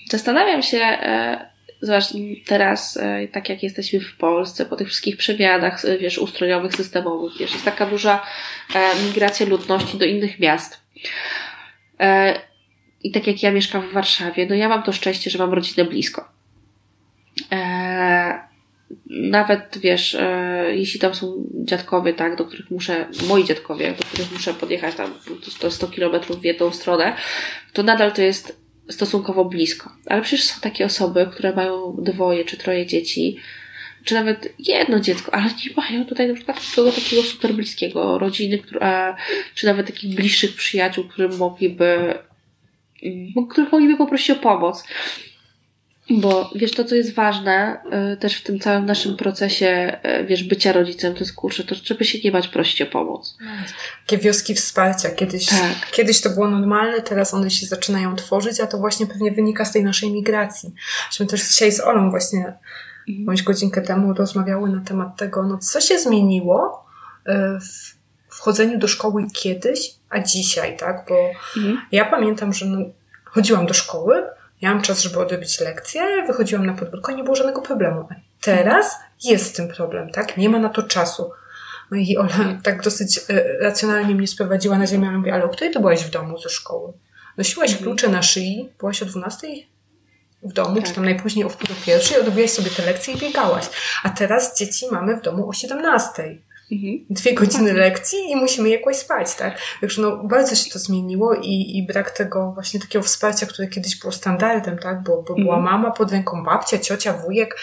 zastanawiam 0.10 0.64
się, 0.64 0.78
e, 0.78 1.50
Zobacz, 1.82 2.06
teraz, 2.46 2.98
e, 2.98 3.28
tak 3.28 3.50
jak 3.50 3.64
jesteśmy 3.64 4.00
w 4.00 4.18
Polsce, 4.18 4.66
po 4.66 4.76
tych 4.76 4.88
wszystkich 4.88 5.18
przemianach, 5.18 5.86
e, 5.86 5.98
wiesz, 5.98 6.18
ustrojowych, 6.18 6.76
systemowych, 6.76 7.38
wiesz, 7.40 7.52
jest 7.52 7.66
taka 7.66 7.86
duża 7.86 8.26
e, 8.76 9.04
migracja 9.08 9.46
ludności 9.46 9.98
do 9.98 10.06
innych 10.06 10.40
miast. 10.40 10.80
I 13.04 13.12
tak 13.12 13.28
jak 13.28 13.44
ja 13.44 13.52
mieszkam 13.52 13.82
w 13.82 13.94
Warszawie, 13.94 14.48
no 14.50 14.56
ja 14.56 14.70
mam 14.70 14.84
to 14.84 14.92
szczęście, 14.92 15.32
że 15.32 15.40
mam 15.40 15.54
rodzinę 15.54 15.86
blisko. 15.86 16.32
Nawet, 19.10 19.78
wiesz, 19.78 20.18
jeśli 20.72 21.00
tam 21.00 21.16
są 21.16 21.44
dziadkowie, 21.54 22.14
tak, 22.14 22.36
do 22.36 22.46
których 22.46 22.72
muszę, 22.72 23.08
moi 23.28 23.44
dziadkowie, 23.44 23.94
do 23.98 24.04
których 24.04 24.32
muszę 24.32 24.54
podjechać 24.54 24.96
tam 24.96 25.14
100, 25.48 25.72
100 25.72 25.88
kilometrów 25.88 26.42
w 26.42 26.44
jedną 26.44 26.72
stronę, 26.72 27.16
to 27.74 27.84
nadal 27.84 28.12
to 28.12 28.22
jest 28.22 28.60
stosunkowo 28.90 29.46
blisko. 29.46 29.92
Ale 30.06 30.22
przecież 30.22 30.46
są 30.46 30.62
takie 30.62 30.86
osoby, 30.86 31.28
które 31.32 31.56
mają 31.56 31.96
dwoje 32.00 32.46
czy 32.46 32.58
troje 32.58 32.86
dzieci, 32.86 33.38
czy 34.04 34.14
nawet 34.14 34.54
jedno 34.60 35.00
dziecko, 35.00 35.34
ale 35.34 35.46
nie 35.46 35.76
mają 35.78 36.06
tutaj 36.06 36.28
na 36.28 36.34
przykład 36.34 36.76
tego 36.76 36.92
takiego 36.92 37.24
super 37.24 37.54
bliskiego 37.54 38.20
rodziny, 38.20 38.58
która, 38.58 39.16
czy 39.56 39.66
nawet 39.66 39.88
takich 39.88 40.16
bliższych 40.16 40.56
przyjaciół, 40.56 41.04
którym 41.04 41.38
mogliby, 41.38 42.14
których 43.50 43.72
mogliby 43.72 43.98
poprosić 43.98 44.32
o 44.32 44.36
pomoc. 44.36 44.84
Bo 46.10 46.52
wiesz, 46.56 46.72
to 46.72 46.84
co 46.84 46.96
jest 46.96 47.16
ważne 47.16 47.78
y, 48.14 48.18
też 48.18 48.36
w 48.36 48.44
tym 48.44 48.60
całym 48.60 48.86
naszym 48.86 49.18
procesie, 49.18 50.00
y, 50.22 50.26
wiesz, 50.26 50.44
bycia 50.44 50.72
rodzicem, 50.72 51.14
to 51.14 51.20
jest 51.20 51.36
kurczę, 51.36 51.64
to 51.64 51.76
żeby 51.84 52.06
się 52.06 52.20
nie 52.24 52.32
bać 52.32 52.48
prosić 52.48 52.82
o 52.82 52.86
pomoc. 52.86 53.38
Takie 54.06 54.18
wioski 54.18 54.56
wsparcia. 54.56 55.10
Kiedyś, 55.10 55.46
tak. 55.46 55.92
kiedyś 55.92 56.22
to 56.22 56.30
było 56.30 56.50
normalne, 56.50 57.02
teraz 57.02 57.34
one 57.34 57.50
się 57.50 57.66
zaczynają 57.66 58.16
tworzyć, 58.16 58.60
a 58.60 58.68
to 58.68 58.78
właśnie 58.78 59.08
pewnie 59.08 59.32
wynika 59.32 59.66
z 59.66 59.72
tej 59.72 59.84
naszej 59.84 60.12
migracji. 60.12 60.74
Myśmy 61.08 61.26
też 61.26 61.50
dzisiaj 61.50 61.72
z 61.72 61.80
Olą 61.80 62.10
właśnie 62.10 62.40
mhm. 63.10 63.26
bądź 63.26 63.44
godzinkę 63.44 63.82
temu 63.82 64.14
rozmawiały 64.14 64.70
na 64.70 64.82
temat 64.82 65.18
tego, 65.18 65.44
no 65.44 65.58
co 65.58 65.82
się 65.82 66.00
zmieniło 66.00 66.86
y, 67.28 67.32
w 67.60 67.99
wchodzeniu 68.30 68.78
do 68.78 68.88
szkoły 68.88 69.28
kiedyś, 69.34 69.96
a 70.10 70.20
dzisiaj, 70.20 70.78
tak? 70.78 71.06
Bo 71.10 71.16
mhm. 71.58 71.82
ja 71.92 72.06
pamiętam, 72.06 72.54
że 72.54 72.66
no, 72.66 72.78
chodziłam 73.26 73.66
do 73.66 73.74
szkoły, 73.74 74.24
Miałam 74.62 74.82
czas, 74.82 75.02
żeby 75.02 75.20
odrobić 75.20 75.60
lekcję, 75.60 76.02
wychodziłam 76.28 76.66
na 76.66 76.74
podwórko, 76.74 77.12
nie 77.12 77.24
było 77.24 77.36
żadnego 77.36 77.62
problemu. 77.62 78.08
A 78.12 78.16
teraz 78.42 78.98
jest 79.24 79.46
z 79.46 79.54
tym 79.54 79.68
problem, 79.68 80.12
tak? 80.12 80.38
Nie 80.38 80.50
ma 80.50 80.60
na 80.60 80.70
to 80.70 80.84
czasu. 80.84 81.32
No 81.92 81.98
i 81.98 82.18
Ola 82.18 82.60
tak 82.64 82.82
dosyć 82.82 83.20
e, 83.30 83.58
racjonalnie 83.62 84.16
mnie 84.16 84.28
sprowadziła 84.28 84.78
na 84.78 84.88
ziemię. 84.88 85.06
Ja 85.06 85.18
mówię, 85.18 85.34
ale 85.34 85.44
o 85.44 85.50
której 85.50 85.74
to 85.74 85.80
byłaś 85.80 86.04
w 86.04 86.10
domu 86.10 86.38
ze 86.38 86.50
szkoły? 86.50 86.94
Nosiłaś 87.38 87.70
mhm. 87.70 87.84
klucze 87.84 88.10
na 88.10 88.22
szyi, 88.22 88.70
byłaś 88.80 89.04
o 89.04 89.06
12 89.06 89.48
w 90.44 90.54
domu, 90.54 90.76
tak. 90.76 90.86
czy 90.86 90.94
tam 90.94 91.06
najpóźniej 91.06 91.46
o 91.46 91.50
wpół 91.50 91.68
do 91.68 91.86
pierwszej, 91.86 92.20
odrobiłaś 92.20 92.52
sobie 92.52 92.70
te 92.70 92.86
lekcje 92.86 93.14
i 93.14 93.18
biegałaś. 93.18 93.66
A 94.04 94.10
teraz 94.10 94.58
dzieci 94.58 94.86
mamy 94.92 95.18
w 95.18 95.22
domu 95.22 95.50
o 95.50 95.54
17. 95.54 96.38
Mhm. 96.72 97.06
Dwie 97.10 97.34
godziny 97.34 97.74
lekcji 97.74 98.20
i 98.32 98.36
musimy 98.36 98.70
jakoś 98.70 98.96
spać, 98.96 99.36
tak? 99.36 99.58
Także 99.82 100.02
no, 100.02 100.18
bardzo 100.18 100.56
się 100.56 100.72
to 100.72 100.80
zmieniło 100.80 101.36
i, 101.36 101.78
i 101.78 101.88
brak 101.88 102.12
tego 102.12 102.52
właśnie 102.52 102.80
takiego 102.80 103.04
wsparcia, 103.04 103.46
które 103.46 103.68
kiedyś 103.68 104.00
było 104.00 104.12
standardem, 104.12 104.78
tak? 104.78 105.04
Bo, 105.04 105.24
bo 105.24 105.36
była 105.36 105.58
mhm. 105.58 105.64
mama 105.64 105.92
pod 105.92 106.12
ręką, 106.12 106.44
babcia, 106.44 106.80
ciocia, 106.80 107.14
wujek, 107.14 107.60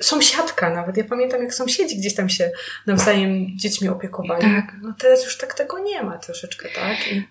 sąsiadka 0.00 0.74
nawet. 0.74 0.96
Ja 0.96 1.04
pamiętam, 1.04 1.42
jak 1.42 1.54
sąsiedzi 1.54 1.96
gdzieś 1.96 2.14
tam 2.14 2.28
się 2.28 2.50
nawzajem 2.86 3.58
dziećmi 3.58 3.88
opiekowali. 3.88 4.42
Tak. 4.42 4.76
No 4.82 4.94
teraz 4.98 5.24
już 5.24 5.38
tak 5.38 5.54
tego 5.54 5.78
nie 5.78 6.02
ma 6.02 6.18
troszeczkę, 6.18 6.68
tak? 6.74 7.12
I... 7.12 7.22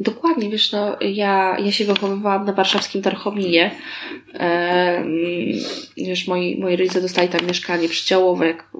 Dokładnie, 0.00 0.50
wiesz, 0.50 0.72
no, 0.72 0.96
ja, 1.00 1.56
ja 1.58 1.72
się 1.72 1.84
wychowywałam 1.84 2.44
na 2.44 2.52
warszawskim 2.52 3.02
Tarchominie. 3.02 3.70
E, 4.34 5.04
wiesz, 5.96 6.28
moi, 6.28 6.60
moi 6.60 6.76
rodzice 6.76 7.00
dostali 7.00 7.28
tam 7.28 7.46
mieszkanie 7.46 7.88
przydziałowe, 7.88 8.46
jak 8.46 8.70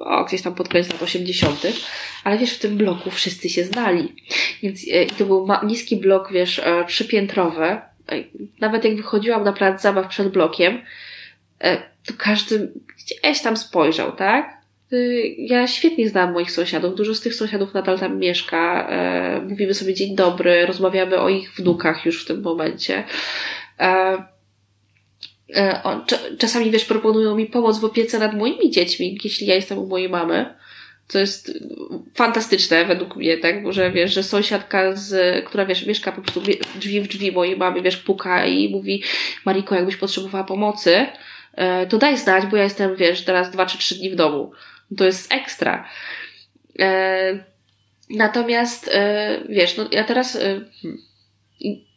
o, 0.00 0.24
gdzieś 0.24 0.42
tam 0.42 0.54
pod 0.54 0.68
koniec 0.68 0.92
lat 0.92 1.02
80., 1.02 1.62
ale 2.24 2.38
wiesz, 2.38 2.54
w 2.54 2.58
tym 2.58 2.76
bloku 2.76 3.10
wszyscy 3.10 3.48
się 3.48 3.64
znali. 3.64 4.14
Więc 4.62 4.80
e, 4.92 5.06
to 5.06 5.24
był 5.24 5.48
niski 5.62 5.96
blok, 5.96 6.32
wiesz, 6.32 6.58
e, 6.58 6.84
trzypiętrowy. 6.84 7.64
E, 7.64 7.80
nawet 8.60 8.84
jak 8.84 8.96
wychodziłam 8.96 9.44
na 9.44 9.52
plac 9.52 9.82
zabaw 9.82 10.08
przed 10.08 10.28
blokiem, 10.28 10.80
to 12.06 12.14
każdy 12.18 12.72
gdzieś 12.96 13.42
tam 13.42 13.56
spojrzał, 13.56 14.12
tak? 14.12 14.60
Ja 15.38 15.66
świetnie 15.66 16.08
znam 16.08 16.32
moich 16.32 16.50
sąsiadów. 16.50 16.94
Dużo 16.94 17.14
z 17.14 17.20
tych 17.20 17.34
sąsiadów 17.34 17.74
nadal 17.74 17.98
tam 17.98 18.18
mieszka. 18.18 18.90
Mówimy 19.48 19.74
sobie 19.74 19.94
dzień 19.94 20.16
dobry, 20.16 20.66
rozmawiamy 20.66 21.18
o 21.18 21.28
ich 21.28 21.52
wnukach 21.52 22.06
już 22.06 22.24
w 22.24 22.26
tym 22.26 22.42
momencie. 22.42 23.04
E, 25.54 25.82
czasami, 26.38 26.70
wiesz, 26.70 26.84
proponują 26.84 27.36
mi 27.36 27.46
pomoc 27.46 27.78
w 27.78 27.84
opiece 27.84 28.18
nad 28.18 28.34
moimi 28.34 28.70
dziećmi, 28.70 29.18
jeśli 29.24 29.46
ja 29.46 29.54
jestem 29.54 29.78
u 29.78 29.86
mojej 29.86 30.08
mamy. 30.08 30.54
Co 31.08 31.18
jest 31.18 31.58
fantastyczne 32.14 32.84
według 32.84 33.16
mnie, 33.16 33.38
tak? 33.38 33.72
Że 33.72 33.90
wiesz, 33.90 34.14
że 34.14 34.22
sąsiadka, 34.22 34.96
z, 34.96 35.44
która 35.44 35.66
wiesz, 35.66 35.86
mieszka 35.86 36.12
po 36.12 36.22
prostu 36.22 36.42
drzwi 36.74 37.00
w 37.00 37.08
drzwi 37.08 37.32
mojej 37.32 37.56
mamy, 37.56 37.82
wiesz, 37.82 37.96
puka 37.96 38.46
i 38.46 38.68
mówi 38.68 39.02
Mariko, 39.44 39.74
jakbyś 39.74 39.96
potrzebowała 39.96 40.44
pomocy, 40.44 41.06
e, 41.54 41.86
to 41.86 41.98
daj 41.98 42.18
znać, 42.18 42.46
bo 42.46 42.56
ja 42.56 42.64
jestem, 42.64 42.96
wiesz, 42.96 43.24
teraz 43.24 43.50
dwa 43.50 43.66
czy 43.66 43.78
trzy 43.78 43.94
dni 43.94 44.10
w 44.10 44.14
domu. 44.14 44.52
To 44.96 45.04
jest 45.04 45.32
ekstra. 45.32 45.88
E, 46.78 47.44
natomiast, 48.10 48.90
wiesz, 49.48 49.76
no 49.76 49.88
ja 49.92 50.04
teraz 50.04 50.38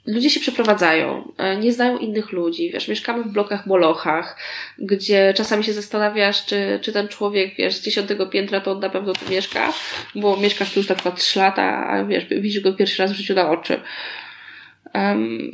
ludzie 0.06 0.30
się 0.30 0.40
przeprowadzają, 0.40 1.34
e, 1.38 1.58
nie 1.58 1.74
znają 1.74 1.98
innych 1.98 2.32
ludzi, 2.32 2.72
wiesz, 2.72 2.88
mieszkamy 2.88 3.24
w 3.24 3.28
blokach 3.28 3.66
molochach, 3.66 4.38
gdzie 4.78 5.34
czasami 5.38 5.64
się 5.64 5.74
zastanawiasz, 5.74 6.46
czy, 6.46 6.80
czy 6.82 6.94
ten 6.94 7.08
człowiek, 7.08 7.56
wiesz, 7.56 7.76
z 7.76 7.82
dziesiątego 7.82 8.28
piętra 8.28 8.62
to 8.62 8.72
on 8.72 8.80
na 8.80 8.90
pewno 8.90 9.14
tu 9.14 9.32
mieszka, 9.32 9.74
bo 10.16 10.38
mieszkasz 10.38 10.74
tu 10.74 10.80
już 10.80 10.88
tak 10.88 11.06
na 11.06 11.12
trzy 11.12 11.40
lata, 11.40 11.88
a 11.88 12.06
wiesz, 12.06 12.26
widzisz 12.26 12.64
go 12.64 12.74
pierwszy 12.74 13.02
raz 13.02 13.12
w 13.12 13.16
życiu 13.16 13.34
na 13.34 13.52
oczy. 13.52 13.80
Um, 14.94 15.52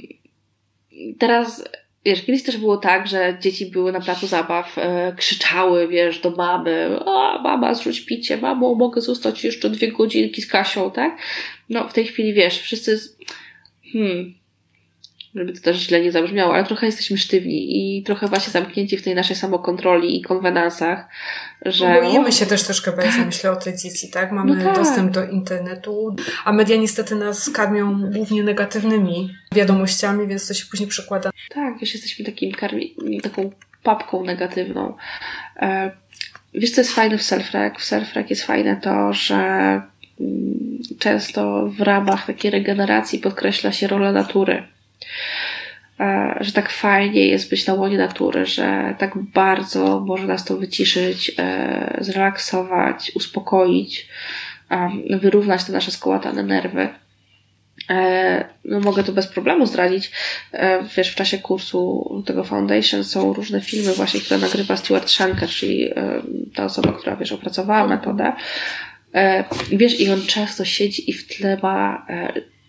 teraz, 1.20 1.64
wiesz, 2.06 2.26
kiedyś 2.26 2.44
też 2.44 2.58
było 2.58 2.78
tak, 2.78 3.08
że 3.08 3.38
dzieci 3.42 3.66
były 3.66 3.92
na 3.92 4.02
placu 4.02 4.28
zabaw, 4.28 4.78
e, 4.78 5.14
krzyczały, 5.18 5.88
wiesz, 5.88 6.20
do 6.20 6.32
mamy, 6.32 7.00
a 7.06 7.42
mama, 7.44 7.74
zrzuć 7.74 8.02
picie, 8.02 8.38
mamo, 8.38 8.76
mogę 8.76 9.02
zostać 9.02 9.44
jeszcze 9.44 9.70
dwie 9.70 9.92
godzinki 9.92 10.42
z 10.42 10.48
Kasią, 10.48 10.92
tak? 10.92 11.18
No, 11.70 11.88
w 11.88 11.94
tej 11.94 12.06
chwili, 12.06 12.34
wiesz, 12.34 12.60
wszyscy, 12.60 13.00
hmm, 13.94 14.39
żeby 15.36 15.54
to 15.54 15.62
też 15.62 15.78
źle 15.78 16.02
nie 16.02 16.12
zabrzmiało, 16.12 16.54
ale 16.54 16.64
trochę 16.64 16.86
jesteśmy 16.86 17.18
sztywni 17.18 17.98
i 17.98 18.04
trochę 18.04 18.28
właśnie 18.28 18.52
zamknięci 18.52 18.98
w 18.98 19.04
tej 19.04 19.16
naszej 19.16 19.36
samokontroli 19.36 20.18
i 20.18 20.22
konwenansach, 20.22 21.08
że... 21.66 21.94
No 21.94 22.02
boimy 22.02 22.32
się 22.32 22.46
też 22.46 22.64
troszkę 22.64 22.92
bardziej, 22.92 23.26
myślę 23.26 23.52
o 23.52 23.56
te 23.56 23.78
dzieci, 23.78 24.10
tak? 24.10 24.32
Mamy 24.32 24.56
no 24.56 24.64
tak. 24.64 24.76
dostęp 24.76 25.12
do 25.12 25.26
internetu, 25.26 26.16
a 26.46 26.54
media 26.54 26.78
niestety 26.78 27.16
nas 27.16 27.50
karmią 27.50 28.12
głównie 28.12 28.44
negatywnymi 28.44 29.36
wiadomościami, 29.52 30.28
więc 30.28 30.48
to 30.48 30.54
się 30.54 30.66
później 30.72 30.90
przekłada. 30.90 31.30
Tak, 31.50 31.80
wiesz, 31.80 31.94
jesteśmy 31.94 32.26
takim 32.26 32.52
karmi... 32.52 32.96
taką 33.24 33.52
papką 33.84 34.24
negatywną. 34.24 34.94
E, 35.56 35.92
wiesz, 36.54 36.72
co 36.72 36.82
jest 36.82 36.94
fajne 36.94 37.18
w 37.18 37.22
self-rec? 37.22 37.72
W 37.80 37.84
self-rec 37.84 38.26
jest 38.30 38.44
fajne 38.44 38.76
to, 38.76 39.14
że 39.14 39.36
mm, 39.36 40.80
często 41.00 41.70
w 41.78 41.82
ramach 41.82 42.26
takiej 42.26 42.52
regeneracji 42.52 43.20
podkreśla 43.20 43.72
się 43.72 43.88
rolę 43.88 44.12
natury 44.12 44.64
że 46.40 46.52
tak 46.52 46.70
fajnie 46.70 47.28
jest 47.28 47.50
być 47.50 47.68
na 47.68 47.74
łonie 47.74 47.98
natury, 47.98 48.46
że 48.46 48.96
tak 48.98 49.18
bardzo 49.18 50.00
może 50.00 50.28
nas 50.28 50.46
to 50.46 50.58
wyciszyć, 50.58 51.32
e, 51.38 51.98
zrelaksować, 52.02 53.12
uspokoić, 53.16 54.08
wyrównać 55.10 55.64
te 55.64 55.72
nasze 55.72 55.92
skołatane 55.92 56.44
nerwy. 56.44 56.90
E, 57.90 58.46
no 58.66 58.80
mogę 58.80 59.04
to 59.04 59.12
bez 59.12 59.28
problemu 59.28 59.66
zdradzić. 59.66 60.12
Wiesz, 60.98 61.12
w 61.12 61.16
czasie 61.16 61.38
kursu 61.38 62.24
tego 62.26 62.44
Foundation 62.44 63.04
są 63.04 63.34
różne 63.34 63.62
filmy 63.62 63.94
właśnie, 63.94 64.20
które 64.20 64.40
nagrywa 64.40 64.78
Stuart 64.78 65.10
Shanker, 65.10 65.50
czyli 65.50 65.90
ta 66.56 66.66
osoba, 66.66 66.92
która, 66.92 67.16
wiesz, 67.16 67.32
opracowała 67.32 67.88
metodę. 67.88 68.34
Wiesz, 69.72 70.00
i 70.00 70.12
on 70.12 70.22
często 70.22 70.66
siedzi 70.66 71.10
i 71.10 71.14
w 71.14 71.28
tle 71.28 71.58
ma 71.64 72.06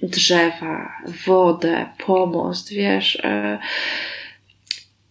drzewa, 0.03 0.93
wodę, 1.27 1.87
pomost, 2.07 2.73
wiesz. 2.73 3.17
E, 3.17 3.59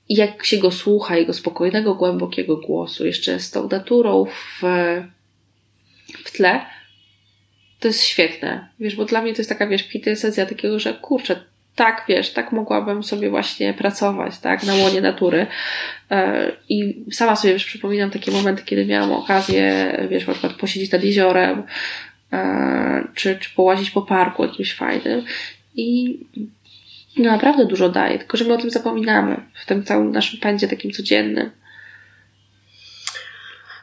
jak 0.09 0.45
się 0.45 0.57
go 0.57 0.71
słucha, 0.71 1.17
jego 1.17 1.33
spokojnego, 1.33 1.95
głębokiego 1.95 2.57
głosu, 2.57 3.05
jeszcze 3.05 3.39
z 3.39 3.51
tą 3.51 3.69
naturą 3.69 4.25
w, 4.25 4.61
w 6.25 6.31
tle, 6.31 6.61
to 7.79 7.87
jest 7.87 8.03
świetne. 8.03 8.69
Wiesz, 8.79 8.95
bo 8.95 9.05
dla 9.05 9.21
mnie 9.21 9.33
to 9.33 9.39
jest 9.39 9.49
taka, 9.49 9.67
wiesz, 9.67 9.83
kwintesencja 9.83 10.45
takiego, 10.45 10.79
że 10.79 10.93
kurczę, 10.93 11.43
tak, 11.75 12.05
wiesz, 12.07 12.33
tak 12.33 12.51
mogłabym 12.51 13.03
sobie 13.03 13.29
właśnie 13.29 13.73
pracować, 13.73 14.37
tak, 14.39 14.63
na 14.63 14.75
łonie 14.75 15.01
natury. 15.01 15.47
E, 16.11 16.51
I 16.69 17.05
sama 17.11 17.35
sobie 17.35 17.53
już 17.53 17.65
przypominam 17.65 18.11
takie 18.11 18.31
momenty, 18.31 18.63
kiedy 18.63 18.85
miałam 18.85 19.11
okazję, 19.11 19.91
wiesz, 20.09 20.27
na 20.27 20.33
przykład 20.33 20.53
posiedzieć 20.53 20.91
nad 20.91 21.03
jeziorem, 21.03 21.63
czy, 23.15 23.39
czy 23.39 23.49
połazić 23.55 23.91
po 23.91 24.01
parku 24.01 24.45
jakimś 24.45 24.75
fajnym. 24.75 25.25
I 25.75 26.19
no 27.17 27.31
naprawdę 27.31 27.65
dużo 27.65 27.89
daje, 27.89 28.19
tylko 28.19 28.37
że 28.37 28.45
my 28.45 28.53
o 28.53 28.57
tym 28.57 28.69
zapominamy 28.69 29.45
w 29.63 29.65
tym 29.65 29.83
całym 29.83 30.11
naszym 30.11 30.39
pędzie 30.39 30.67
takim 30.67 30.91
codziennym. 30.91 31.51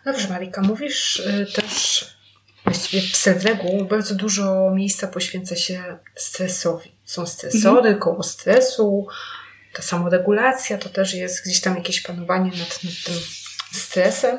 Dobrze, 0.05 0.29
Marika, 0.29 0.63
mówisz 0.63 1.21
y, 1.21 1.47
też 1.55 2.05
właściwie 2.65 3.03
w 3.03 3.17
Selwegu 3.17 3.85
bardzo 3.85 4.15
dużo 4.15 4.71
miejsca 4.75 5.07
poświęca 5.07 5.57
się 5.57 5.99
stresowi. 6.15 6.93
Są 7.05 7.27
stresory, 7.27 7.79
mhm. 7.79 7.99
koło 7.99 8.23
stresu, 8.23 9.07
ta 9.73 9.83
samoregulacja 9.83 10.79
to 10.79 10.89
też 10.89 11.15
jest 11.15 11.45
gdzieś 11.45 11.61
tam 11.61 11.77
jakieś 11.77 12.01
panowanie 12.01 12.51
nad, 12.51 12.85
nad 12.85 13.05
tym 13.05 13.15
stresem. 13.73 14.39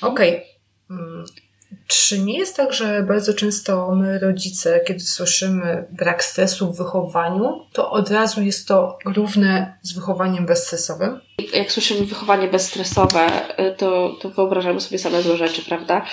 Okej. 0.00 0.46
Okay. 0.88 1.49
Czy 1.90 2.18
nie 2.18 2.38
jest 2.38 2.56
tak, 2.56 2.72
że 2.72 3.02
bardzo 3.02 3.34
często 3.34 3.94
my, 3.94 4.18
rodzice, 4.18 4.80
kiedy 4.86 5.00
słyszymy 5.00 5.84
brak 5.90 6.24
stresu 6.24 6.72
w 6.72 6.76
wychowaniu, 6.76 7.66
to 7.72 7.90
od 7.90 8.10
razu 8.10 8.42
jest 8.42 8.68
to 8.68 8.98
równe 9.04 9.78
z 9.82 9.92
wychowaniem 9.92 10.46
bezstresowym? 10.46 11.20
Jak 11.54 11.72
słyszymy 11.72 12.04
wychowanie 12.06 12.48
bezstresowe, 12.48 13.26
y, 13.60 13.74
to, 13.76 14.16
to 14.20 14.30
wyobrażamy 14.30 14.80
sobie 14.80 14.98
same 14.98 15.22
złe 15.22 15.36
rzeczy, 15.36 15.62
prawda? 15.62 16.06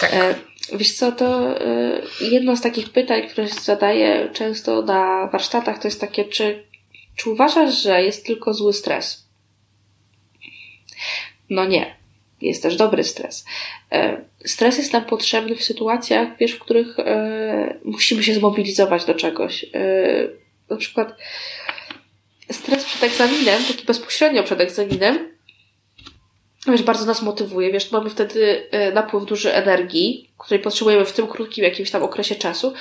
Tak. 0.00 0.14
E, 0.14 0.34
wiesz 0.72 0.94
co, 0.94 1.12
to 1.12 1.56
y, 1.62 2.02
jedno 2.20 2.56
z 2.56 2.60
takich 2.60 2.92
pytań, 2.92 3.28
które 3.28 3.48
się 3.48 3.60
zadaję 3.60 4.30
często 4.32 4.82
na 4.82 5.26
warsztatach, 5.26 5.78
to 5.78 5.88
jest 5.88 6.00
takie, 6.00 6.24
czy, 6.24 6.64
czy 7.16 7.30
uważasz, 7.30 7.82
że 7.82 8.02
jest 8.02 8.26
tylko 8.26 8.54
zły 8.54 8.72
stres? 8.72 9.28
No 11.50 11.64
nie 11.64 12.01
jest 12.42 12.62
też 12.62 12.76
dobry 12.76 13.04
stres. 13.04 13.44
E, 13.92 14.24
stres 14.44 14.78
jest 14.78 14.92
nam 14.92 15.04
potrzebny 15.04 15.56
w 15.56 15.64
sytuacjach, 15.64 16.28
wiesz, 16.38 16.52
w 16.52 16.58
których 16.58 16.98
e, 16.98 17.78
musimy 17.84 18.22
się 18.22 18.34
zmobilizować 18.34 19.04
do 19.04 19.14
czegoś. 19.14 19.64
E, 19.64 19.68
na 20.70 20.76
przykład 20.76 21.16
stres 22.50 22.84
przed 22.84 23.02
egzaminem, 23.02 23.64
taki 23.68 23.84
bezpośrednio 23.84 24.42
przed 24.42 24.60
egzaminem, 24.60 25.32
wiesz, 26.68 26.82
bardzo 26.82 27.06
nas 27.06 27.22
motywuje, 27.22 27.72
wiesz, 27.72 27.92
mamy 27.92 28.10
wtedy 28.10 28.68
napływ 28.94 29.24
duży 29.24 29.54
energii, 29.54 30.30
której 30.38 30.62
potrzebujemy 30.62 31.04
w 31.04 31.12
tym 31.12 31.26
krótkim 31.26 31.64
jakimś 31.64 31.90
tam 31.90 32.02
okresie 32.02 32.34
czasu. 32.34 32.72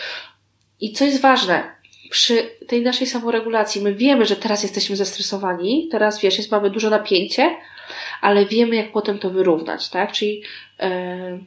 I 0.81 0.93
co 0.93 1.05
jest 1.05 1.21
ważne, 1.21 1.75
przy 2.11 2.49
tej 2.67 2.81
naszej 2.81 3.07
samoregulacji, 3.07 3.81
my 3.81 3.93
wiemy, 3.93 4.25
że 4.25 4.35
teraz 4.35 4.63
jesteśmy 4.63 4.95
zestresowani, 4.95 5.87
teraz 5.91 6.21
wiesz, 6.21 6.37
jest, 6.37 6.51
mamy 6.51 6.69
duże 6.69 6.89
napięcie, 6.89 7.55
ale 8.21 8.45
wiemy, 8.45 8.75
jak 8.75 8.91
potem 8.91 9.19
to 9.19 9.29
wyrównać, 9.29 9.89
tak? 9.89 10.11
Czyli 10.11 10.43
e, 10.79 11.39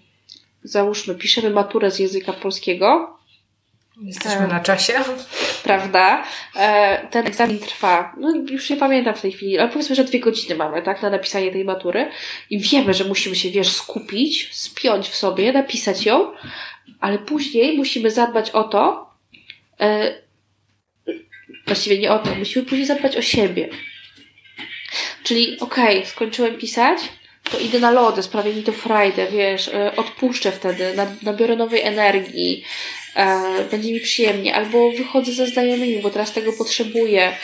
załóżmy, 0.62 1.14
piszemy 1.14 1.50
maturę 1.50 1.90
z 1.90 1.98
języka 1.98 2.32
polskiego. 2.32 3.18
Jesteśmy 4.02 4.44
e, 4.44 4.46
na 4.46 4.60
czasie. 4.60 4.92
Prawda? 5.62 6.24
E, 6.56 7.06
ten 7.10 7.26
egzamin 7.26 7.58
trwa, 7.58 8.14
no 8.20 8.34
już 8.50 8.70
nie 8.70 8.76
pamiętam 8.76 9.14
w 9.14 9.20
tej 9.20 9.32
chwili, 9.32 9.58
ale 9.58 9.68
powiedzmy, 9.68 9.96
że 9.96 10.04
dwie 10.04 10.20
godziny 10.20 10.54
mamy, 10.54 10.82
tak, 10.82 11.02
na 11.02 11.10
napisanie 11.10 11.52
tej 11.52 11.64
matury 11.64 12.10
i 12.50 12.58
wiemy, 12.58 12.94
że 12.94 13.04
musimy 13.04 13.36
się, 13.36 13.50
wiesz, 13.50 13.72
skupić, 13.72 14.48
spiąć 14.52 15.08
w 15.08 15.16
sobie, 15.16 15.52
napisać 15.52 16.06
ją, 16.06 16.32
ale 17.00 17.18
później 17.18 17.76
musimy 17.76 18.10
zadbać 18.10 18.50
o 18.50 18.64
to, 18.64 19.10
e, 19.80 20.14
właściwie 21.66 21.98
nie 21.98 22.12
o 22.12 22.18
to, 22.18 22.34
musimy 22.34 22.64
później 22.64 22.86
zadbać 22.86 23.16
o 23.16 23.22
siebie, 23.22 23.68
Czyli 25.22 25.60
okej, 25.60 25.98
okay, 25.98 26.10
skończyłem 26.10 26.54
pisać, 26.54 26.98
to 27.50 27.58
idę 27.58 27.80
na 27.80 27.90
lody, 27.90 28.22
sprawia 28.22 28.52
mi 28.52 28.62
to 28.62 28.72
frajdę, 28.72 29.26
wiesz, 29.26 29.68
e, 29.68 29.96
odpuszczę 29.96 30.52
wtedy, 30.52 30.94
nabiorę 31.22 31.56
nowej 31.56 31.82
energii, 31.82 32.64
e, 33.16 33.40
będzie 33.70 33.92
mi 33.92 34.00
przyjemnie, 34.00 34.54
albo 34.54 34.90
wychodzę 34.90 35.32
ze 35.32 35.46
znajomymi, 35.46 36.02
bo 36.02 36.10
teraz 36.10 36.32
tego 36.32 36.52
potrzebuję 36.52 37.36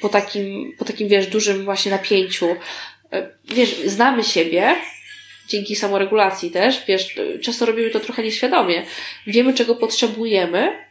po 0.00 0.08
takim, 0.08 0.72
po 0.78 0.84
takim, 0.84 1.08
wiesz, 1.08 1.26
dużym 1.26 1.64
właśnie 1.64 1.90
napięciu. 1.90 2.56
E, 3.12 3.28
wiesz, 3.44 3.76
znamy 3.84 4.24
siebie, 4.24 4.76
dzięki 5.48 5.76
samoregulacji 5.76 6.50
też, 6.50 6.86
wiesz, 6.88 7.14
często 7.42 7.66
robimy 7.66 7.90
to 7.90 8.00
trochę 8.00 8.22
nieświadomie. 8.22 8.86
Wiemy, 9.26 9.54
czego 9.54 9.74
potrzebujemy. 9.74 10.84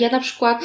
Ja 0.00 0.10
na 0.10 0.20
przykład 0.20 0.64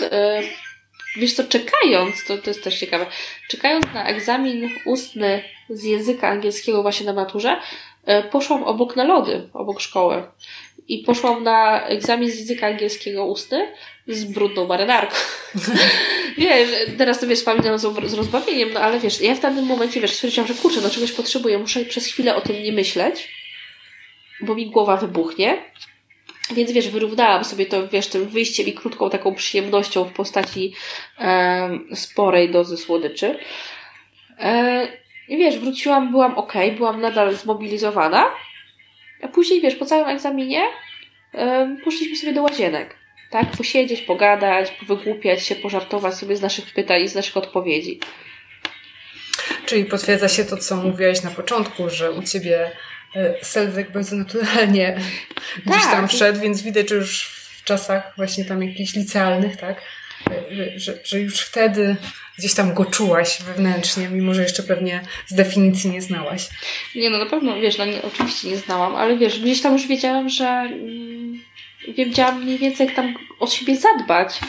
Wiesz 1.16 1.34
co, 1.34 1.44
czekając, 1.44 2.26
to, 2.26 2.38
to 2.38 2.50
jest 2.50 2.64
też 2.64 2.80
ciekawe, 2.80 3.06
czekając 3.50 3.86
na 3.94 4.08
egzamin 4.08 4.70
ustny 4.86 5.44
z 5.70 5.84
języka 5.84 6.28
angielskiego 6.28 6.82
właśnie 6.82 7.06
na 7.06 7.14
maturze, 7.14 7.58
e, 8.06 8.24
poszłam 8.24 8.64
obok 8.64 8.96
na 8.96 9.04
lody, 9.04 9.50
obok 9.54 9.82
szkoły. 9.82 10.24
I 10.88 10.98
poszłam 10.98 11.44
na 11.44 11.88
egzamin 11.88 12.32
z 12.32 12.40
języka 12.40 12.68
angielskiego 12.68 13.26
ustny 13.26 13.72
z 14.08 14.24
brudną 14.24 14.68
marynarką. 14.68 15.16
wiesz, 16.38 16.70
teraz 16.98 17.20
to 17.20 17.28
wiesz, 17.28 17.44
pamiętam 17.44 17.78
z, 17.80 18.10
z 18.10 18.14
rozbawieniem, 18.14 18.70
no 18.74 18.80
ale 18.80 19.00
wiesz, 19.00 19.22
ja 19.22 19.36
w 19.36 19.40
danym 19.40 19.66
momencie, 19.66 20.02
wiesz, 20.02 20.14
stwierdziłam, 20.14 20.48
że 20.48 20.54
kurczę, 20.54 20.82
no 20.82 20.90
czegoś 20.90 21.12
potrzebuję, 21.12 21.58
muszę 21.58 21.86
przez 21.86 22.06
chwilę 22.06 22.36
o 22.36 22.42
tym 22.42 22.64
nie 22.64 22.72
myśleć, 22.72 23.30
bo 24.42 24.56
mi 24.56 24.70
głowa 24.70 24.98
wybuchnie. 24.98 25.64
Więc 26.56 26.72
wiesz, 26.72 26.90
wyrównałam 26.90 27.46
sobie 27.46 27.66
to, 27.66 27.88
wiesz, 27.88 28.08
tym 28.08 28.28
wyjściem 28.28 28.68
i 28.68 28.74
krótką 28.74 29.10
taką 29.10 29.36
przyjemnością 29.36 30.06
w 30.06 30.14
postaci 30.14 30.74
e, 31.20 31.70
sporej 31.94 32.50
dozy 32.50 32.78
słodyczy. 32.78 33.40
E, 34.40 34.88
I 35.28 35.38
wiesz, 35.38 35.60
wróciłam, 35.60 36.12
byłam 36.12 36.38
ok, 36.38 36.54
byłam 36.78 37.02
nadal 37.02 37.36
zmobilizowana. 37.36 38.26
A 39.22 39.28
później, 39.28 39.62
wiesz, 39.62 39.76
po 39.76 39.86
całym 39.86 40.08
egzaminie 40.08 40.64
e, 41.34 41.76
poszliśmy 41.86 42.18
sobie 42.18 42.34
do 42.34 42.44
łazienek. 42.44 42.96
Tak? 43.32 43.52
Posiedzieć, 43.52 44.02
pogadać, 44.02 44.74
wygłupiać 44.88 45.46
się, 45.46 45.56
pożartować 45.56 46.16
sobie 46.16 46.36
z 46.36 46.42
naszych 46.42 46.74
pytań 46.74 47.02
i 47.02 47.08
z 47.08 47.16
naszych 47.16 47.38
odpowiedzi. 47.38 48.00
Czyli 49.66 49.86
potwierdza 49.86 50.30
się 50.30 50.46
to, 50.46 50.58
co 50.58 50.76
mówiłaś 50.76 51.24
na 51.24 51.32
początku, 51.32 51.90
że 51.90 52.12
u 52.12 52.24
Ciebie 52.24 52.72
Selwek 53.42 53.92
bardzo 53.92 54.16
naturalnie 54.16 54.94
tak. 54.96 55.64
gdzieś 55.66 55.84
tam 55.84 56.08
wszedł, 56.08 56.40
więc 56.40 56.62
widać, 56.62 56.90
że 56.90 56.96
już 56.96 57.28
w 57.58 57.64
czasach 57.64 58.14
właśnie 58.18 58.46
tam 58.46 58.64
jakichś 58.64 58.96
licealnych, 58.96 59.58
tak, 59.58 59.82
e, 60.32 60.80
że, 60.80 61.00
że 61.04 61.20
już 61.20 61.42
wtedy 61.42 61.96
gdzieś 62.38 62.54
tam 62.54 62.74
go 62.74 62.86
czułaś 62.86 63.42
wewnętrznie, 63.42 64.10
mimo 64.10 64.34
że 64.34 64.44
jeszcze 64.44 64.64
pewnie 64.64 65.02
z 65.28 65.36
definicji 65.36 65.90
nie 65.90 66.02
znałaś. 66.02 66.50
Nie, 66.96 67.10
no 67.10 67.18
na 67.18 67.26
pewno, 67.26 67.60
wiesz, 67.60 67.78
no 67.78 67.86
nie, 67.86 68.02
oczywiście 68.02 68.50
nie 68.50 68.58
znałam, 68.58 68.96
ale 68.96 69.18
wiesz, 69.18 69.40
gdzieś 69.40 69.62
tam 69.62 69.74
już 69.74 69.88
wiedziałam, 69.88 70.30
że 70.30 70.48
mm, 70.48 71.44
wiedziałam 71.88 72.44
mniej 72.44 72.58
więcej, 72.58 72.88
jak 72.88 72.96
tam 72.96 73.14
o 73.40 73.48
siebie 73.48 73.78
zadbać. 73.78 74.40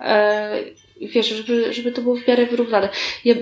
E, 0.00 0.58
wiesz, 1.00 1.28
żeby, 1.28 1.72
żeby 1.72 1.92
to 1.92 2.02
było 2.02 2.16
w 2.16 2.28
miarę 2.28 2.46
wyrównane. 2.46 2.88
Ja, 3.24 3.34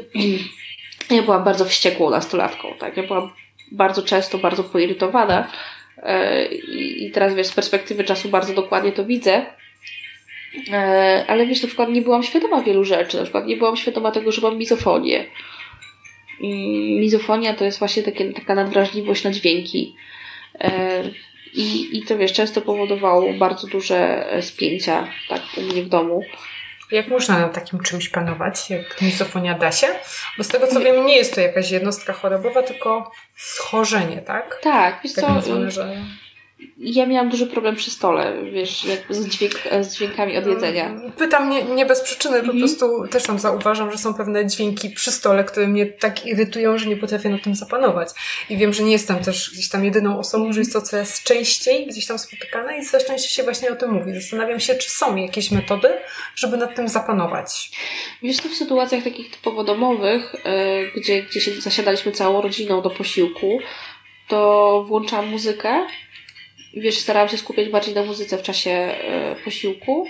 ja 1.17 1.23
byłam 1.23 1.45
bardzo 1.45 1.65
wściekłą 1.65 2.11
nastolatką, 2.11 2.75
tak? 2.79 2.97
Ja 2.97 3.03
byłam 3.03 3.33
bardzo 3.71 4.03
często 4.03 4.39
bardzo 4.39 4.65
poirytowana 4.65 5.51
e, 6.03 6.45
i 6.45 7.11
teraz 7.11 7.35
wiesz, 7.35 7.47
z 7.47 7.55
perspektywy 7.55 8.05
czasu 8.05 8.29
bardzo 8.29 8.55
dokładnie 8.55 8.93
to 8.93 9.05
widzę, 9.05 9.47
e, 10.73 11.25
ale 11.29 11.47
wiesz, 11.47 11.63
na 11.63 11.67
przykład 11.67 11.91
nie 11.91 12.03
byłam 12.03 12.23
świadoma 12.23 12.63
wielu 12.63 12.85
rzeczy, 12.85 13.17
na 13.17 13.23
przykład 13.23 13.47
nie 13.47 13.57
byłam 13.57 13.77
świadoma 13.77 14.11
tego, 14.11 14.33
że 14.33 14.43
mam 14.43 14.59
mizofonię. 14.59 15.25
Mizofonia 17.01 17.55
to 17.55 17.65
jest 17.65 17.79
właśnie 17.79 18.03
takie, 18.03 18.33
taka 18.33 18.55
nadwrażliwość 18.55 19.25
na 19.25 19.31
dźwięki. 19.31 19.95
E, 20.61 21.03
I, 21.55 21.99
I 21.99 22.03
to 22.03 22.19
wiesz, 22.19 22.33
często 22.33 22.61
powodowało 22.61 23.33
bardzo 23.33 23.67
duże 23.67 24.27
spięcia 24.41 25.09
tak, 25.29 25.43
u 25.57 25.61
mnie 25.61 25.83
w 25.83 25.89
domu. 25.89 26.23
Jak 26.91 27.09
można 27.09 27.39
nad 27.39 27.55
takim 27.55 27.81
czymś 27.81 28.09
panować, 28.09 28.71
jak 28.71 29.03
misofonia 29.03 29.59
da 29.59 29.73
się? 29.73 29.87
Bo 30.39 30.45
z 30.45 30.49
tego 30.49 30.67
co 30.67 30.81
wiem, 30.81 31.07
nie 31.07 31.17
jest 31.17 31.35
to 31.35 31.41
jakaś 31.41 31.71
jednostka 31.71 32.13
chorobowa, 32.13 32.63
tylko 32.63 33.11
schorzenie, 33.37 34.23
tak? 34.23 34.61
Tak, 34.63 35.01
wiesz 35.05 35.15
tak 35.15 35.25
co, 35.25 35.35
nazwane, 35.35 35.71
że 35.71 35.97
ja 36.79 37.07
miałam 37.07 37.29
duży 37.29 37.47
problem 37.47 37.77
przy 37.77 37.91
stole, 37.91 38.45
wiesz, 38.53 38.87
z, 39.11 39.29
dźwięk, 39.29 39.55
z 39.81 39.95
dźwiękami 39.95 40.37
od 40.37 40.47
jedzenia. 40.47 41.01
Pytam 41.17 41.51
nie, 41.51 41.65
nie 41.65 41.87
bez 41.87 42.01
przyczyny, 42.01 42.35
po 42.35 42.41
mhm. 42.41 42.59
prostu 42.59 43.09
też 43.11 43.23
tam 43.23 43.39
zauważam, 43.39 43.93
że 43.93 43.99
są 43.99 44.15
pewne 44.15 44.47
dźwięki 44.47 44.91
przy 44.91 45.11
stole, 45.11 45.45
które 45.45 45.69
mnie 45.69 45.87
tak 45.87 46.27
irytują, 46.27 46.79
że 46.79 46.87
nie 46.87 46.97
potrafię 46.97 47.29
na 47.29 47.39
tym 47.39 47.55
zapanować. 47.55 48.09
I 48.51 48.57
wiem, 48.57 48.73
że 48.73 48.83
nie 48.83 48.93
jestem 48.93 49.19
też 49.19 49.51
gdzieś 49.53 49.69
tam 49.69 49.85
jedyną 49.85 50.19
osobą, 50.19 50.53
że 50.53 50.61
jest 50.61 50.73
to 50.73 50.83
coraz 50.83 51.23
częściej 51.23 51.87
gdzieś 51.87 52.07
tam 52.07 52.19
spotykane 52.19 52.79
i 52.79 52.87
coraz 52.87 53.07
częściej 53.07 53.31
się 53.31 53.43
właśnie 53.43 53.73
o 53.73 53.77
tym 53.77 53.91
mówi. 53.91 54.15
Zastanawiam 54.15 54.61
się, 54.61 54.75
czy 54.75 54.91
są 54.91 55.17
jakieś 55.17 55.51
metody, 55.51 55.89
żeby 56.35 56.57
nad 56.57 56.75
tym 56.75 56.89
zapanować. 56.89 57.71
Wiesz, 58.23 58.37
to 58.37 58.49
w 58.49 58.55
sytuacjach 58.55 59.05
takich 59.05 59.31
typowo 59.31 59.65
domowych, 59.65 60.35
yy, 60.45 61.01
gdzie, 61.01 61.23
gdzie 61.23 61.41
się 61.41 61.61
zasiadaliśmy 61.61 62.13
całą 62.13 62.43
rodziną 62.43 62.83
do 62.83 62.91
posiłku, 62.91 63.59
to 64.29 64.85
włączałam 64.89 65.29
muzykę 65.29 65.87
wiesz, 66.75 66.99
starałam 66.99 67.29
się 67.29 67.39
skupiać 67.39 67.69
bardziej 67.69 67.95
na 67.95 68.03
muzyce 68.03 68.39
w 68.39 68.43
czasie 68.43 68.71
e, 68.71 69.37
posiłku. 69.45 70.07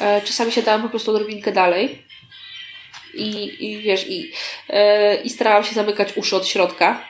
E, 0.00 0.22
czasami 0.22 0.52
siadałam 0.52 0.82
po 0.82 0.88
prostu 0.88 1.10
odrobinkę 1.10 1.52
dalej 1.52 2.02
i, 3.14 3.64
i 3.64 3.78
wiesz, 3.78 4.06
i, 4.08 4.32
e, 4.68 5.14
i 5.14 5.30
starałam 5.30 5.64
się 5.64 5.74
zamykać 5.74 6.16
uszy 6.16 6.36
od 6.36 6.46
środka. 6.46 7.08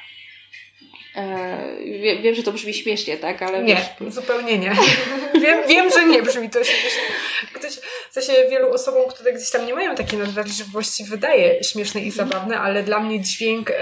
Wiem, 2.01 2.23
wiem, 2.23 2.35
że 2.35 2.43
to 2.43 2.53
brzmi 2.53 2.75
śmiesznie, 2.75 3.17
tak? 3.17 3.43
Ale 3.43 3.63
nie, 3.63 3.75
wiesz, 4.01 4.15
zupełnie 4.15 4.59
nie. 4.59 4.71
wiem, 5.43 5.69
wiem, 5.69 5.91
że 5.91 6.07
nie 6.07 6.23
brzmi 6.23 6.51
to 6.51 6.65
śmiesznie. 6.65 7.03
Ktoś, 7.53 7.73
w 8.11 8.13
sensie 8.13 8.33
wielu 8.51 8.71
osobom, 8.73 9.11
które 9.11 9.33
gdzieś 9.33 9.51
tam 9.51 9.67
nie 9.67 9.75
mają 9.75 9.95
takiej 9.95 10.19
nadwrażliwości, 10.19 11.05
wydaje 11.05 11.65
śmieszne 11.65 12.01
i 12.01 12.11
zabawne, 12.11 12.59
ale 12.59 12.83
dla 12.83 13.01
mnie 13.01 13.21
dźwięk 13.21 13.73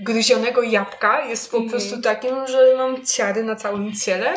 gryzionego 0.00 0.62
jabłka 0.62 1.24
jest 1.26 1.50
po 1.50 1.56
Mhm. 1.56 1.70
prostu 1.70 2.02
takim, 2.02 2.46
że 2.46 2.74
mam 2.76 3.06
ciary 3.06 3.42
na 3.44 3.56
całym 3.56 3.92
ciele 3.96 4.34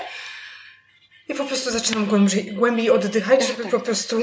i 1.29 1.33
po 1.33 1.43
prostu 1.43 1.71
zaczynam 1.71 2.05
głębiej, 2.05 2.51
głębiej 2.51 2.89
oddychać, 2.89 3.47
żeby 3.47 3.65
po 3.69 3.79
prostu 3.79 4.21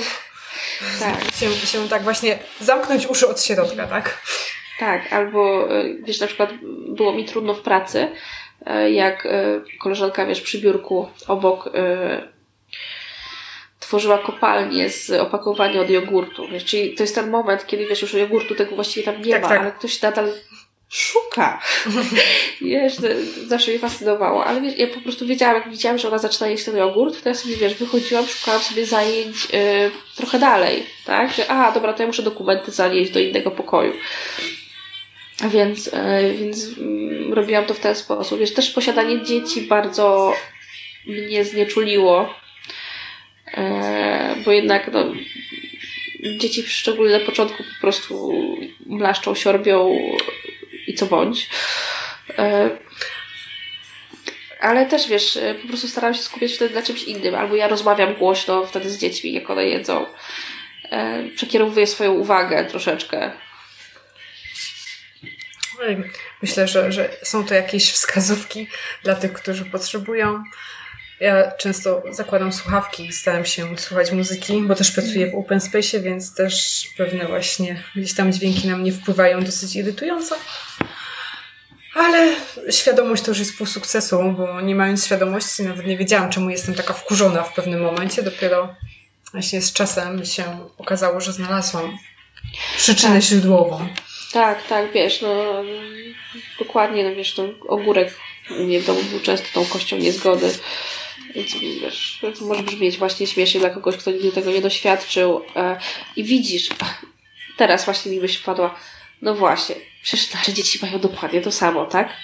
tak. 1.00 1.34
się, 1.34 1.50
się 1.66 1.88
tak 1.88 2.02
właśnie 2.02 2.38
zamknąć 2.60 3.06
uszy 3.06 3.28
od 3.28 3.42
środka, 3.42 3.86
tak? 3.86 4.18
Tak, 4.78 5.12
albo 5.12 5.70
e, 5.80 5.84
wiesz, 6.02 6.20
na 6.20 6.26
przykład 6.26 6.50
było 6.88 7.12
mi 7.12 7.24
trudno 7.24 7.54
w 7.54 7.60
pracy, 7.62 8.08
e, 8.66 8.90
jak 8.90 9.26
e, 9.26 9.60
koleżanka, 9.78 10.26
wiesz, 10.26 10.40
przy 10.40 10.58
biurku 10.58 11.08
obok 11.28 11.70
tworzyła 13.80 14.18
kopalnię 14.18 14.90
z 14.90 15.10
opakowania 15.10 15.80
od 15.80 15.90
jogurtu. 15.90 16.48
Wiesz, 16.48 16.64
czyli 16.64 16.94
to 16.94 17.02
jest 17.02 17.14
ten 17.14 17.30
moment, 17.30 17.66
kiedy 17.66 17.86
wiesz, 17.86 18.02
już 18.02 18.12
jogurtu 18.14 18.54
tego 18.54 18.74
właściwie 18.74 19.12
tam 19.12 19.22
nie 19.22 19.32
Tak, 19.32 19.42
ma, 19.42 19.48
tak. 19.48 19.60
ale 19.60 19.72
ktoś 19.72 20.02
nadal 20.02 20.32
szuka. 20.88 21.60
wiesz, 22.60 22.94
zawsze 23.46 23.70
mnie 23.70 23.80
fascynowało, 23.80 24.44
ale 24.44 24.60
wiesz, 24.60 24.78
ja 24.78 24.86
po 24.86 25.00
prostu 25.00 25.26
wiedziałam, 25.26 25.56
jak 25.56 25.70
widziałam, 25.70 25.98
że 25.98 26.08
ona 26.08 26.18
zaczyna 26.18 26.48
jeść 26.48 26.64
ten 26.64 26.76
jogurt, 26.76 27.22
to 27.22 27.28
ja 27.28 27.34
sobie, 27.34 27.56
wiesz, 27.56 27.74
wychodziłam, 27.74 28.26
szukałam 28.26 28.60
sobie 28.60 28.86
zajęć 28.86 29.36
e, 29.52 29.90
trochę 30.16 30.38
dalej, 30.38 30.86
tak, 31.04 31.32
że 31.32 31.50
a, 31.50 31.72
dobra, 31.72 31.92
to 31.92 32.02
ja 32.02 32.06
muszę 32.06 32.22
dokumenty 32.22 32.70
zanieść 32.70 33.12
do 33.12 33.20
innego 33.20 33.50
pokoju. 33.50 33.92
Więc, 35.50 35.90
e, 35.92 36.32
więc 36.34 36.78
mm, 36.78 37.32
robiłam 37.32 37.64
to 37.64 37.74
w 37.74 37.80
ten 37.80 37.94
sposób. 37.94 38.38
Wiesz, 38.38 38.54
też 38.54 38.70
posiadanie 38.70 39.22
dzieci 39.22 39.62
bardzo 39.62 40.34
mnie 41.06 41.44
znieczuliło, 41.44 42.34
e, 43.54 44.36
bo 44.44 44.52
jednak 44.52 44.92
no, 44.92 45.04
dzieci 46.38 46.62
szczególnie 46.62 47.18
na 47.18 47.26
początku 47.26 47.62
po 47.62 47.80
prostu 47.80 48.32
mlaszczą, 48.86 49.34
siorbią 49.34 49.98
i 50.88 50.94
co 50.94 51.06
bądź. 51.06 51.48
E, 52.38 52.70
ale 54.60 54.86
też 54.86 55.08
wiesz, 55.08 55.36
e, 55.36 55.54
po 55.54 55.68
prostu 55.68 55.88
staram 55.88 56.14
się 56.14 56.22
skupiać 56.22 56.54
wtedy 56.54 56.74
na 56.74 56.82
czymś 56.82 57.02
innym, 57.02 57.34
albo 57.34 57.56
ja 57.56 57.68
rozmawiam 57.68 58.14
głośno 58.14 58.66
wtedy 58.66 58.90
z 58.90 58.98
dziećmi, 58.98 59.32
jak 59.32 59.50
one 59.50 59.64
jedzą. 59.64 60.06
E, 60.90 61.24
przekierowuję 61.36 61.86
swoją 61.86 62.12
uwagę 62.12 62.64
troszeczkę. 62.64 63.30
Myślę, 66.42 66.68
że, 66.68 66.92
że 66.92 67.16
są 67.22 67.44
to 67.44 67.54
jakieś 67.54 67.92
wskazówki 67.92 68.68
dla 69.02 69.14
tych, 69.14 69.32
którzy 69.32 69.64
potrzebują. 69.64 70.42
Ja 71.20 71.50
często 71.50 72.02
zakładam 72.10 72.52
słuchawki 72.52 73.06
i 73.06 73.12
staram 73.12 73.44
się 73.44 73.78
słuchać 73.78 74.12
muzyki, 74.12 74.62
bo 74.62 74.74
też 74.74 74.90
pracuję 74.90 75.30
w 75.30 75.34
open 75.34 75.60
space, 75.60 76.00
więc 76.00 76.34
też 76.34 76.82
pewne 76.96 77.26
właśnie 77.26 77.82
gdzieś 77.96 78.14
tam 78.14 78.32
dźwięki 78.32 78.68
na 78.68 78.76
mnie 78.76 78.92
wpływają 78.92 79.44
dosyć 79.44 79.76
irytująco. 79.76 80.36
Ale 81.94 82.34
świadomość 82.70 83.22
to 83.22 83.30
już 83.30 83.38
jest 83.38 83.58
pół 83.58 83.66
sukcesu, 83.66 84.34
bo 84.36 84.60
nie 84.60 84.74
mając 84.74 85.06
świadomości 85.06 85.62
nawet 85.62 85.86
nie 85.86 85.96
wiedziałam, 85.96 86.30
czemu 86.30 86.50
jestem 86.50 86.74
taka 86.74 86.94
wkurzona 86.94 87.42
w 87.42 87.54
pewnym 87.54 87.82
momencie. 87.82 88.22
Dopiero 88.22 88.74
właśnie 89.32 89.62
z 89.62 89.72
czasem 89.72 90.24
się 90.24 90.44
okazało, 90.78 91.20
że 91.20 91.32
znalazłam 91.32 91.98
przyczynę 92.76 93.14
Tak. 93.14 93.22
źródłową. 93.22 93.88
Tak, 94.32 94.66
tak, 94.66 94.92
wiesz, 94.92 95.22
no 95.22 95.62
dokładnie, 96.58 97.04
no 97.10 97.16
wiesz, 97.16 97.36
no, 97.36 97.44
ogórek 97.68 98.14
u 98.50 98.64
mnie 98.64 98.80
w 98.80 98.86
domu 98.86 99.00
był 99.02 99.20
często 99.20 99.46
tą 99.54 99.66
kością 99.66 99.96
niezgody. 99.96 100.54
Więc 101.34 101.56
wiesz, 101.82 102.24
to 102.38 102.44
może 102.44 102.62
brzmieć 102.62 102.98
właśnie 102.98 103.26
śmiesznie 103.26 103.60
dla 103.60 103.70
kogoś, 103.70 103.96
kto 103.96 104.10
nigdy 104.10 104.32
tego 104.32 104.50
nie 104.50 104.60
doświadczył. 104.60 105.42
E, 105.56 105.78
I 106.16 106.24
widzisz, 106.24 106.68
teraz 107.56 107.84
właśnie 107.84 108.12
mi 108.12 108.20
myśl 108.20 108.42
wpadła, 108.42 108.78
no 109.22 109.34
właśnie, 109.34 109.74
przecież 110.02 110.34
nasze 110.34 110.52
dzieci 110.52 110.78
mają 110.82 110.98
dokładnie 110.98 111.40
to 111.40 111.52
samo, 111.52 111.86
tak? 111.86 112.16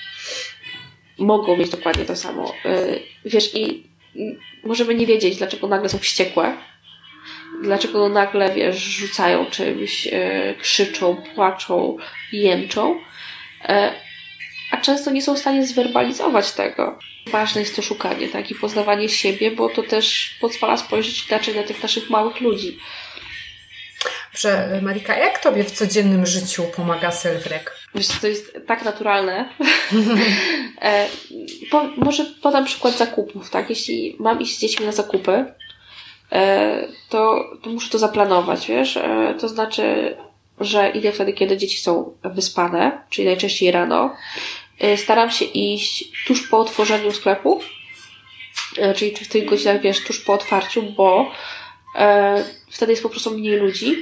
Mogą 1.18 1.56
mieć 1.56 1.70
dokładnie 1.70 2.04
to 2.04 2.16
samo. 2.16 2.54
E, 2.64 2.86
wiesz, 3.24 3.54
i 3.54 3.86
możemy 4.64 4.94
nie 4.94 5.06
wiedzieć, 5.06 5.36
dlaczego 5.36 5.68
nagle 5.68 5.88
są 5.88 5.98
wściekłe, 5.98 6.56
dlaczego 7.62 8.08
nagle, 8.08 8.54
wiesz, 8.54 8.76
rzucają 8.76 9.46
czymś, 9.46 10.06
e, 10.06 10.54
krzyczą, 10.60 11.22
płaczą, 11.34 11.96
jęczą, 12.32 13.00
często 14.84 15.10
nie 15.10 15.22
są 15.22 15.34
w 15.34 15.38
stanie 15.38 15.66
zwerbalizować 15.66 16.52
tego. 16.52 16.98
Ważne 17.26 17.60
jest 17.60 17.76
to 17.76 17.82
szukanie, 17.82 18.28
tak, 18.28 18.50
i 18.50 18.54
poznawanie 18.54 19.08
siebie, 19.08 19.50
bo 19.50 19.68
to 19.68 19.82
też 19.82 20.36
pozwala 20.40 20.76
spojrzeć 20.76 21.28
inaczej 21.28 21.56
na 21.56 21.62
tych 21.62 21.82
naszych 21.82 22.10
małych 22.10 22.40
ludzi. 22.40 22.78
Że 24.34 24.80
Marika, 24.82 25.18
jak 25.18 25.38
tobie 25.38 25.64
w 25.64 25.70
codziennym 25.70 26.26
życiu 26.26 26.64
pomaga 26.76 27.10
self-rec? 27.10 27.70
Wiesz, 27.94 28.08
to 28.20 28.26
jest 28.26 28.58
tak 28.66 28.84
naturalne. 28.84 29.48
e, 30.82 31.08
po, 31.70 31.84
może 31.96 32.24
podam 32.24 32.64
przykład 32.64 32.98
zakupów, 32.98 33.50
tak? 33.50 33.70
Jeśli 33.70 34.16
mam 34.18 34.40
iść 34.40 34.56
z 34.56 34.60
dziećmi 34.60 34.86
na 34.86 34.92
zakupy, 34.92 35.44
e, 36.32 36.88
to, 37.08 37.44
to 37.62 37.70
muszę 37.70 37.90
to 37.90 37.98
zaplanować, 37.98 38.66
wiesz? 38.66 38.96
E, 38.96 39.34
to 39.40 39.48
znaczy, 39.48 40.16
że 40.60 40.90
idę 40.90 41.12
wtedy, 41.12 41.32
kiedy 41.32 41.56
dzieci 41.56 41.78
są 41.78 42.16
wyspane, 42.24 43.04
czyli 43.10 43.26
najczęściej 43.28 43.70
rano. 43.70 44.16
E, 44.78 44.96
staram 44.96 45.30
się 45.30 45.44
iść 45.44 46.24
tuż 46.26 46.48
po 46.48 46.58
otworzeniu 46.58 47.12
sklepu, 47.12 47.60
e, 48.78 48.94
czyli 48.94 49.16
w 49.16 49.28
tych 49.28 49.44
godzinach, 49.44 49.80
wiesz, 49.80 50.04
tuż 50.04 50.20
po 50.20 50.32
otwarciu, 50.32 50.82
bo 50.82 51.32
e, 51.94 52.44
wtedy 52.70 52.92
jest 52.92 53.02
po 53.02 53.08
prostu 53.08 53.30
mniej 53.30 53.56
ludzi. 53.56 53.96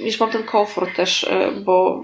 Wiesz, 0.00 0.20
mam 0.20 0.30
ten 0.30 0.44
komfort 0.44 0.96
też, 0.96 1.26
bo 1.64 2.02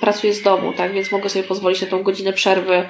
pracuję 0.00 0.34
z 0.34 0.42
domu, 0.42 0.72
tak, 0.72 0.92
więc 0.92 1.12
mogę 1.12 1.28
sobie 1.28 1.44
pozwolić 1.44 1.80
na 1.80 1.86
tą 1.86 2.02
godzinę 2.02 2.32
przerwy 2.32 2.88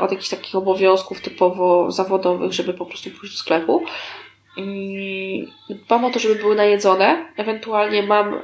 od 0.00 0.10
jakichś 0.12 0.28
takich 0.28 0.54
obowiązków 0.54 1.20
typowo 1.20 1.90
zawodowych, 1.90 2.52
żeby 2.52 2.74
po 2.74 2.86
prostu 2.86 3.10
pójść 3.10 3.34
do 3.34 3.40
sklepu. 3.40 3.84
Mm, 4.58 5.52
Dbam 5.70 6.04
o 6.04 6.10
to, 6.10 6.18
żeby 6.18 6.34
były 6.34 6.54
najedzone. 6.54 7.32
Ewentualnie 7.36 8.02
mam 8.02 8.40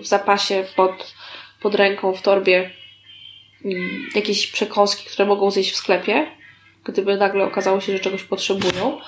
w 0.00 0.06
zapasie 0.06 0.64
pod, 0.76 1.14
pod 1.60 1.74
ręką 1.74 2.12
w 2.12 2.22
torbie 2.22 2.58
mm, 2.58 2.81
jakieś 4.14 4.46
przekąski, 4.46 5.06
które 5.10 5.26
mogą 5.26 5.50
zjeść 5.50 5.72
w 5.72 5.76
sklepie, 5.76 6.26
gdyby 6.84 7.16
nagle 7.16 7.44
okazało 7.44 7.80
się, 7.80 7.92
że 7.92 8.00
czegoś 8.00 8.22
potrzebują. 8.22 9.00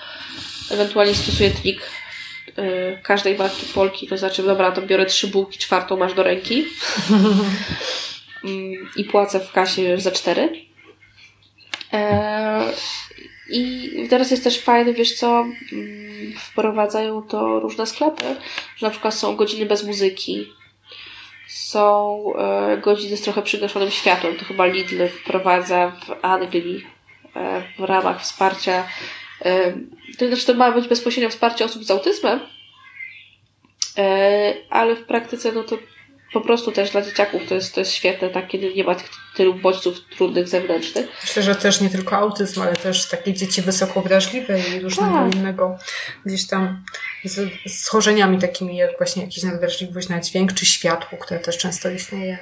Ewentualnie 0.70 1.14
stosuję 1.14 1.50
trik 1.50 1.90
y, 2.58 2.98
każdej 3.02 3.38
marki 3.38 3.66
Polki, 3.74 4.06
to 4.06 4.18
znaczy, 4.18 4.42
dobra, 4.42 4.72
to 4.72 4.82
biorę 4.82 5.06
trzy 5.06 5.26
bułki, 5.26 5.58
czwartą 5.58 5.96
masz 5.96 6.14
do 6.14 6.22
ręki 6.22 6.64
Mm, 8.44 8.88
i 8.96 9.04
płacę 9.04 9.40
w 9.40 9.52
kasie 9.52 9.98
za 9.98 10.10
cztery. 10.10 10.52
E, 11.92 12.72
I 13.50 13.90
teraz 14.10 14.30
jest 14.30 14.44
też 14.44 14.60
fajne, 14.60 14.92
wiesz 14.92 15.14
co, 15.14 15.46
mm, 15.72 16.32
wprowadzają 16.38 17.22
to 17.22 17.60
różne 17.60 17.86
sklepy, 17.86 18.36
że 18.76 18.86
na 18.86 18.90
przykład 18.90 19.14
są 19.14 19.36
godziny 19.36 19.66
bez 19.66 19.84
muzyki, 19.84 20.46
są 21.46 22.22
e, 22.34 22.78
godziny 22.78 23.16
z 23.16 23.22
trochę 23.22 23.42
przygaszonym 23.42 23.90
światłem, 23.90 24.36
to 24.36 24.44
chyba 24.44 24.66
Lidl 24.66 25.08
wprowadza 25.08 25.90
w 25.90 26.24
Anglii 26.24 26.86
e, 27.36 27.62
w 27.78 27.82
ramach 27.82 28.22
wsparcia 28.22 28.86
e, 29.44 29.72
to 30.18 30.26
znaczy 30.26 30.46
to 30.46 30.54
ma 30.54 30.72
być 30.72 30.88
bezpośrednio 30.88 31.30
wsparcie 31.30 31.64
osób 31.64 31.84
z 31.84 31.90
autyzmem, 31.90 32.40
ale 34.70 34.96
w 34.96 35.04
praktyce 35.04 35.52
no 35.52 35.62
to 35.62 35.78
po 36.34 36.40
prostu 36.40 36.72
też 36.72 36.90
dla 36.90 37.02
dzieciaków 37.02 37.42
to 37.48 37.54
jest, 37.54 37.74
to 37.74 37.80
jest 37.80 37.92
świetne, 37.92 38.28
tak, 38.28 38.48
kiedy 38.48 38.74
nie 38.74 38.84
ma 38.84 38.94
tych 38.94 39.10
tylu 39.36 39.54
bodźców 39.54 39.96
trudnych 40.16 40.48
zewnętrznych. 40.48 41.06
Myślę, 41.22 41.42
że 41.42 41.54
też 41.54 41.80
nie 41.80 41.90
tylko 41.90 42.16
autyzm, 42.16 42.62
ale 42.62 42.76
też 42.76 43.08
takie 43.08 43.32
dzieci 43.34 43.62
wysoko 43.62 44.02
wrażliwe 44.02 44.60
i 44.60 44.80
różnego 44.80 45.12
Tak. 45.12 45.34
innego 45.34 45.78
gdzieś 46.26 46.46
tam 46.46 46.84
z 47.24 47.50
schorzeniami 47.84 48.38
takimi 48.38 48.76
jak 48.76 48.98
właśnie 48.98 49.22
jakaś 49.22 49.42
nadwrażliwość 49.42 50.08
na 50.08 50.20
dźwięk 50.20 50.52
czy 50.52 50.66
światło, 50.66 51.18
które 51.18 51.40
też 51.40 51.58
często 51.58 51.90
istnieje. 51.90 52.38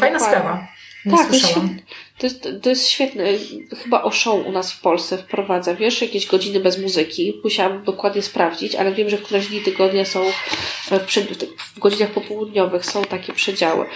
Fajna 0.00 0.18
Dokładnie. 0.18 0.38
sprawa. 0.40 0.66
Nie 1.04 1.16
Tak, 1.16 1.28
słyszałam. 1.28 1.78
To, 2.18 2.26
jest, 2.26 2.48
to 2.62 2.68
jest 2.68 2.88
świetne. 2.88 3.24
Chyba 3.82 4.02
o 4.02 4.10
show 4.10 4.46
u 4.46 4.52
nas 4.52 4.72
w 4.72 4.80
Polsce 4.80 5.18
wprowadza, 5.18 5.74
wiesz, 5.74 6.02
jakieś 6.02 6.26
godziny 6.26 6.60
bez 6.60 6.78
muzyki. 6.78 7.40
Musiałam 7.44 7.84
dokładnie 7.84 8.22
sprawdzić, 8.22 8.74
ale 8.74 8.92
wiem, 8.92 9.10
że 9.10 9.16
w 9.16 9.22
któreś 9.22 9.46
dni 9.46 9.60
tygodnia 9.60 10.04
są, 10.04 10.24
w, 10.90 11.00
przed, 11.00 11.44
w 11.58 11.78
godzinach 11.78 12.10
popołudniowych 12.10 12.86
są 12.86 13.04
takie 13.04 13.32
przedziały. 13.32 13.86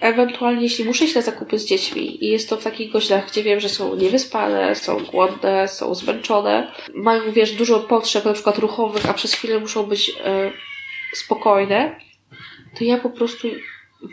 ewentualnie 0.00 0.62
jeśli 0.62 0.84
muszę 0.84 1.04
iść 1.04 1.14
na 1.14 1.22
zakupy 1.22 1.58
z 1.58 1.66
dziećmi 1.66 2.24
i 2.24 2.28
jest 2.28 2.48
to 2.48 2.56
w 2.56 2.64
takich 2.64 2.92
godzinach, 2.92 3.30
gdzie 3.30 3.42
wiem, 3.42 3.60
że 3.60 3.68
są 3.68 3.96
niewyspane, 3.96 4.74
są 4.74 5.04
głodne, 5.04 5.68
są 5.68 5.94
zmęczone, 5.94 6.72
mają, 6.94 7.32
wiesz, 7.32 7.52
dużo 7.52 7.80
potrzeb 7.80 8.24
na 8.24 8.32
przykład 8.32 8.58
ruchowych, 8.58 9.10
a 9.10 9.14
przez 9.14 9.34
chwilę 9.34 9.60
muszą 9.60 9.82
być 9.82 10.12
e, 10.24 10.52
spokojne, 11.14 12.00
to 12.78 12.84
ja 12.84 12.98
po 12.98 13.10
prostu 13.10 13.48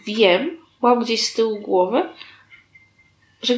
wiem, 0.08 0.58
mam 0.82 1.04
gdzieś 1.04 1.26
z 1.26 1.34
tyłu 1.34 1.60
głowy, 1.60 2.10
że 3.46 3.54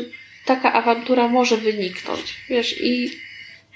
taka 0.46 0.74
awantura 0.74 1.28
może 1.28 1.58
wyniknąć, 1.58 2.36
wiesz, 2.50 2.82
i 2.82 3.12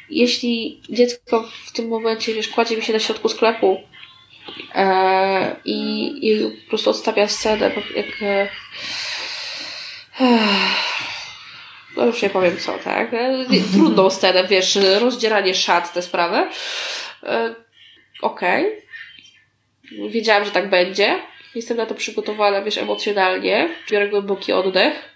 jeśli 0.10 0.82
dziecko 0.90 1.50
w 1.66 1.72
tym 1.72 1.88
momencie, 1.88 2.34
wiesz, 2.34 2.48
kładzie 2.48 2.78
mi 2.78 2.84
się 2.84 2.94
na 2.94 3.00
środku 3.00 3.30
sklepu 3.30 3.82
e, 4.76 5.56
i, 5.66 6.10
i 6.22 6.52
po 6.64 6.70
prostu 6.70 6.90
odstawia 6.90 7.28
scenę, 7.28 7.72
jak 7.96 8.22
e, 8.22 8.48
no 11.98 12.06
już 12.06 12.22
nie 12.22 12.30
powiem 12.30 12.58
co, 12.58 12.78
tak? 12.78 13.14
E, 13.14 13.46
trudną 13.74 14.10
scenę, 14.20 14.48
wiesz, 14.48 14.80
rozdzieranie 15.00 15.56
szat, 15.56 15.94
te 15.94 16.02
sprawy. 16.02 16.38
E, 17.24 17.56
Okej. 18.22 18.66
Okay. 18.66 20.10
Wiedziałam, 20.10 20.46
że 20.46 20.52
tak 20.52 20.70
będzie. 20.70 21.20
Jestem 21.56 21.78
na 21.78 21.86
to 21.86 21.96
przygotowana, 21.96 22.62
wiesz, 22.62 22.78
emocjonalnie. 22.78 23.70
Biorę 23.92 24.10
głęboki 24.10 24.54
oddech. 24.54 25.11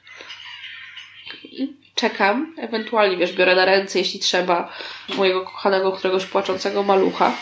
I 1.96 2.00
czekam. 2.00 2.56
Ewentualnie, 2.58 3.18
wiesz, 3.18 3.34
biorę 3.34 3.56
na 3.56 3.66
ręce, 3.66 4.00
jeśli 4.00 4.20
trzeba, 4.20 4.74
mojego 5.18 5.42
kochanego, 5.42 5.92
któregoś 5.92 6.26
płaczącego 6.26 6.84
malucha. 6.84 7.38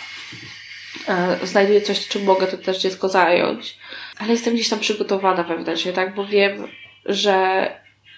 E, 1.08 1.38
znajduję 1.44 1.82
coś, 1.82 2.08
czym 2.08 2.24
mogę 2.24 2.48
to 2.48 2.58
też 2.58 2.78
dziecko 2.78 3.10
zająć. 3.10 3.78
Ale 4.18 4.32
jestem 4.32 4.54
gdzieś 4.54 4.70
tam 4.70 4.80
przygotowana 4.80 5.44
wewnętrznie, 5.44 5.94
tak? 5.94 6.16
Bo 6.16 6.26
wiem, 6.26 6.68
że 7.06 7.68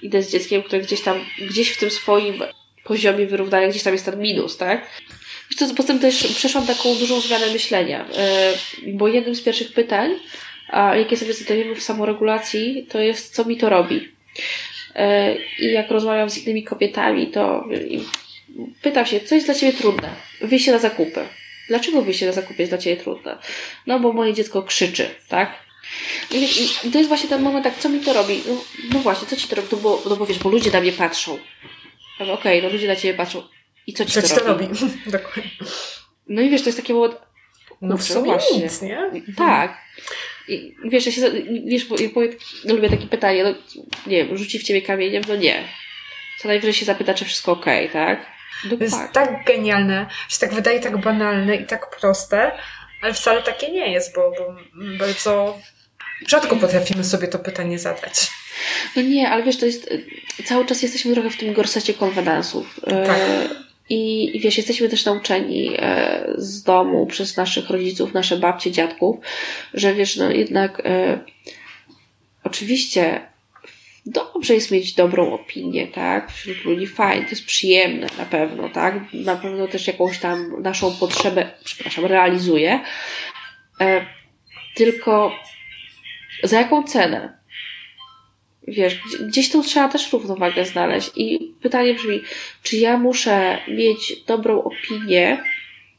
idę 0.02 0.24
z 0.24 0.32
dzieckiem, 0.32 0.64
które 0.64 0.82
gdzieś 0.82 1.02
tam, 1.02 1.26
gdzieś 1.50 1.70
w 1.70 1.80
tym 1.80 1.92
swoim 1.92 2.44
poziomie 2.84 3.26
wyrównania, 3.26 3.68
gdzieś 3.68 3.84
tam 3.84 3.94
jest 3.94 4.06
ten 4.06 4.20
minus, 4.20 4.58
tak? 4.58 4.90
Wiesz 5.50 5.60
co, 5.60 5.76
potem 5.76 6.00
też 6.00 6.28
przeszłam 6.28 6.68
taką 6.68 6.96
dużą 6.96 7.22
zmianę 7.22 7.48
myślenia, 7.54 8.06
e, 8.18 8.54
bo 8.88 9.08
jednym 9.08 9.36
z 9.36 9.42
pierwszych 9.42 9.74
pytań, 9.74 10.12
jakie 10.74 11.18
sobie 11.18 11.34
zadajemy 11.34 11.76
w 11.76 11.84
samoregulacji, 11.84 12.88
to 12.90 13.00
jest, 13.00 13.36
co 13.36 13.46
mi 13.46 13.58
to 13.58 13.70
robi. 13.70 14.16
E, 14.96 15.36
I 15.60 15.72
jak 15.72 15.92
rozmawiam 15.92 16.30
z 16.30 16.38
innymi 16.38 16.64
kobietami, 16.64 17.28
to 17.28 17.66
pytam 18.82 19.06
się, 19.06 19.20
co 19.20 19.36
jest 19.36 19.48
dla 19.48 19.56
Ciebie 19.56 19.74
trudne? 19.74 20.10
Wyjście 20.42 20.72
na 20.72 20.80
zakupy. 20.80 21.28
Dlaczego 21.68 22.02
wyjście 22.02 22.26
na 22.26 22.32
zakupy 22.32 22.62
jest 22.62 22.72
dla 22.72 22.78
Ciebie 22.78 22.98
trudne? 23.04 23.38
No 23.88 24.00
bo 24.00 24.14
moje 24.14 24.34
dziecko 24.34 24.64
krzyczy, 24.64 25.10
tak? 25.28 25.66
I, 26.32 26.48
to 26.92 26.98
jest 26.98 27.08
właśnie 27.08 27.30
ten 27.30 27.42
moment, 27.42 27.64
tak, 27.64 27.78
co 27.78 27.90
mi 27.90 28.00
to 28.00 28.14
robi? 28.14 28.44
No, 28.48 28.54
no 28.94 29.00
właśnie, 29.00 29.28
co 29.28 29.36
Ci 29.36 29.48
to 29.48 29.56
robi? 29.56 29.68
No 29.72 29.78
bo, 29.78 30.02
no 30.10 30.16
bo 30.16 30.26
wiesz, 30.26 30.40
bo 30.40 30.50
ludzie 30.50 30.72
na 30.72 30.82
mnie 30.82 30.92
patrzą. 30.92 31.38
Okej, 32.16 32.32
okay, 32.32 32.62
no 32.62 32.70
ludzie 32.70 32.88
na 32.88 32.96
Ciebie 32.96 33.14
patrzą. 33.14 33.44
I 33.88 33.94
co 33.94 34.06
Ci 34.06 34.12
co 34.12 34.22
to, 34.22 34.28
ci 34.28 34.34
to 34.34 34.44
robi? 34.44 34.66
robi? 34.66 34.80
Dokładnie. 35.06 35.52
No 36.28 36.42
i 36.42 36.50
wiesz, 36.50 36.62
to 36.62 36.70
jest 36.70 36.80
takie 36.80 36.94
moment... 36.94 37.16
No 37.82 37.98
w 37.98 38.04
sumie 38.04 38.26
właśnie. 38.26 38.64
nic, 38.64 38.82
nie? 38.82 39.12
Tak. 39.38 39.78
I 40.48 40.76
wiesz, 40.84 41.06
ja 41.06 41.12
się, 41.12 41.22
wiesz, 41.66 41.86
bo, 41.86 41.96
ja 42.00 42.74
lubię 42.74 42.90
takie 42.90 43.08
pytanie, 43.08 43.44
no 43.44 43.56
nie 44.08 44.26
wiem, 44.26 44.38
rzuci 44.38 44.60
w 44.60 44.64
ciebie 44.64 44.82
kamieniem? 44.82 45.24
No 45.28 45.36
nie. 45.36 45.64
Co 46.40 46.48
najwyżej 46.48 46.74
się 46.74 46.86
zapyta, 46.86 47.14
czy 47.14 47.26
wszystko 47.26 47.52
ok, 47.52 47.66
tak? 47.94 48.26
No, 48.72 48.78
to 48.78 48.84
jest 48.84 48.96
tak. 48.96 49.12
tak 49.12 49.46
genialne, 49.46 50.06
się 50.30 50.40
tak 50.40 50.54
wydaje 50.54 50.80
tak 50.80 50.98
banalne 50.98 51.56
i 51.56 51.66
tak 51.66 52.00
proste, 52.00 52.52
ale 53.02 53.14
wcale 53.14 53.44
takie 53.44 53.72
nie 53.72 53.92
jest, 53.92 54.16
bo, 54.16 54.32
bo 54.32 54.56
bardzo 55.00 55.60
rzadko 56.28 56.56
potrafimy 56.56 57.04
sobie 57.04 57.28
to 57.28 57.40
pytanie 57.40 57.80
zadać. 57.80 58.32
No 58.96 59.02
nie, 59.02 59.30
ale 59.30 59.44
wiesz, 59.44 59.58
to 59.58 59.66
jest, 59.66 59.90
cały 60.46 60.66
czas 60.66 60.82
jesteśmy 60.82 61.14
trochę 61.14 61.30
w 61.30 61.38
tym 61.38 61.54
gorsecie 61.54 61.94
konwenansów. 61.94 62.80
Tak. 62.86 63.10
E, 63.10 63.65
i, 63.90 64.32
I 64.38 64.40
wiesz, 64.40 64.58
jesteśmy 64.58 64.90
też 64.90 65.06
nauczeni 65.06 65.72
e, 65.78 66.26
z 66.38 66.64
domu 66.64 67.06
przez 67.06 67.38
naszych 67.38 67.70
rodziców, 67.70 68.14
nasze 68.14 68.38
babcie, 68.38 68.72
dziadków, 68.72 69.16
że 69.74 69.94
wiesz, 69.94 70.16
no 70.16 70.32
jednak 70.32 70.82
e, 70.86 71.20
oczywiście 72.44 73.22
dobrze 74.06 74.54
jest 74.54 74.72
mieć 74.72 74.94
dobrą 74.94 75.34
opinię, 75.34 75.88
tak? 75.88 76.32
Wśród 76.32 76.66
ludzi 76.66 76.88
fajnie, 76.88 77.24
to 77.24 77.30
jest 77.30 77.46
przyjemne 77.46 78.08
na 78.18 78.26
pewno, 78.26 78.70
tak? 78.70 79.14
Na 79.14 79.36
pewno 79.36 79.68
też 79.68 79.88
jakąś 79.88 80.20
tam 80.20 80.62
naszą 80.62 80.96
potrzebę, 80.96 81.52
przepraszam, 81.64 82.06
realizuje. 82.06 82.80
E, 83.82 84.06
tylko 84.76 85.32
za 86.44 86.58
jaką 86.58 86.84
cenę? 86.84 87.38
Wiesz, 88.68 89.00
gdzieś 89.28 89.52
tu 89.52 89.64
trzeba 89.64 89.90
też 89.90 90.14
równowagę 90.14 90.66
znaleźć. 90.66 91.12
I 91.16 91.54
pytanie 91.62 91.94
brzmi, 91.94 92.22
czy 92.64 92.78
ja 92.78 92.98
muszę 92.98 93.58
mieć 93.68 94.24
dobrą 94.28 94.64
opinię, 94.64 95.44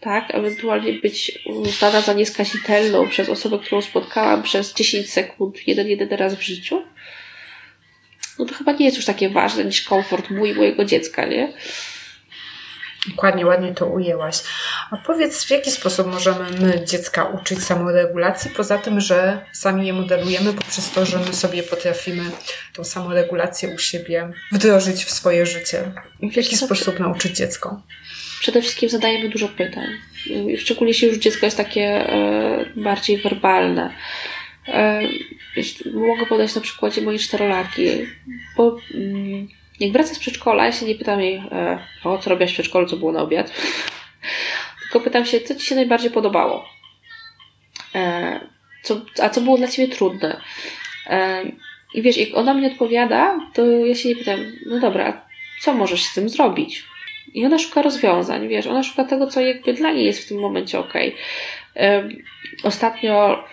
tak, 0.00 0.34
ewentualnie 0.34 0.92
być 0.92 1.38
uznana 1.46 2.00
za 2.00 2.12
nieskazitelną 2.12 3.08
przez 3.08 3.28
osobę, 3.28 3.58
którą 3.58 3.82
spotkałam 3.82 4.42
przez 4.42 4.74
10 4.74 5.10
sekund, 5.10 5.68
jeden, 5.68 5.88
jeden 5.88 6.08
raz 6.08 6.34
w 6.34 6.42
życiu? 6.42 6.82
No 8.38 8.44
to 8.44 8.54
chyba 8.54 8.72
nie 8.72 8.84
jest 8.84 8.96
już 8.96 9.06
takie 9.06 9.28
ważne 9.28 9.64
niż 9.64 9.82
komfort 9.82 10.30
mój 10.30 10.50
i 10.50 10.54
mojego 10.54 10.84
dziecka, 10.84 11.26
nie? 11.26 11.52
Dokładnie, 13.08 13.46
ładnie 13.46 13.74
to 13.74 13.86
ujęłaś. 13.86 14.42
A 14.90 14.96
powiedz, 14.96 15.44
w 15.44 15.50
jaki 15.50 15.70
sposób 15.70 16.06
możemy 16.06 16.50
my 16.60 16.84
dziecka 16.84 17.24
uczyć 17.24 17.64
samoregulacji, 17.64 18.50
poza 18.50 18.78
tym, 18.78 19.00
że 19.00 19.44
sami 19.52 19.86
je 19.86 19.92
modelujemy 19.92 20.52
poprzez 20.52 20.90
to, 20.90 21.06
że 21.06 21.18
my 21.18 21.32
sobie 21.32 21.62
potrafimy 21.62 22.22
tą 22.72 22.84
samoregulację 22.84 23.68
u 23.74 23.78
siebie 23.78 24.30
wdrożyć 24.52 25.04
w 25.04 25.10
swoje 25.10 25.46
życie. 25.46 25.92
W 26.32 26.36
jaki 26.36 26.56
sposób 26.56 27.00
nauczyć 27.00 27.36
dziecko? 27.36 27.82
Przede 28.40 28.62
wszystkim 28.62 28.88
zadajemy 28.88 29.28
dużo 29.28 29.48
pytań. 29.48 29.86
Szczególnie 30.58 30.90
jeśli 30.90 31.08
już 31.08 31.16
dziecko 31.16 31.46
jest 31.46 31.56
takie 31.56 31.82
e, 31.82 32.64
bardziej 32.76 33.18
werbalne. 33.18 33.94
E, 34.68 35.02
mogę 35.94 36.26
podać 36.26 36.54
na 36.54 36.60
przykładzie 36.60 37.02
mojej 37.02 37.20
czterolatki, 37.20 37.88
bo 38.56 38.78
mm, 38.94 39.48
jak 39.80 39.92
wraca 39.92 40.14
z 40.14 40.18
przedszkola, 40.18 40.64
ja 40.64 40.72
się 40.72 40.86
nie 40.86 40.94
pytam 40.94 41.20
jej, 41.20 41.42
e, 41.52 41.78
o 42.04 42.18
co 42.18 42.30
robiłaś 42.30 42.50
w 42.50 42.54
przedszkolu, 42.54 42.86
co 42.86 42.96
było 42.96 43.12
na 43.12 43.22
obiad, 43.22 43.52
tylko 44.82 45.00
pytam 45.00 45.26
się, 45.26 45.40
co 45.40 45.54
Ci 45.54 45.66
się 45.66 45.74
najbardziej 45.74 46.10
podobało? 46.10 46.68
E, 47.94 48.40
co, 48.82 49.00
a 49.22 49.28
co 49.28 49.40
było 49.40 49.56
dla 49.56 49.68
Ciebie 49.68 49.94
trudne? 49.94 50.40
E, 51.06 51.42
I 51.94 52.02
wiesz, 52.02 52.16
jak 52.16 52.28
ona 52.34 52.54
mi 52.54 52.66
odpowiada, 52.66 53.50
to 53.54 53.66
ja 53.66 53.94
się 53.94 54.08
jej 54.08 54.18
pytam, 54.18 54.40
no 54.66 54.80
dobra, 54.80 55.26
co 55.60 55.74
możesz 55.74 56.04
z 56.04 56.14
tym 56.14 56.28
zrobić? 56.28 56.84
I 57.34 57.46
ona 57.46 57.58
szuka 57.58 57.82
rozwiązań, 57.82 58.48
wiesz, 58.48 58.66
ona 58.66 58.82
szuka 58.82 59.04
tego, 59.04 59.26
co 59.26 59.40
jakby 59.40 59.72
dla 59.72 59.92
niej 59.92 60.06
jest 60.06 60.24
w 60.24 60.28
tym 60.28 60.40
momencie 60.40 60.78
ok. 60.78 60.94
Ostatnio 62.62 63.44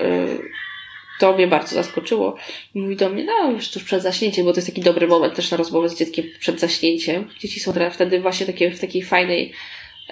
to 1.19 1.33
mnie 1.33 1.47
bardzo 1.47 1.75
zaskoczyło. 1.75 2.37
Mówi 2.73 2.95
do 2.95 3.09
mnie, 3.09 3.23
no 3.23 3.51
już 3.51 3.69
tuż 3.69 3.83
przed 3.83 4.03
zaśnięciem, 4.03 4.45
bo 4.45 4.51
to 4.51 4.57
jest 4.57 4.67
taki 4.67 4.81
dobry 4.81 5.07
moment 5.07 5.35
też 5.35 5.51
na 5.51 5.57
rozmowę 5.57 5.89
z 5.89 5.99
dzieckiem 5.99 6.25
przed 6.39 6.59
zaśnięciem. 6.59 7.29
Dzieci 7.39 7.59
są 7.59 7.73
wtedy 7.91 8.21
właśnie 8.21 8.45
takie, 8.45 8.71
w 8.71 8.79
takiej 8.79 9.03
fajnej 9.03 9.53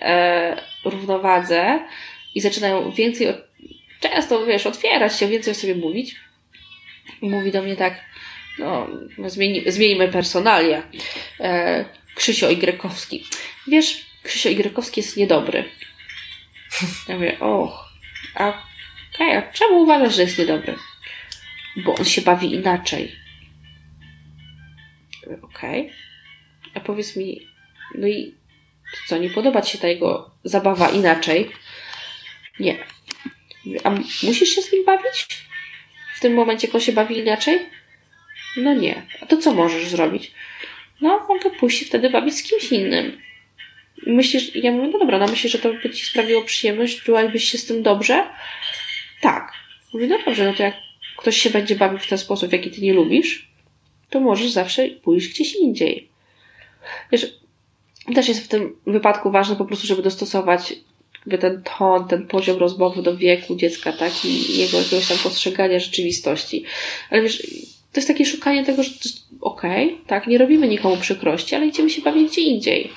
e, 0.01 0.61
równowadze 0.85 1.79
i 2.35 2.41
zaczynają 2.41 2.91
więcej, 2.91 3.27
często 3.99 4.45
wiesz, 4.45 4.65
otwierać 4.65 5.19
się, 5.19 5.27
więcej 5.27 5.51
o 5.51 5.55
sobie 5.55 5.75
mówić. 5.75 6.15
Mówi 7.21 7.51
do 7.51 7.61
mnie 7.61 7.75
tak, 7.75 8.05
no, 8.59 8.87
zmieni, 9.25 9.71
zmienimy 9.71 10.07
personalia. 10.07 10.83
E, 11.39 11.85
Krzysio 12.15 12.49
Igrykowski. 12.49 13.25
Wiesz, 13.67 14.05
Krzysio 14.23 14.49
Igrykowski 14.49 15.01
jest 15.01 15.17
niedobry. 15.17 15.63
Ja 17.07 17.15
mówię, 17.15 17.39
och, 17.39 17.89
a, 18.35 18.63
okay, 19.15 19.37
a 19.37 19.51
czemu 19.51 19.81
uważasz, 19.81 20.15
że 20.15 20.21
jest 20.21 20.37
niedobry? 20.37 20.75
Bo 21.77 21.95
on 21.95 22.05
się 22.05 22.21
bawi 22.21 22.53
inaczej. 22.53 23.11
Okej. 25.41 25.81
Okay. 25.81 25.93
A 26.73 26.79
powiedz 26.79 27.15
mi, 27.15 27.47
no 27.95 28.07
i 28.07 28.35
co, 29.07 29.17
nie 29.17 29.29
podoba 29.29 29.61
Ci 29.61 29.71
się 29.71 29.77
ta 29.77 29.87
jego 29.87 30.31
zabawa 30.43 30.89
inaczej? 30.89 31.51
Nie. 32.59 32.77
A 33.83 33.89
musisz 34.23 34.49
się 34.49 34.61
z 34.61 34.73
nim 34.73 34.85
bawić? 34.85 35.27
W 36.15 36.19
tym 36.19 36.33
momencie, 36.33 36.67
jak 36.67 36.75
on 36.75 36.81
się 36.81 36.91
bawi 36.91 37.17
inaczej? 37.17 37.59
No 38.57 38.73
nie. 38.73 39.03
A 39.21 39.25
to 39.25 39.37
co 39.37 39.53
możesz 39.53 39.87
zrobić? 39.87 40.31
No, 41.01 41.25
mogę 41.29 41.49
pójść 41.49 41.79
się 41.79 41.85
wtedy 41.85 42.09
bawić 42.09 42.35
z 42.35 42.43
kimś 42.43 42.71
innym. 42.71 43.21
Myślisz, 44.07 44.55
ja 44.55 44.71
mówię, 44.71 44.89
no 44.93 44.99
dobra, 44.99 45.17
no 45.17 45.27
myślisz, 45.27 45.51
że 45.51 45.59
to 45.59 45.73
by 45.73 45.89
Ci 45.89 46.05
sprawiło 46.05 46.41
przyjemność? 46.41 47.01
Czułabyś 47.01 47.51
się 47.51 47.57
z 47.57 47.65
tym 47.65 47.83
dobrze? 47.83 48.27
Tak. 49.21 49.53
Mówię, 49.93 50.07
no 50.07 50.19
dobrze, 50.25 50.45
no 50.45 50.53
to 50.53 50.63
jak 50.63 50.75
ktoś 51.21 51.37
się 51.37 51.49
będzie 51.49 51.75
bawił 51.75 51.99
w 51.99 52.07
ten 52.07 52.17
sposób, 52.17 52.49
w 52.49 52.53
jaki 52.53 52.71
ty 52.71 52.81
nie 52.81 52.93
lubisz, 52.93 53.51
to 54.09 54.19
możesz 54.19 54.51
zawsze 54.51 54.89
pójść 54.89 55.27
gdzieś 55.27 55.55
indziej. 55.55 56.09
Wiesz, 57.11 57.39
też 58.15 58.27
jest 58.27 58.43
w 58.43 58.47
tym 58.47 58.75
wypadku 58.87 59.31
ważne 59.31 59.55
po 59.55 59.65
prostu, 59.65 59.87
żeby 59.87 60.01
dostosować 60.01 60.73
ten 61.41 61.63
ton, 61.77 62.07
ten 62.07 62.27
poziom 62.27 62.57
rozmowy 62.57 63.01
do 63.01 63.17
wieku 63.17 63.55
dziecka, 63.55 63.93
tak, 63.93 64.25
i 64.25 64.57
jego 64.57 64.77
jakiegoś 64.77 65.07
tam 65.07 65.17
postrzegania 65.17 65.79
rzeczywistości. 65.79 66.63
Ale 67.09 67.21
wiesz, 67.21 67.41
to 67.91 67.99
jest 67.99 68.07
takie 68.07 68.25
szukanie 68.25 68.65
tego, 68.65 68.83
że 68.83 68.91
okej, 69.41 69.93
okay, 69.93 70.05
tak, 70.07 70.27
nie 70.27 70.37
robimy 70.37 70.67
nikomu 70.67 70.97
przykrości, 70.97 71.55
ale 71.55 71.67
idziemy 71.67 71.89
się 71.89 72.01
bawić 72.01 72.31
gdzie 72.31 72.41
indziej. 72.41 72.91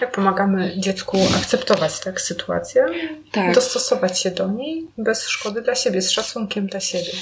Jak 0.00 0.12
pomagamy 0.12 0.74
dziecku 0.76 1.18
akceptować 1.36 2.00
tak 2.00 2.20
sytuację, 2.20 2.84
tak. 3.32 3.54
dostosować 3.54 4.20
się 4.20 4.30
do 4.30 4.48
niej 4.48 4.86
bez 4.98 5.28
szkody 5.28 5.62
dla 5.62 5.74
siebie, 5.74 6.02
z 6.02 6.10
szacunkiem 6.10 6.66
dla 6.66 6.80
siebie. 6.80 7.12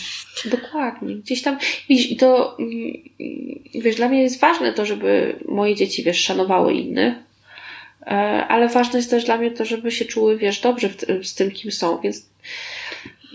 Dokładnie. 0.45 1.15
Gdzieś 1.15 1.43
tam, 1.43 1.59
widzisz, 1.89 2.11
i 2.11 2.17
to, 2.17 2.57
mm, 2.59 2.93
wiesz, 3.75 3.97
dla 3.97 4.09
mnie 4.09 4.23
jest 4.23 4.41
ważne 4.41 4.73
to, 4.73 4.87
żeby 4.87 5.39
moje 5.49 5.75
dzieci, 5.75 6.03
wiesz, 6.03 6.25
szanowały 6.25 6.75
innych, 6.75 7.15
e, 8.07 8.11
ale 8.49 8.69
ważne 8.69 8.99
jest 8.99 9.11
też 9.11 9.25
dla 9.25 9.37
mnie 9.37 9.51
to, 9.51 9.65
żeby 9.65 9.91
się 9.91 10.05
czuły, 10.05 10.37
wiesz, 10.37 10.61
dobrze 10.61 10.89
z 11.23 11.35
tym, 11.35 11.51
kim 11.51 11.73
są, 11.73 12.01
więc 12.01 12.27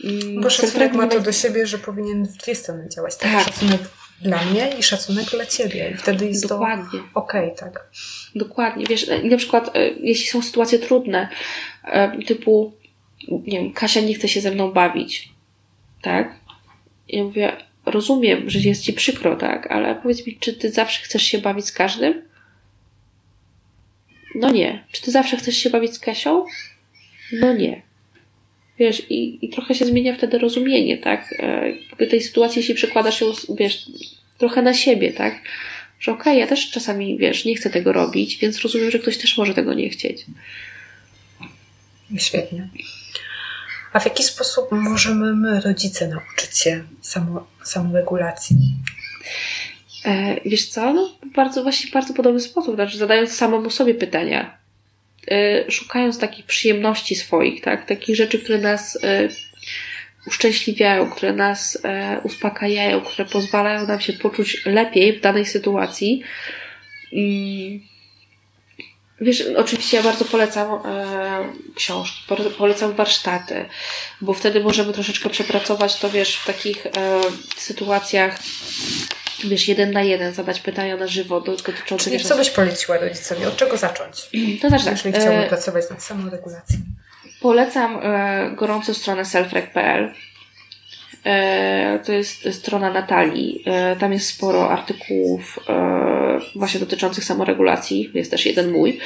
mm, 0.04 0.42
bo 0.42 0.50
szacunek 0.50 0.94
ma 0.94 1.08
to 1.08 1.20
do 1.20 1.32
siebie, 1.32 1.68
że 1.68 1.78
powinien 1.78 2.26
w 2.26 2.38
dwie 2.38 2.56
strony 2.56 2.90
działać. 2.90 3.18
Tak? 3.18 3.32
tak. 3.32 3.44
Szacunek 3.44 3.82
dla 4.22 4.46
mnie 4.46 4.70
i 4.80 4.84
szacunek 4.84 5.26
dla 5.30 5.46
ciebie. 5.46 5.92
I 5.92 5.98
wtedy 5.98 6.28
jest 6.28 6.48
Dokładnie. 6.48 7.00
to 7.00 7.20
okej, 7.20 7.54
okay, 7.54 7.58
tak. 7.58 7.90
Dokładnie. 8.36 8.86
Wiesz, 8.86 9.08
na 9.24 9.38
przykład, 9.38 9.76
e, 9.76 9.90
jeśli 9.90 10.28
są 10.28 10.42
sytuacje 10.42 10.80
trudne, 10.80 11.30
e, 11.84 12.24
typu, 12.24 12.74
nie 13.28 13.60
wiem, 13.60 13.74
Kasia 13.74 14.02
nie 14.02 14.14
chce 14.14 14.28
się 14.28 14.42
ze 14.42 14.52
mną 14.52 14.72
bawić, 14.72 15.30
tak? 16.02 16.36
Ja 17.08 17.24
mówię, 17.24 17.58
rozumiem, 17.86 18.50
że 18.50 18.60
jest 18.60 18.84
ci 18.84 18.94
przykro, 18.94 19.36
tak? 19.36 19.72
Ale 19.72 19.96
powiedz 19.96 20.28
mi, 20.28 20.38
czy 20.40 20.54
ty 20.54 20.72
zawsze 20.72 21.04
chcesz 21.04 21.24
się 21.24 21.38
bawić 21.38 21.66
z 21.66 21.72
każdym? 21.72 22.22
No 24.36 24.50
nie. 24.52 24.84
Czy 24.92 25.02
ty 25.02 25.12
zawsze 25.12 25.38
chcesz 25.38 25.58
się 25.58 25.70
bawić 25.70 25.94
z 25.94 26.00
Kasią? 26.00 26.46
No 27.34 27.54
nie. 27.54 27.82
Wiesz, 28.82 29.10
i, 29.10 29.46
i 29.46 29.50
trochę 29.50 29.76
się 29.76 29.86
zmienia 29.86 30.16
wtedy 30.16 30.38
rozumienie, 30.38 30.98
tak? 30.98 31.36
Jakby 31.90 32.08
tej 32.08 32.22
sytuacji, 32.22 32.60
jeśli 32.60 32.76
przekładasz 32.76 33.22
ją, 33.22 33.28
wiesz, 33.50 33.86
trochę 34.38 34.62
na 34.62 34.74
siebie, 34.74 35.14
tak? 35.14 35.42
Że 36.00 36.12
okej, 36.12 36.22
okay, 36.22 36.36
ja 36.36 36.48
też 36.48 36.72
czasami, 36.72 37.18
wiesz, 37.18 37.46
nie 37.46 37.56
chcę 37.56 37.70
tego 37.70 37.94
robić, 37.94 38.38
więc 38.38 38.62
rozumiem, 38.62 38.92
że 38.92 39.00
ktoś 39.00 39.18
też 39.18 39.38
może 39.38 39.54
tego 39.54 39.74
nie 39.74 39.90
chcieć. 39.90 40.26
Świetnie. 42.18 42.70
A 43.94 44.00
w 44.00 44.06
jaki 44.06 44.24
sposób 44.24 44.72
możemy 44.72 45.36
my, 45.36 45.62
rodzice, 45.62 46.08
nauczyć 46.08 46.58
się 46.58 46.84
samo, 47.02 47.48
samoregulacji? 47.64 48.58
E, 50.06 50.36
wiesz 50.46 50.68
co? 50.68 50.94
No, 50.94 51.18
bardzo, 51.36 51.64
właśnie 51.64 51.92
bardzo 51.92 52.14
podobny 52.14 52.40
sposób, 52.40 52.76
znaczy 52.76 52.98
zadając 52.98 53.32
samemu 53.32 53.70
sobie 53.70 53.94
pytania. 53.94 54.61
E, 55.28 55.72
szukając 55.72 56.20
takich 56.20 56.46
przyjemności 56.46 57.16
swoich, 57.16 57.62
tak? 57.62 57.86
Takich 57.86 58.16
rzeczy, 58.16 58.40
które 58.40 58.58
nas 58.58 59.00
e, 59.04 59.30
uszczęśliwiają, 60.28 61.10
które 61.10 61.34
nas 61.34 61.78
e, 61.84 62.22
uspokajają, 62.24 63.02
które 63.02 63.26
pozwalają 63.26 63.88
nam 63.88 64.02
się 64.02 64.14
poczuć 64.14 64.66
lepiej 64.66 65.14
w 65.14 65.22
danej 65.22 65.46
sytuacji. 65.46 66.24
Mm. 67.14 67.92
Wiesz, 69.22 69.44
oczywiście 69.58 69.98
ja 69.98 70.04
bardzo 70.04 70.26
polecam 70.26 70.72
e, 70.72 71.54
książki, 71.76 72.24
polecam 72.58 72.94
warsztaty, 72.94 73.66
bo 74.22 74.34
wtedy 74.34 74.60
możemy 74.60 74.94
troszeczkę 74.94 75.30
przepracować 75.30 76.00
to, 76.00 76.10
wiesz, 76.10 76.36
w 76.36 76.46
takich 76.46 76.86
e, 76.86 76.92
sytuacjach, 77.58 78.40
wiesz, 79.50 79.68
jeden 79.68 79.92
na 79.92 80.02
jeden, 80.02 80.34
zadać 80.34 80.60
pytania 80.60 80.98
na 80.98 81.08
żywo 81.08 81.42
dotyczące... 81.42 82.04
Czyli 82.12 82.24
co 82.24 82.38
byś 82.38 82.50
poleciła 82.50 82.98
rodzicowi? 82.98 83.46
Od 83.46 83.56
czego 83.56 83.78
zacząć? 83.78 84.30
To 84.62 84.70
znaczy 84.70 84.86
tak. 84.86 84.94
Jeżeli 84.94 85.16
chciałby 85.16 85.46
e, 85.46 85.50
pracować 85.50 85.90
nad 85.90 86.04
samoregulacją. 86.04 86.78
Polecam 87.42 88.00
e, 88.04 88.52
gorąco 88.56 88.94
stronę 88.94 89.26
selfrec.pl. 89.26 90.14
E, 91.26 92.00
to 92.06 92.12
jest 92.12 92.54
strona 92.54 92.94
Natalii. 92.94 93.64
E, 93.66 93.96
tam 93.96 94.14
jest 94.14 94.28
sporo 94.28 94.70
artykułów 94.70 95.60
e, 95.70 96.40
właśnie 96.56 96.80
dotyczących 96.80 97.24
samoregulacji. 97.24 98.12
Jest 98.14 98.32
też 98.32 98.46
jeden 98.46 98.72
mój. 98.72 99.00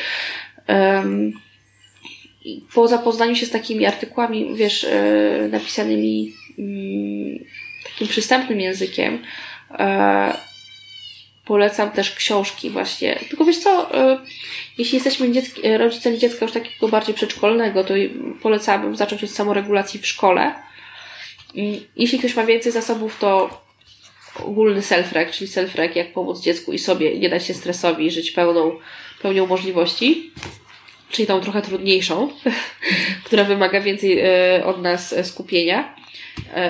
Po 2.74 2.88
zapoznaniu 2.88 3.36
się 3.36 3.46
z 3.46 3.52
takimi 3.52 3.86
artykułami, 3.86 4.56
wiesz, 4.56 4.84
e, 4.84 5.50
napisanymi 5.52 6.34
mm, 6.60 7.46
takim 7.84 8.08
przystępnym 8.08 8.60
językiem, 8.60 9.24
Polecam 11.46 11.92
też 11.92 12.16
książki 12.16 12.70
właśnie. 12.70 13.20
Tylko 13.30 13.46
wiesz 13.46 13.58
co, 13.58 13.98
e, 13.98 14.20
jeśli 14.78 14.96
jesteśmy 14.96 15.32
dziecki, 15.32 15.68
e, 15.68 15.78
rodzicem 15.78 16.18
dziecka 16.18 16.46
już 16.46 16.54
takiego 16.54 16.88
bardziej 16.88 17.16
przedszkolnego, 17.16 17.84
to 17.84 17.94
polecałabym 18.42 18.96
zacząć 18.96 19.24
od 19.24 19.30
samoregulacji 19.30 20.00
w 20.00 20.08
szkole. 20.08 20.54
Mm, 21.56 21.76
jeśli 21.96 22.20
ktoś 22.20 22.36
ma 22.36 22.46
więcej 22.46 22.72
zasobów, 22.72 23.20
to 23.20 23.62
ogólny 24.44 24.82
self-rec, 24.82 25.32
czyli 25.32 25.52
self-rec, 25.52 25.96
jak 25.96 26.14
pomóc 26.14 26.42
dziecku 26.42 26.74
i 26.74 26.80
sobie 26.80 27.20
nie 27.20 27.30
dać 27.30 27.46
się 27.46 27.54
stresowi, 27.54 28.12
żyć 28.12 28.32
pełną, 28.32 28.80
pełnią 29.22 29.46
możliwości. 29.46 30.32
Czyli 31.10 31.28
tą 31.28 31.42
trochę 31.42 31.62
trudniejszą, 31.62 32.32
która 33.26 33.44
wymaga 33.44 33.82
więcej 33.82 34.20
e, 34.20 34.66
od 34.66 34.82
nas 34.82 35.16
skupienia 35.24 35.96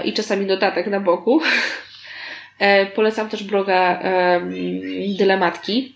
i 0.05 0.13
czasami 0.13 0.45
notatek 0.45 0.87
na 0.87 0.99
boku. 0.99 1.41
E, 2.59 2.85
polecam 2.85 3.29
też 3.29 3.43
bloga 3.43 4.01
Dylematki. 5.17 5.95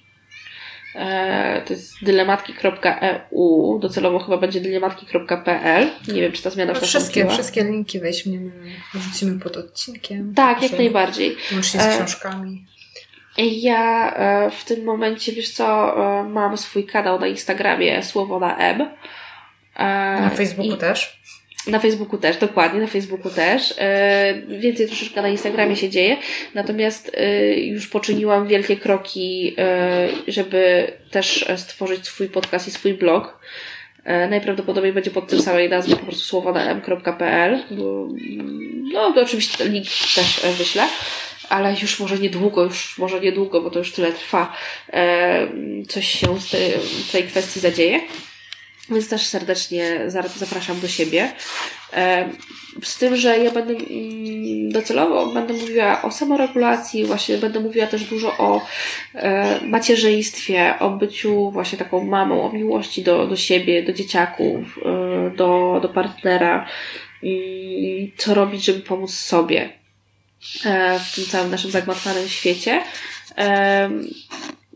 E, 0.95 1.61
to 1.61 1.73
jest 1.73 2.05
dylematki.eu. 2.05 3.79
Docelowo 3.81 4.19
chyba 4.19 4.37
będzie 4.37 4.61
dylematki.pl. 4.61 5.89
Nie 6.07 6.21
wiem, 6.21 6.31
czy 6.31 6.43
ta 6.43 6.49
zmiana 6.49 6.73
no, 6.73 6.79
Wszystkie, 6.79 7.29
wszystkie 7.29 7.63
linki 7.63 7.99
weźmiemy, 7.99 8.51
wrzucimy 8.93 9.39
pod 9.39 9.57
odcinkiem. 9.57 10.33
Tak, 10.35 10.63
jak 10.63 10.71
najbardziej. 10.71 11.35
Łącznie 11.53 11.79
z 11.79 11.83
e, 11.85 11.95
książkami. 11.95 12.65
Ja 13.37 14.13
w 14.51 14.65
tym 14.65 14.83
momencie, 14.83 15.31
wiesz 15.31 15.49
co, 15.49 15.95
mam 16.29 16.57
swój 16.57 16.85
kanał 16.85 17.19
na 17.19 17.27
Instagramie 17.27 18.03
Słowo 18.03 18.39
na 18.39 18.57
M. 18.57 18.89
Na 20.21 20.29
Facebooku 20.29 20.75
I... 20.75 20.77
też? 20.77 21.18
Na 21.69 21.79
Facebooku 21.79 22.17
też, 22.17 22.37
dokładnie, 22.37 22.81
na 22.81 22.87
Facebooku 22.87 23.31
też. 23.31 23.73
E, 23.77 24.33
więcej 24.47 24.87
troszeczkę 24.87 25.21
na 25.21 25.29
Instagramie 25.29 25.75
się 25.75 25.89
dzieje, 25.89 26.17
natomiast 26.53 27.11
e, 27.13 27.53
już 27.59 27.87
poczyniłam 27.87 28.47
wielkie 28.47 28.77
kroki, 28.77 29.55
e, 29.57 30.07
żeby 30.27 30.91
też 31.11 31.45
stworzyć 31.57 32.05
swój 32.05 32.29
podcast 32.29 32.67
i 32.67 32.71
swój 32.71 32.93
blog. 32.93 33.39
Najprawdopodobniej 34.29 34.93
będzie 34.93 35.11
pod 35.11 35.27
tym 35.27 35.41
samej 35.41 35.69
nazwą 35.69 35.95
po 35.95 36.05
prostu 36.05 36.23
słowo 36.23 36.51
na 36.51 36.71
m.pl. 36.71 37.63
No, 38.93 39.13
to 39.13 39.21
oczywiście 39.21 39.65
link 39.65 39.85
też 40.15 40.41
wyślę, 40.57 40.87
ale 41.49 41.75
już 41.81 41.99
może 41.99 42.19
niedługo, 42.19 42.63
już 42.63 42.97
może 42.97 43.19
niedługo, 43.19 43.61
bo 43.61 43.69
to 43.69 43.79
już 43.79 43.91
tyle 43.91 44.11
trwa, 44.11 44.53
coś 45.87 46.07
się 46.07 46.39
z 46.39 46.49
tej, 46.49 46.71
z 47.07 47.11
tej 47.11 47.23
kwestii 47.23 47.59
zadzieje. 47.59 47.99
Więc 48.91 49.09
też 49.09 49.25
serdecznie 49.25 49.99
zapraszam 50.37 50.79
do 50.79 50.87
siebie. 50.87 51.31
E, 51.93 52.29
z 52.83 52.97
tym, 52.97 53.15
że 53.15 53.37
ja 53.37 53.51
będę 53.51 53.73
mm, 53.73 54.71
docelowo 54.71 55.33
będę 55.33 55.53
mówiła 55.53 56.01
o 56.01 56.11
samoregulacji, 56.11 57.05
właśnie 57.05 57.37
będę 57.37 57.59
mówiła 57.59 57.87
też 57.87 58.03
dużo 58.03 58.37
o 58.37 58.61
e, 59.15 59.59
macierzyństwie, 59.61 60.73
o 60.79 60.89
byciu 60.89 61.51
właśnie 61.51 61.77
taką 61.77 62.03
mamą, 62.03 62.43
o 62.43 62.53
miłości 62.53 63.03
do, 63.03 63.27
do 63.27 63.35
siebie, 63.35 63.83
do 63.83 63.93
dzieciaków, 63.93 64.79
e, 64.85 65.31
do, 65.35 65.79
do 65.81 65.89
partnera, 65.89 66.67
co 68.17 68.33
robić, 68.33 68.65
żeby 68.65 68.79
pomóc 68.79 69.13
sobie 69.13 69.69
w 70.99 71.15
tym 71.15 71.25
całym 71.25 71.51
naszym 71.51 71.71
zagmatwanym 71.71 72.27
świecie. 72.27 72.81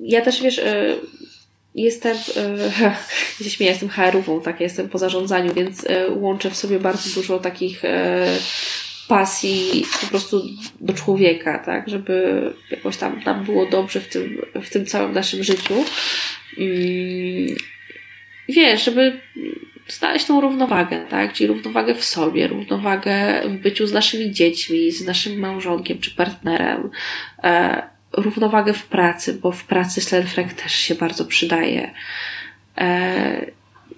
Ja 0.02 0.22
też 0.22 0.42
wiesz, 0.42 0.62
Jestem, 1.76 2.18
e, 2.38 2.96
się 3.44 3.50
śmieję, 3.50 3.72
jestem 3.72 3.90
HR-ową, 3.90 4.42
tak, 4.42 4.62
jestem 4.62 4.90
po 4.90 4.98
zarządzaniu, 4.98 5.54
więc 5.54 5.86
e, 5.90 6.10
łączę 6.10 6.50
w 6.50 6.56
sobie 6.56 6.80
bardzo 6.80 7.16
dużo 7.16 7.40
takich 7.40 7.86
e, 7.86 8.28
pasji 9.08 9.86
po 10.02 10.08
prostu 10.08 10.44
do 10.82 10.94
człowieka, 10.94 11.60
tak, 11.60 11.90
żeby 11.90 12.42
jakoś 12.72 12.98
tam 12.98 13.22
nam 13.26 13.46
było 13.46 13.66
dobrze 13.66 14.00
w 14.00 14.08
tym, 14.08 14.42
w 14.62 14.70
tym 14.70 14.86
całym 14.86 15.14
naszym 15.14 15.44
życiu. 15.44 15.74
Mm, 16.58 17.56
wiesz, 18.50 18.86
żeby 18.86 19.22
znaleźć 19.88 20.26
tą 20.26 20.42
równowagę, 20.42 21.06
tak? 21.10 21.34
Czyli 21.34 21.48
równowagę 21.48 21.96
w 21.96 22.06
sobie, 22.06 22.48
równowagę 22.48 23.42
w 23.50 23.58
byciu 23.58 23.88
z 23.88 23.94
naszymi 23.94 24.32
dziećmi, 24.32 24.92
z 24.92 25.06
naszym 25.06 25.40
małżonkiem 25.40 26.00
czy 26.00 26.12
partnerem, 26.12 26.90
równowagę 28.18 28.74
w 28.74 28.86
pracy, 28.86 29.34
bo 29.34 29.52
w 29.52 29.64
pracy 29.64 30.02
self 30.02 30.36
też 30.64 30.72
się 30.72 30.96
bardzo 30.96 31.26
przydaje. 31.26 31.94
E, 32.78 33.46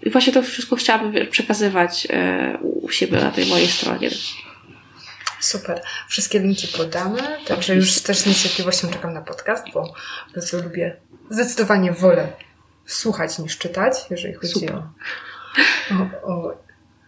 I 0.03 0.09
właśnie 0.09 0.33
to 0.33 0.41
wszystko 0.41 0.75
chciałabym 0.75 1.27
przekazywać 1.27 2.07
e, 2.09 2.57
u 2.61 2.89
siebie 2.89 3.17
na 3.17 3.31
tej 3.31 3.45
mojej 3.45 3.67
stronie. 3.67 4.09
Super. 5.39 5.81
Wszystkie 6.07 6.39
linki 6.39 6.67
podamy. 6.67 7.21
Także 7.47 7.75
już 7.75 8.01
też 8.01 8.17
z 8.17 8.25
niecierpliwością 8.25 8.89
czekam 8.89 9.13
na 9.13 9.21
podcast, 9.21 9.65
bo 9.73 9.93
bardzo 10.35 10.61
lubię, 10.61 10.95
zdecydowanie 11.29 11.91
wolę 11.91 12.27
słuchać 12.85 13.39
niż 13.39 13.57
czytać, 13.57 13.93
jeżeli 14.09 14.33
chodzi 14.33 14.69
o, 14.69 14.83
o, 15.91 16.33
o 16.33 16.53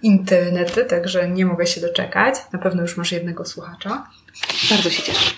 internety, 0.02 0.86
także 0.86 1.30
nie 1.30 1.46
mogę 1.46 1.68
się 1.68 1.82
doczekać. 1.82 2.36
Na 2.54 2.60
pewno 2.60 2.82
już 2.82 2.98
masz 2.98 3.12
jednego 3.12 3.46
słuchacza. 3.46 4.08
Bardzo 4.70 4.90
się 4.90 5.04
cieszę. 5.04 5.32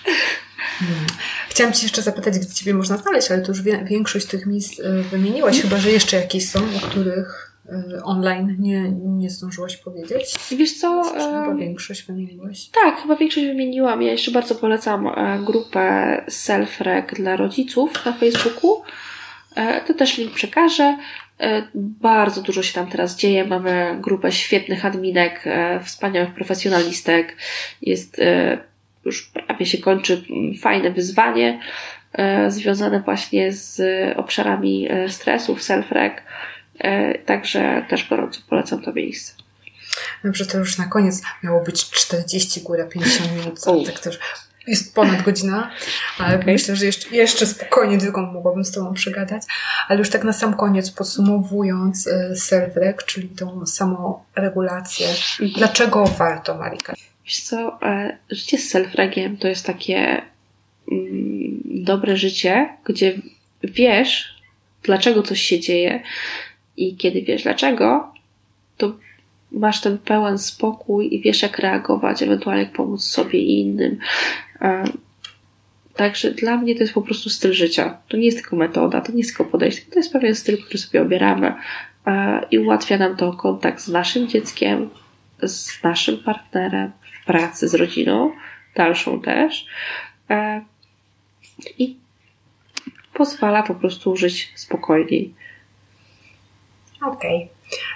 Hmm. 0.78 1.06
Chciałam 1.50 1.72
Cię 1.72 1.82
jeszcze 1.82 2.02
zapytać, 2.02 2.38
gdzie 2.38 2.54
Ciebie 2.54 2.74
można 2.74 2.96
znaleźć, 2.96 3.30
ale 3.30 3.42
to 3.42 3.52
już 3.52 3.62
większość 3.62 4.26
tych 4.26 4.46
miejsc 4.46 4.78
y, 4.78 5.02
wymieniłaś, 5.02 5.62
chyba 5.62 5.76
że 5.76 5.90
jeszcze 5.90 6.16
jakieś 6.16 6.48
są, 6.48 6.60
o 6.76 6.86
których 6.86 7.52
y, 7.66 8.02
online 8.02 8.56
nie, 8.58 8.90
nie 8.92 9.30
zdążyłaś 9.30 9.76
powiedzieć. 9.76 10.34
Wiesz 10.50 10.78
co? 10.78 11.02
Chyba 11.12 11.54
większość 11.54 12.02
wymieniłaś. 12.02 12.68
Tak, 12.84 13.02
chyba 13.02 13.16
większość 13.16 13.46
wymieniłam. 13.46 14.02
Ja 14.02 14.12
jeszcze 14.12 14.30
bardzo 14.30 14.54
polecam 14.54 15.06
e, 15.06 15.38
grupę 15.46 16.24
Selfreg 16.28 17.14
dla 17.14 17.36
rodziców 17.36 18.04
na 18.04 18.12
Facebooku. 18.12 18.82
E, 19.56 19.80
to 19.80 19.94
też 19.94 20.18
link 20.18 20.34
przekażę. 20.34 20.98
E, 21.40 21.62
bardzo 21.74 22.42
dużo 22.42 22.62
się 22.62 22.74
tam 22.74 22.86
teraz 22.86 23.16
dzieje. 23.16 23.44
Mamy 23.44 23.98
grupę 24.00 24.32
świetnych 24.32 24.84
adminek, 24.84 25.44
wspaniałych 25.84 26.34
profesjonalistek. 26.34 27.36
Jest 27.82 28.20
już 29.04 29.22
prawie 29.22 29.66
się 29.66 29.78
kończy 29.78 30.22
fajne 30.60 30.90
wyzwanie 30.90 31.60
e, 32.12 32.50
związane 32.50 33.00
właśnie 33.00 33.52
z 33.52 33.80
obszarami 34.18 34.86
e, 34.90 35.08
stresów, 35.08 35.60
self-rec. 35.60 36.12
E, 36.78 37.18
także 37.18 37.86
też 37.88 38.08
gorąco 38.08 38.40
polecam 38.48 38.82
to 38.82 38.92
miejsce. 38.92 39.32
Dobrze, 40.24 40.46
to 40.46 40.58
już 40.58 40.78
na 40.78 40.84
koniec 40.84 41.22
miało 41.44 41.64
być 41.64 41.90
40 41.90 42.60
góra 42.60 42.84
50 42.84 43.36
minut. 43.36 43.86
Tak 43.86 43.98
też 43.98 44.18
jest 44.66 44.94
ponad 44.94 45.22
godzina, 45.22 45.70
ale 46.18 46.34
okay. 46.34 46.52
myślę, 46.52 46.76
że 46.76 46.86
jeszcze, 46.86 47.16
jeszcze 47.16 47.46
spokojnie 47.46 47.98
tylko 47.98 48.22
mogłabym 48.22 48.64
z 48.64 48.72
Tobą 48.72 48.94
przegadać. 48.94 49.42
Ale 49.88 49.98
już 49.98 50.10
tak 50.10 50.24
na 50.24 50.32
sam 50.32 50.54
koniec, 50.54 50.90
podsumowując 50.90 52.08
self-rec, 52.34 53.04
czyli 53.06 53.28
tą 53.28 53.66
samoregulację, 53.66 55.08
mhm. 55.08 55.50
dlaczego 55.56 56.04
warto, 56.06 56.54
Marika? 56.54 56.94
Wiesz 57.30 57.40
co, 57.40 57.82
e, 57.82 58.18
życie 58.30 58.58
z 58.58 58.74
self-regiem 58.74 59.36
to 59.38 59.48
jest 59.48 59.66
takie 59.66 60.22
mm, 60.92 61.62
dobre 61.64 62.16
życie, 62.16 62.68
gdzie 62.84 63.18
wiesz, 63.62 64.34
dlaczego 64.82 65.22
coś 65.22 65.40
się 65.40 65.60
dzieje 65.60 66.02
i 66.76 66.96
kiedy 66.96 67.22
wiesz 67.22 67.42
dlaczego, 67.42 68.12
to 68.76 68.96
masz 69.52 69.80
ten 69.80 69.98
pełen 69.98 70.38
spokój 70.38 71.14
i 71.14 71.20
wiesz 71.20 71.42
jak 71.42 71.58
reagować, 71.58 72.22
ewentualnie 72.22 72.62
jak 72.62 72.72
pomóc 72.72 73.04
sobie 73.04 73.38
i 73.38 73.60
innym. 73.60 73.98
E, 74.60 74.84
także 75.96 76.30
dla 76.30 76.56
mnie 76.56 76.74
to 76.74 76.80
jest 76.80 76.94
po 76.94 77.02
prostu 77.02 77.30
styl 77.30 77.52
życia. 77.52 77.98
To 78.08 78.16
nie 78.16 78.26
jest 78.26 78.38
tylko 78.38 78.56
metoda, 78.56 79.00
to 79.00 79.12
nie 79.12 79.18
jest 79.18 79.36
tylko 79.36 79.50
podejście, 79.50 79.82
to 79.90 79.98
jest 79.98 80.12
pewien 80.12 80.34
styl, 80.34 80.62
który 80.62 80.78
sobie 80.78 81.02
obieramy 81.02 81.54
e, 82.06 82.40
i 82.50 82.58
ułatwia 82.58 82.98
nam 82.98 83.16
to 83.16 83.32
kontakt 83.32 83.80
z 83.80 83.88
naszym 83.88 84.28
dzieckiem, 84.28 84.90
z 85.42 85.82
naszym 85.82 86.18
partnerem, 86.18 86.90
pracy 87.26 87.68
z 87.68 87.74
rodziną, 87.74 88.32
dalszą 88.74 89.20
też. 89.20 89.66
E, 90.30 90.64
I 91.78 91.96
pozwala 93.14 93.62
po 93.62 93.74
prostu 93.74 94.16
żyć 94.16 94.52
spokojniej. 94.54 95.34
Okej. 97.02 97.36
Okay. 97.36 97.48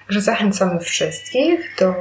Także 0.07 0.21
zachęcamy 0.21 0.81
wszystkich 0.81 1.77
do 1.79 1.95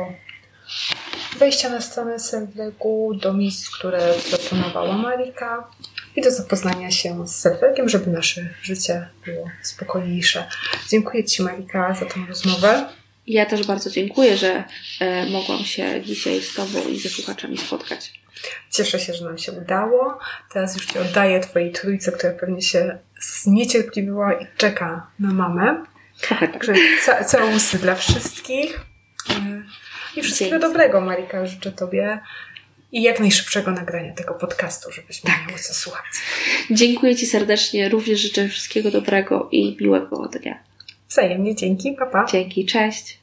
wejścia 1.39 1.69
na 1.69 1.81
stronę 1.81 2.19
Selwegu, 2.19 3.13
do 3.13 3.33
miejsc, 3.33 3.69
które 3.69 4.13
zaproponowała 4.29 4.97
Marika 4.97 5.67
i 6.15 6.21
do 6.21 6.31
zapoznania 6.31 6.91
się 6.91 7.27
z 7.27 7.35
Selwegiem, 7.35 7.89
żeby 7.89 8.11
nasze 8.11 8.49
życie 8.61 9.07
było 9.25 9.49
spokojniejsze. 9.61 10.47
Dziękuję 10.89 11.23
Ci 11.23 11.43
Marika 11.43 11.93
za 11.93 12.05
tę 12.05 12.19
rozmowę. 12.27 12.89
Ja 13.27 13.45
też 13.45 13.67
bardzo 13.67 13.89
dziękuję, 13.89 14.37
że 14.37 14.63
e, 14.99 15.25
mogłam 15.25 15.59
się 15.59 16.01
dzisiaj 16.05 16.41
z 16.41 16.53
Tobą 16.53 16.87
i 16.89 16.99
ze 16.99 17.09
słuchaczami 17.09 17.57
spotkać. 17.57 18.13
Cieszę 18.69 18.99
się, 18.99 19.13
że 19.13 19.25
nam 19.25 19.37
się 19.37 19.51
udało. 19.51 20.19
Teraz 20.53 20.75
już 20.75 20.85
Ci 20.85 20.99
oddaję 20.99 21.39
Twojej 21.39 21.71
trójce, 21.71 22.11
która 22.11 22.33
pewnie 22.33 22.61
się 22.61 22.97
zniecierpliwiła 23.21 24.33
i 24.33 24.47
czeka 24.57 25.07
na 25.19 25.33
mamę. 25.33 25.85
Tak. 26.29 26.53
Także 26.53 26.73
ca 27.05 27.23
całusy 27.23 27.79
dla 27.79 27.95
wszystkich. 27.95 28.79
E, 29.29 29.63
I 30.15 30.21
wszystkiego 30.21 30.51
Dzięki. 30.51 30.67
dobrego, 30.67 31.01
Marika, 31.01 31.45
życzę 31.45 31.71
Tobie. 31.71 32.19
I 32.91 33.01
jak 33.01 33.19
najszybszego 33.19 33.71
nagrania 33.71 34.13
tego 34.13 34.33
podcastu, 34.33 34.91
żebyśmy 34.91 35.29
tak. 35.29 35.47
mieli 35.47 35.59
co 35.59 35.73
słuchać. 35.73 36.05
Dziękuję 36.71 37.15
Ci 37.15 37.25
serdecznie. 37.25 37.89
Również 37.89 38.19
życzę 38.19 38.47
wszystkiego 38.49 38.91
dobrego 38.91 39.49
i 39.51 39.77
miłego 39.81 40.27
dnia. 40.27 40.63
Wzajemnie, 41.13 41.55
dzięki, 41.55 41.91
papa. 41.91 42.25
Dzięki, 42.31 42.65
cześć. 42.65 43.19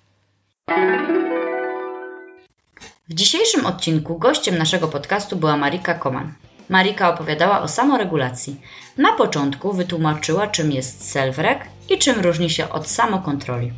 W 3.09 3.15
dzisiejszym 3.15 3.67
odcinku 3.67 4.19
gościem 4.19 4.59
naszego 4.59 4.89
podcastu 4.89 5.37
była 5.37 5.57
Marika 5.57 5.95
Koman. 5.95 6.33
Marika 6.69 7.15
opowiadała 7.15 7.63
o 7.63 7.69
samoregulacji. 7.69 8.61
Na 8.99 9.13
początku 9.13 9.73
wytłumaczyła, 9.73 10.47
czym 10.47 10.73
jest 10.73 11.15
self-rec 11.15 11.59
i 11.89 11.99
czym 11.99 12.21
różni 12.21 12.51
się 12.51 12.69
od 12.69 12.89
samokontroli. 12.89 13.73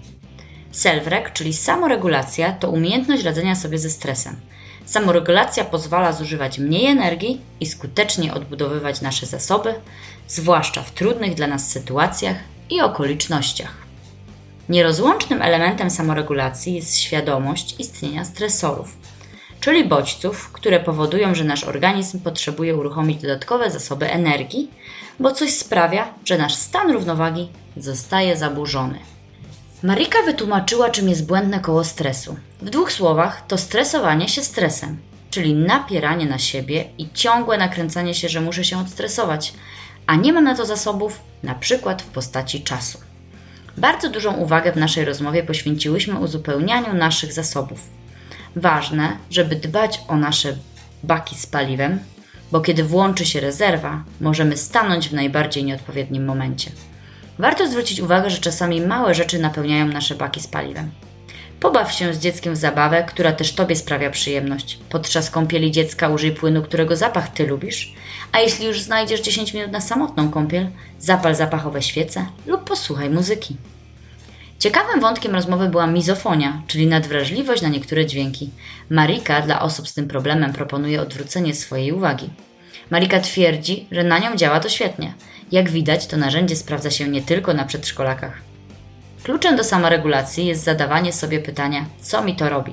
Self-rec, 0.73 1.33
czyli 1.33 1.53
samoregulacja, 1.53 2.53
to 2.53 2.71
umiejętność 2.71 3.25
radzenia 3.25 3.55
sobie 3.55 3.79
ze 3.79 3.91
stresem. 3.91 4.37
Samoregulacja 4.85 5.65
pozwala 5.65 6.13
zużywać 6.13 6.59
mniej 6.59 6.87
energii 6.87 7.41
i 7.61 7.67
skutecznie 7.67 8.35
odbudowywać 8.35 9.01
nasze 9.01 9.27
zasoby, 9.27 9.75
zwłaszcza 10.29 10.83
w 10.83 10.91
trudnych 10.91 11.35
dla 11.35 11.47
nas 11.47 11.71
sytuacjach 11.71 12.37
i 12.71 12.81
okolicznościach. 12.81 13.82
Nierozłącznym 14.69 15.43
elementem 15.43 15.91
samoregulacji 15.91 16.75
jest 16.75 16.99
świadomość 16.99 17.81
istnienia 17.81 18.25
stresorów, 18.25 18.97
czyli 19.61 19.85
bodźców, 19.85 20.53
które 20.53 20.81
powodują, 20.81 21.35
że 21.35 21.45
nasz 21.45 21.65
organizm 21.65 22.21
potrzebuje 22.21 22.77
uruchomić 22.77 23.23
dodatkowe 23.23 23.71
zasoby 23.71 24.11
energii, 24.11 24.71
bo 25.21 25.33
coś 25.33 25.51
sprawia, 25.51 26.15
że 26.25 26.39
nasz 26.39 26.55
stan 26.55 26.91
równowagi 26.91 27.49
zostaje 27.77 28.37
zaburzony. 28.37 28.99
Marika 29.83 30.23
wytłumaczyła, 30.23 30.91
czym 30.91 31.09
jest 31.09 31.27
błędne 31.27 31.61
koło 31.61 31.85
stresu. 31.85 32.37
W 32.61 32.71
dwóch 32.71 32.93
słowach 32.93 33.47
to 33.47 33.59
stresowanie 33.59 34.29
się 34.29 34.43
stresem, 34.43 34.99
czyli 35.31 35.55
napieranie 35.55 36.27
na 36.27 36.39
siebie 36.39 36.85
i 36.99 37.13
ciągłe 37.15 37.59
nakręcanie 37.59 38.15
się, 38.15 38.29
że 38.29 38.41
muszę 38.41 38.65
się 38.65 38.79
odstresować, 38.79 39.55
a 40.07 40.17
nie 40.17 40.33
mam 40.33 40.45
na 40.45 40.55
to 40.55 40.67
zasobów, 40.67 41.21
na 41.43 41.55
przykład 41.55 42.03
w 42.03 42.07
postaci 42.07 42.63
czasu. 42.63 43.12
Bardzo 43.77 44.09
dużą 44.09 44.35
uwagę 44.35 44.73
w 44.73 44.77
naszej 44.77 45.05
rozmowie 45.05 45.43
poświęciłyśmy 45.43 46.19
uzupełnianiu 46.19 46.95
naszych 46.95 47.33
zasobów. 47.33 47.89
Ważne, 48.57 49.17
żeby 49.31 49.57
dbać 49.57 50.01
o 50.09 50.17
nasze 50.17 50.57
baki 51.03 51.39
z 51.39 51.47
paliwem, 51.47 51.99
bo 52.53 52.61
kiedy 52.61 52.85
włączy 52.85 53.27
się 53.27 53.41
rezerwa, 53.41 54.05
możemy 54.21 54.57
stanąć 54.57 55.09
w 55.09 55.15
najbardziej 55.15 55.65
nieodpowiednim 55.65 56.25
momencie. 56.25 56.71
Warto 57.39 57.69
zwrócić 57.69 58.01
uwagę, 58.01 58.31
że 58.31 58.39
czasami 58.39 58.81
małe 58.81 59.15
rzeczy 59.15 59.39
napełniają 59.39 59.87
nasze 59.87 60.15
baki 60.15 60.41
z 60.41 60.47
paliwem. 60.47 60.91
Pobaw 61.63 61.93
się 61.93 62.15
z 62.15 62.19
dzieckiem 62.19 62.55
w 62.55 62.57
zabawę, 62.57 63.03
która 63.03 63.33
też 63.33 63.53
Tobie 63.53 63.77
sprawia 63.77 64.11
przyjemność. 64.11 64.79
Podczas 64.89 65.31
kąpieli 65.31 65.71
dziecka 65.71 66.09
użyj 66.09 66.33
płynu, 66.33 66.63
którego 66.63 66.97
zapach 66.97 67.29
Ty 67.29 67.47
lubisz. 67.47 67.93
A 68.33 68.41
jeśli 68.41 68.67
już 68.67 68.81
znajdziesz 68.81 69.21
10 69.21 69.55
minut 69.55 69.73
na 69.73 69.81
samotną 69.81 70.31
kąpiel, 70.31 70.67
zapal 70.99 71.35
zapachowe 71.35 71.83
świece 71.83 72.27
lub 72.47 72.65
posłuchaj 72.65 73.11
muzyki. 73.11 73.57
Ciekawym 74.59 75.01
wątkiem 75.01 75.35
rozmowy 75.35 75.69
była 75.69 75.87
mizofonia, 75.87 76.63
czyli 76.67 76.87
nadwrażliwość 76.87 77.63
na 77.63 77.69
niektóre 77.69 78.07
dźwięki. 78.07 78.51
Marika 78.91 79.43
dla 79.43 79.61
osób 79.61 79.89
z 79.89 79.95
tym 79.95 80.09
problemem 80.09 80.53
proponuje 80.53 81.03
odwrócenie 81.03 81.55
swojej 81.55 81.93
uwagi. 81.93 82.31
Marika 82.91 83.21
twierdzi, 83.21 83.87
że 83.93 84.05
na 84.05 84.19
nią 84.19 84.37
działa 84.37 84.61
to 84.61 84.69
świetnie. 84.69 85.15
Jak 85.53 85.71
widać, 85.71 86.07
to 86.07 86.17
narzędzie 86.17 86.57
sprawdza 86.57 86.91
się 86.91 87.09
nie 87.09 87.23
tylko 87.23 87.55
na 87.55 87.65
przedszkolakach. 87.65 88.52
Kluczem 89.23 89.57
do 89.57 89.65
samoregulacji 89.65 90.47
jest 90.47 90.65
zadawanie 90.65 91.13
sobie 91.13 91.41
pytania, 91.41 91.85
co 92.01 92.23
mi 92.23 92.37
to 92.37 92.49
robi. 92.49 92.73